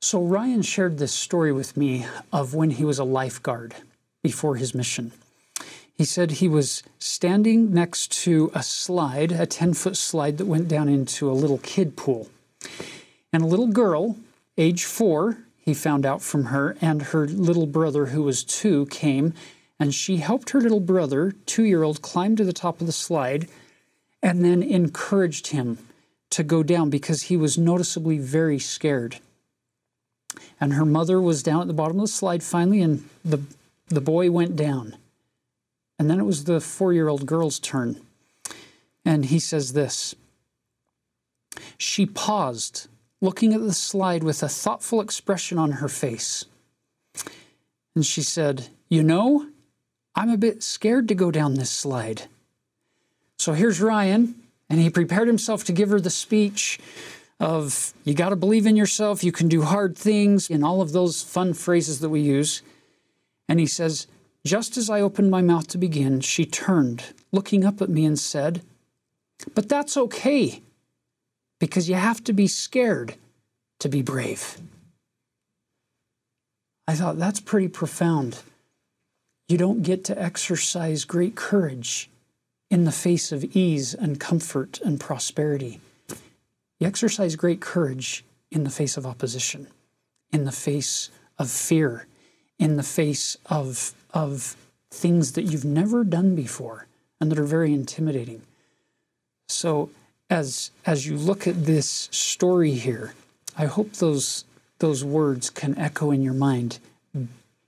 So 0.00 0.22
Ryan 0.22 0.62
shared 0.62 0.98
this 0.98 1.12
story 1.12 1.50
with 1.50 1.76
me 1.76 2.06
of 2.32 2.54
when 2.54 2.70
he 2.70 2.84
was 2.84 3.00
a 3.00 3.04
lifeguard 3.04 3.74
before 4.22 4.54
his 4.54 4.76
mission. 4.76 5.10
He 5.92 6.04
said 6.04 6.30
he 6.30 6.46
was 6.46 6.84
standing 7.00 7.74
next 7.74 8.12
to 8.22 8.52
a 8.54 8.62
slide, 8.62 9.32
a 9.32 9.44
10 9.44 9.74
foot 9.74 9.96
slide 9.96 10.38
that 10.38 10.46
went 10.46 10.68
down 10.68 10.88
into 10.88 11.28
a 11.28 11.32
little 11.32 11.58
kid 11.58 11.96
pool. 11.96 12.28
And 13.32 13.42
a 13.42 13.46
little 13.46 13.66
girl, 13.66 14.14
age 14.56 14.84
four, 14.84 15.38
he 15.68 15.74
found 15.74 16.06
out 16.06 16.22
from 16.22 16.46
her, 16.46 16.78
and 16.80 17.02
her 17.02 17.26
little 17.26 17.66
brother, 17.66 18.06
who 18.06 18.22
was 18.22 18.42
two, 18.42 18.86
came 18.86 19.34
and 19.78 19.94
she 19.94 20.16
helped 20.16 20.50
her 20.50 20.60
little 20.62 20.80
brother, 20.80 21.32
two 21.44 21.64
year 21.64 21.82
old, 21.82 22.00
climb 22.00 22.36
to 22.36 22.44
the 22.44 22.54
top 22.54 22.80
of 22.80 22.86
the 22.86 22.92
slide 22.92 23.48
and 24.22 24.42
then 24.42 24.62
encouraged 24.62 25.48
him 25.48 25.78
to 26.30 26.42
go 26.42 26.62
down 26.62 26.88
because 26.90 27.24
he 27.24 27.36
was 27.36 27.58
noticeably 27.58 28.18
very 28.18 28.58
scared. 28.58 29.18
And 30.58 30.72
her 30.72 30.86
mother 30.86 31.20
was 31.20 31.42
down 31.42 31.60
at 31.60 31.66
the 31.68 31.74
bottom 31.74 31.98
of 31.98 32.04
the 32.04 32.08
slide 32.08 32.42
finally, 32.42 32.80
and 32.80 33.06
the, 33.22 33.40
the 33.88 34.00
boy 34.00 34.30
went 34.30 34.56
down. 34.56 34.96
And 35.98 36.08
then 36.08 36.18
it 36.18 36.24
was 36.24 36.44
the 36.44 36.60
four 36.60 36.94
year 36.94 37.08
old 37.08 37.26
girl's 37.26 37.58
turn. 37.58 38.00
And 39.04 39.26
he 39.26 39.38
says 39.38 39.74
this 39.74 40.14
She 41.76 42.06
paused, 42.06 42.88
looking 43.20 43.52
at 43.52 43.60
the 43.60 43.72
slide 43.72 44.22
with 44.22 44.42
a 44.42 44.48
thoughtful 44.48 45.00
expression 45.00 45.58
on 45.58 45.72
her 45.72 45.88
face. 45.88 46.44
And 47.94 48.04
she 48.06 48.22
said, 48.22 48.68
You 48.88 49.02
know, 49.02 49.48
I'm 50.14 50.30
a 50.30 50.36
bit 50.36 50.62
scared 50.62 51.08
to 51.08 51.14
go 51.14 51.30
down 51.30 51.54
this 51.54 51.70
slide. 51.70 52.22
So 53.38 53.52
here's 53.52 53.80
Ryan 53.80 54.34
and 54.70 54.80
he 54.80 54.90
prepared 54.90 55.28
himself 55.28 55.64
to 55.64 55.72
give 55.72 55.90
her 55.90 56.00
the 56.00 56.10
speech 56.10 56.78
of, 57.40 57.94
you 58.04 58.14
got 58.14 58.30
to 58.30 58.36
believe 58.36 58.66
in 58.66 58.76
yourself, 58.76 59.22
you 59.22 59.32
can 59.32 59.48
do 59.48 59.62
hard 59.62 59.96
things, 59.96 60.50
and 60.50 60.64
all 60.64 60.82
of 60.82 60.92
those 60.92 61.22
fun 61.22 61.54
phrases 61.54 62.00
that 62.00 62.08
we 62.08 62.20
use. 62.20 62.62
And 63.48 63.60
he 63.60 63.66
says, 63.66 64.06
Just 64.44 64.76
as 64.76 64.90
I 64.90 65.00
opened 65.00 65.30
my 65.30 65.40
mouth 65.40 65.68
to 65.68 65.78
begin, 65.78 66.20
she 66.20 66.44
turned, 66.44 67.04
looking 67.32 67.64
up 67.64 67.80
at 67.80 67.88
me, 67.88 68.04
and 68.04 68.18
said, 68.18 68.62
But 69.54 69.68
that's 69.68 69.96
okay, 69.96 70.62
because 71.58 71.88
you 71.88 71.94
have 71.94 72.22
to 72.24 72.32
be 72.32 72.46
scared 72.46 73.14
to 73.80 73.88
be 73.88 74.02
brave. 74.02 74.58
I 76.86 76.94
thought 76.94 77.18
that's 77.18 77.40
pretty 77.40 77.68
profound. 77.68 78.40
You 79.48 79.58
don't 79.58 79.82
get 79.82 80.04
to 80.04 80.20
exercise 80.20 81.04
great 81.04 81.34
courage 81.34 82.10
in 82.70 82.84
the 82.84 82.92
face 82.92 83.32
of 83.32 83.44
ease 83.56 83.94
and 83.94 84.20
comfort 84.20 84.80
and 84.80 85.00
prosperity. 85.00 85.80
You 86.78 86.86
exercise 86.86 87.34
great 87.36 87.60
courage 87.60 88.24
in 88.50 88.64
the 88.64 88.70
face 88.70 88.96
of 88.96 89.06
opposition, 89.06 89.68
in 90.32 90.44
the 90.44 90.52
face 90.52 91.10
of 91.38 91.50
fear, 91.50 92.06
in 92.58 92.76
the 92.76 92.82
face 92.82 93.36
of, 93.46 93.94
of 94.12 94.56
things 94.90 95.32
that 95.32 95.42
you've 95.42 95.64
never 95.64 96.04
done 96.04 96.34
before 96.34 96.86
and 97.20 97.30
that 97.30 97.38
are 97.38 97.44
very 97.44 97.72
intimidating. 97.72 98.42
So, 99.48 99.90
as, 100.30 100.70
as 100.84 101.06
you 101.06 101.16
look 101.16 101.46
at 101.46 101.64
this 101.64 102.08
story 102.12 102.72
here, 102.72 103.14
I 103.56 103.66
hope 103.66 103.92
those, 103.94 104.44
those 104.78 105.04
words 105.04 105.50
can 105.50 105.76
echo 105.78 106.10
in 106.10 106.22
your 106.22 106.34
mind. 106.34 106.78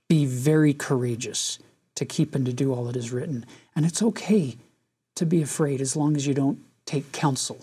Be 0.07 0.25
very 0.25 0.73
courageous 0.73 1.59
to 1.95 2.05
keep 2.05 2.35
and 2.35 2.45
to 2.45 2.53
do 2.53 2.73
all 2.73 2.85
that 2.85 2.95
is 2.95 3.11
written. 3.11 3.45
And 3.75 3.85
it's 3.85 4.01
okay 4.01 4.57
to 5.15 5.25
be 5.25 5.41
afraid 5.41 5.81
as 5.81 5.95
long 5.95 6.15
as 6.15 6.27
you 6.27 6.33
don't 6.33 6.59
take 6.85 7.11
counsel 7.11 7.59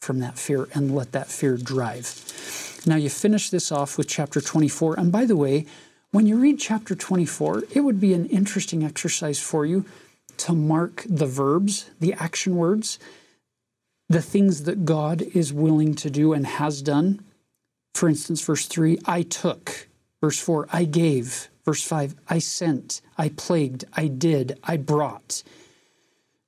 from 0.00 0.20
that 0.20 0.38
fear 0.38 0.68
and 0.74 0.94
let 0.94 1.12
that 1.12 1.28
fear 1.28 1.56
drive. 1.56 2.82
Now, 2.86 2.96
you 2.96 3.10
finish 3.10 3.50
this 3.50 3.70
off 3.70 3.98
with 3.98 4.08
chapter 4.08 4.40
24. 4.40 4.98
And 4.98 5.12
by 5.12 5.26
the 5.26 5.36
way, 5.36 5.66
when 6.12 6.26
you 6.26 6.38
read 6.38 6.58
chapter 6.58 6.94
24, 6.94 7.64
it 7.74 7.80
would 7.80 8.00
be 8.00 8.14
an 8.14 8.26
interesting 8.26 8.84
exercise 8.84 9.38
for 9.38 9.66
you 9.66 9.84
to 10.38 10.54
mark 10.54 11.04
the 11.06 11.26
verbs, 11.26 11.90
the 12.00 12.14
action 12.14 12.56
words, 12.56 12.98
the 14.10 14.20
things 14.20 14.64
that 14.64 14.84
God 14.84 15.22
is 15.22 15.52
willing 15.52 15.94
to 15.94 16.10
do 16.10 16.32
and 16.32 16.44
has 16.44 16.82
done. 16.82 17.24
For 17.94 18.08
instance, 18.08 18.44
verse 18.44 18.66
3, 18.66 18.98
I 19.06 19.22
took. 19.22 19.86
Verse 20.20 20.38
4, 20.40 20.68
I 20.72 20.84
gave. 20.84 21.48
Verse 21.64 21.82
5, 21.84 22.16
I 22.28 22.40
sent. 22.40 23.02
I 23.16 23.28
plagued. 23.28 23.84
I 23.92 24.08
did. 24.08 24.58
I 24.64 24.78
brought. 24.78 25.44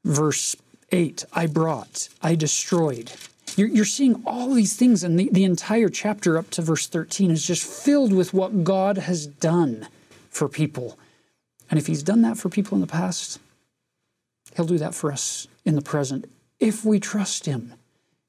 Verse 0.04 0.56
8, 0.90 1.24
I 1.32 1.46
brought. 1.46 2.08
I 2.20 2.34
destroyed. 2.34 3.12
You're, 3.56 3.68
you're 3.68 3.84
seeing 3.84 4.24
all 4.26 4.52
these 4.52 4.74
things, 4.74 5.04
and 5.04 5.18
the, 5.18 5.28
the 5.30 5.44
entire 5.44 5.88
chapter 5.88 6.38
up 6.38 6.50
to 6.50 6.62
verse 6.62 6.88
13 6.88 7.30
is 7.30 7.46
just 7.46 7.64
filled 7.64 8.12
with 8.12 8.34
what 8.34 8.64
God 8.64 8.98
has 8.98 9.28
done 9.28 9.86
for 10.30 10.48
people. 10.48 10.98
And 11.70 11.78
if 11.78 11.86
He's 11.86 12.02
done 12.02 12.22
that 12.22 12.38
for 12.38 12.48
people 12.48 12.74
in 12.74 12.80
the 12.80 12.88
past, 12.88 13.38
He'll 14.56 14.66
do 14.66 14.78
that 14.78 14.96
for 14.96 15.12
us 15.12 15.46
in 15.64 15.76
the 15.76 15.82
present 15.82 16.28
if 16.62 16.84
we 16.84 17.00
trust 17.00 17.44
Him. 17.44 17.74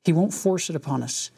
He 0.03 0.11
won't 0.11 0.33
force 0.33 0.69
it 0.69 0.75
upon 0.75 1.03
us. 1.03 1.29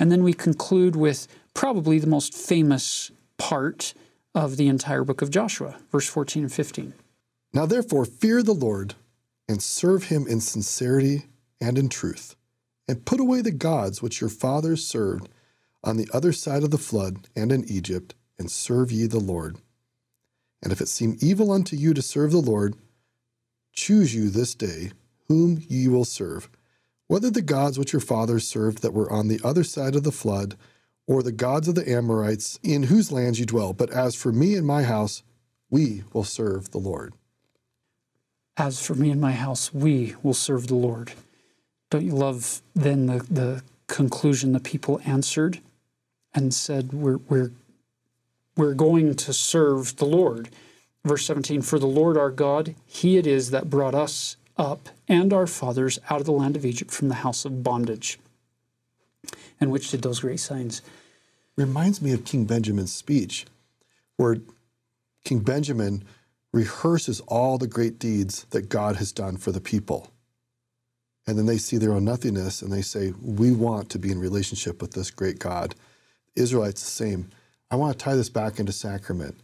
And 0.00 0.10
then 0.10 0.22
we 0.22 0.32
conclude 0.32 0.96
with 0.96 1.28
probably 1.54 1.98
the 1.98 2.06
most 2.06 2.34
famous 2.34 3.10
part 3.36 3.92
of 4.34 4.56
the 4.56 4.66
entire 4.66 5.04
book 5.04 5.20
of 5.20 5.30
Joshua, 5.30 5.76
verse 5.92 6.08
14 6.08 6.44
and 6.44 6.52
15. 6.52 6.94
Now 7.52 7.66
therefore, 7.66 8.04
fear 8.06 8.42
the 8.42 8.54
Lord 8.54 8.94
and 9.48 9.62
serve 9.62 10.04
him 10.04 10.26
in 10.26 10.40
sincerity 10.40 11.26
and 11.60 11.78
in 11.78 11.88
truth 11.88 12.34
and 12.88 13.04
put 13.04 13.20
away 13.20 13.42
the 13.42 13.50
gods 13.50 14.00
which 14.00 14.20
your 14.20 14.30
fathers 14.30 14.86
served 14.86 15.28
on 15.84 15.96
the 15.96 16.08
other 16.12 16.32
side 16.32 16.62
of 16.62 16.70
the 16.70 16.78
flood 16.78 17.28
and 17.36 17.52
in 17.52 17.64
Egypt, 17.70 18.14
and 18.38 18.50
serve 18.50 18.90
ye 18.90 19.06
the 19.06 19.20
Lord. 19.20 19.58
And 20.62 20.72
if 20.72 20.80
it 20.80 20.88
seem 20.88 21.16
evil 21.20 21.52
unto 21.52 21.76
you 21.76 21.94
to 21.94 22.02
serve 22.02 22.32
the 22.32 22.38
Lord, 22.38 22.74
choose 23.72 24.14
you 24.14 24.30
this 24.30 24.54
day 24.54 24.92
whom 25.28 25.62
ye 25.68 25.88
will 25.88 26.04
serve, 26.04 26.48
whether 27.06 27.30
the 27.30 27.42
gods 27.42 27.78
which 27.78 27.92
your 27.92 28.00
fathers 28.00 28.46
served 28.46 28.82
that 28.82 28.94
were 28.94 29.10
on 29.10 29.28
the 29.28 29.40
other 29.44 29.64
side 29.64 29.94
of 29.94 30.04
the 30.04 30.12
flood, 30.12 30.56
or 31.06 31.22
the 31.22 31.32
gods 31.32 31.68
of 31.68 31.74
the 31.74 31.90
Amorites 31.90 32.60
in 32.62 32.84
whose 32.84 33.10
lands 33.10 33.40
you 33.40 33.46
dwell. 33.46 33.72
But 33.72 33.90
as 33.90 34.14
for 34.14 34.30
me 34.30 34.54
and 34.54 34.66
my 34.66 34.82
house, 34.82 35.22
we 35.70 36.04
will 36.12 36.24
serve 36.24 36.70
the 36.70 36.78
Lord. 36.78 37.14
As 38.58 38.84
for 38.84 38.94
me 38.94 39.10
and 39.10 39.20
my 39.20 39.32
house, 39.32 39.72
we 39.72 40.14
will 40.22 40.34
serve 40.34 40.66
the 40.66 40.74
Lord. 40.74 41.12
Don't 41.90 42.04
you 42.04 42.12
love 42.12 42.60
then 42.74 43.06
the, 43.06 43.24
the 43.30 43.62
conclusion 43.86 44.52
the 44.52 44.60
people 44.60 45.00
answered 45.04 45.60
and 46.34 46.52
said, 46.52 46.92
We're, 46.92 47.18
we're, 47.28 47.52
we're 48.56 48.74
going 48.74 49.14
to 49.14 49.32
serve 49.32 49.96
the 49.96 50.04
Lord. 50.04 50.50
Verse 51.04 51.24
17 51.24 51.62
For 51.62 51.78
the 51.78 51.86
Lord 51.86 52.18
our 52.18 52.30
God, 52.30 52.74
He 52.84 53.16
it 53.16 53.26
is 53.26 53.50
that 53.50 53.70
brought 53.70 53.94
us 53.94 54.36
up 54.58 54.88
and 55.06 55.32
our 55.32 55.46
fathers 55.46 55.98
out 56.10 56.20
of 56.20 56.26
the 56.26 56.32
land 56.32 56.56
of 56.56 56.64
Egypt 56.64 56.90
from 56.90 57.08
the 57.08 57.16
house 57.16 57.44
of 57.44 57.62
bondage. 57.62 58.18
And 59.60 59.70
which 59.70 59.90
did 59.90 60.02
those 60.02 60.20
great 60.20 60.40
signs? 60.40 60.82
Reminds 61.56 62.00
me 62.00 62.12
of 62.12 62.24
King 62.24 62.44
Benjamin's 62.44 62.92
speech, 62.92 63.46
where 64.16 64.38
King 65.24 65.40
Benjamin 65.40 66.04
rehearses 66.52 67.20
all 67.26 67.58
the 67.58 67.66
great 67.66 67.98
deeds 67.98 68.44
that 68.50 68.68
God 68.68 68.96
has 68.96 69.12
done 69.12 69.36
for 69.36 69.52
the 69.52 69.60
people 69.60 70.10
and 71.28 71.38
then 71.38 71.44
they 71.44 71.58
see 71.58 71.76
their 71.76 71.92
own 71.92 72.06
nothingness 72.06 72.62
and 72.62 72.72
they 72.72 72.80
say, 72.80 73.12
We 73.20 73.52
want 73.52 73.90
to 73.90 73.98
be 73.98 74.10
in 74.10 74.18
relationship 74.18 74.80
with 74.80 74.92
this 74.92 75.10
great 75.10 75.38
God. 75.38 75.74
Israelites, 76.34 76.82
the 76.82 76.90
same. 76.90 77.28
I 77.70 77.76
want 77.76 77.98
to 77.98 78.02
tie 78.02 78.14
this 78.14 78.30
back 78.30 78.58
into 78.58 78.72
sacrament 78.72 79.38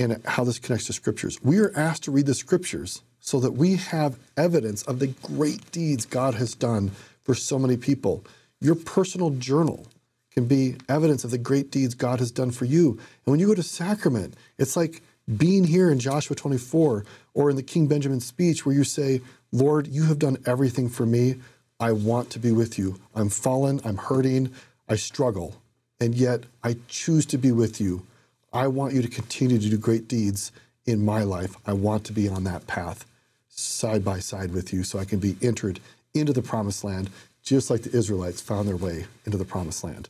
and 0.00 0.20
how 0.24 0.42
this 0.42 0.58
connects 0.58 0.86
to 0.86 0.92
scriptures. 0.92 1.38
We 1.40 1.60
are 1.60 1.72
asked 1.76 2.02
to 2.04 2.10
read 2.10 2.26
the 2.26 2.34
scriptures 2.34 3.02
so 3.20 3.40
that 3.40 3.52
we 3.52 3.76
have 3.76 4.18
evidence 4.36 4.82
of 4.84 4.98
the 4.98 5.08
great 5.08 5.70
deeds 5.72 6.06
God 6.06 6.34
has 6.34 6.54
done 6.54 6.90
for 7.22 7.34
so 7.34 7.58
many 7.58 7.76
people. 7.76 8.24
Your 8.60 8.74
personal 8.74 9.30
journal 9.30 9.86
can 10.32 10.46
be 10.46 10.76
evidence 10.88 11.24
of 11.24 11.30
the 11.30 11.38
great 11.38 11.70
deeds 11.70 11.94
God 11.94 12.20
has 12.20 12.30
done 12.30 12.50
for 12.50 12.64
you. 12.64 12.90
And 12.90 13.32
when 13.32 13.40
you 13.40 13.46
go 13.46 13.54
to 13.54 13.62
sacrament, 13.62 14.34
it's 14.56 14.76
like 14.76 15.02
being 15.36 15.64
here 15.64 15.90
in 15.90 15.98
Joshua 15.98 16.36
24 16.36 17.04
or 17.34 17.50
in 17.50 17.56
the 17.56 17.62
King 17.62 17.86
Benjamin 17.86 18.20
speech 18.20 18.64
where 18.64 18.74
you 18.74 18.84
say, 18.84 19.20
Lord, 19.52 19.86
you 19.86 20.04
have 20.04 20.18
done 20.18 20.38
everything 20.46 20.88
for 20.88 21.04
me. 21.04 21.36
I 21.80 21.92
want 21.92 22.30
to 22.30 22.38
be 22.38 22.52
with 22.52 22.78
you. 22.78 22.98
I'm 23.14 23.28
fallen, 23.28 23.80
I'm 23.84 23.96
hurting, 23.96 24.52
I 24.88 24.96
struggle, 24.96 25.54
and 26.00 26.14
yet 26.14 26.44
I 26.64 26.76
choose 26.88 27.26
to 27.26 27.38
be 27.38 27.52
with 27.52 27.80
you. 27.80 28.06
I 28.52 28.68
want 28.68 28.94
you 28.94 29.02
to 29.02 29.08
continue 29.08 29.58
to 29.58 29.68
do 29.68 29.76
great 29.76 30.08
deeds 30.08 30.50
in 30.88 31.04
my 31.04 31.22
life. 31.22 31.54
I 31.66 31.74
want 31.74 32.04
to 32.04 32.12
be 32.12 32.28
on 32.28 32.44
that 32.44 32.66
path 32.66 33.04
side 33.48 34.04
by 34.04 34.20
side 34.20 34.52
with 34.52 34.72
you 34.72 34.82
so 34.82 34.98
I 34.98 35.04
can 35.04 35.18
be 35.18 35.36
entered 35.42 35.80
into 36.14 36.32
the 36.32 36.42
promised 36.42 36.82
land 36.82 37.10
just 37.42 37.70
like 37.70 37.82
the 37.82 37.96
Israelites 37.96 38.40
found 38.40 38.68
their 38.68 38.76
way 38.76 39.06
into 39.24 39.38
the 39.38 39.44
promised 39.44 39.84
land. 39.84 40.08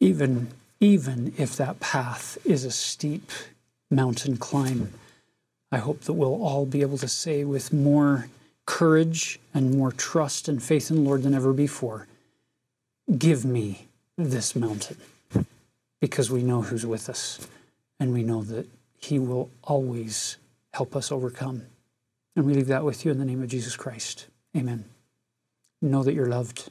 Even 0.00 0.48
even 0.80 1.32
if 1.38 1.56
that 1.56 1.80
path 1.80 2.36
is 2.44 2.64
a 2.64 2.70
steep 2.70 3.30
mountain 3.90 4.36
climb, 4.36 4.92
I 5.72 5.78
hope 5.78 6.02
that 6.02 6.12
we'll 6.12 6.42
all 6.42 6.66
be 6.66 6.82
able 6.82 6.98
to 6.98 7.08
say 7.08 7.44
with 7.44 7.72
more 7.72 8.28
courage 8.66 9.38
and 9.54 9.76
more 9.76 9.92
trust 9.92 10.48
and 10.48 10.62
faith 10.62 10.90
in 10.90 10.96
the 10.96 11.02
Lord 11.02 11.22
than 11.22 11.34
ever 11.34 11.52
before. 11.52 12.06
Give 13.16 13.44
me 13.44 13.86
this 14.18 14.54
mountain 14.54 14.98
because 16.00 16.30
we 16.30 16.42
know 16.42 16.62
who's 16.62 16.84
with 16.84 17.08
us 17.08 17.46
and 17.98 18.12
we 18.12 18.22
know 18.22 18.42
that 18.42 18.66
He 19.04 19.18
will 19.18 19.50
always 19.62 20.38
help 20.72 20.96
us 20.96 21.12
overcome. 21.12 21.66
And 22.34 22.46
we 22.46 22.54
leave 22.54 22.68
that 22.68 22.84
with 22.84 23.04
you 23.04 23.12
in 23.12 23.18
the 23.18 23.26
name 23.26 23.42
of 23.42 23.50
Jesus 23.50 23.76
Christ. 23.76 24.28
Amen. 24.56 24.86
Know 25.82 26.02
that 26.02 26.14
you're 26.14 26.26
loved. 26.26 26.70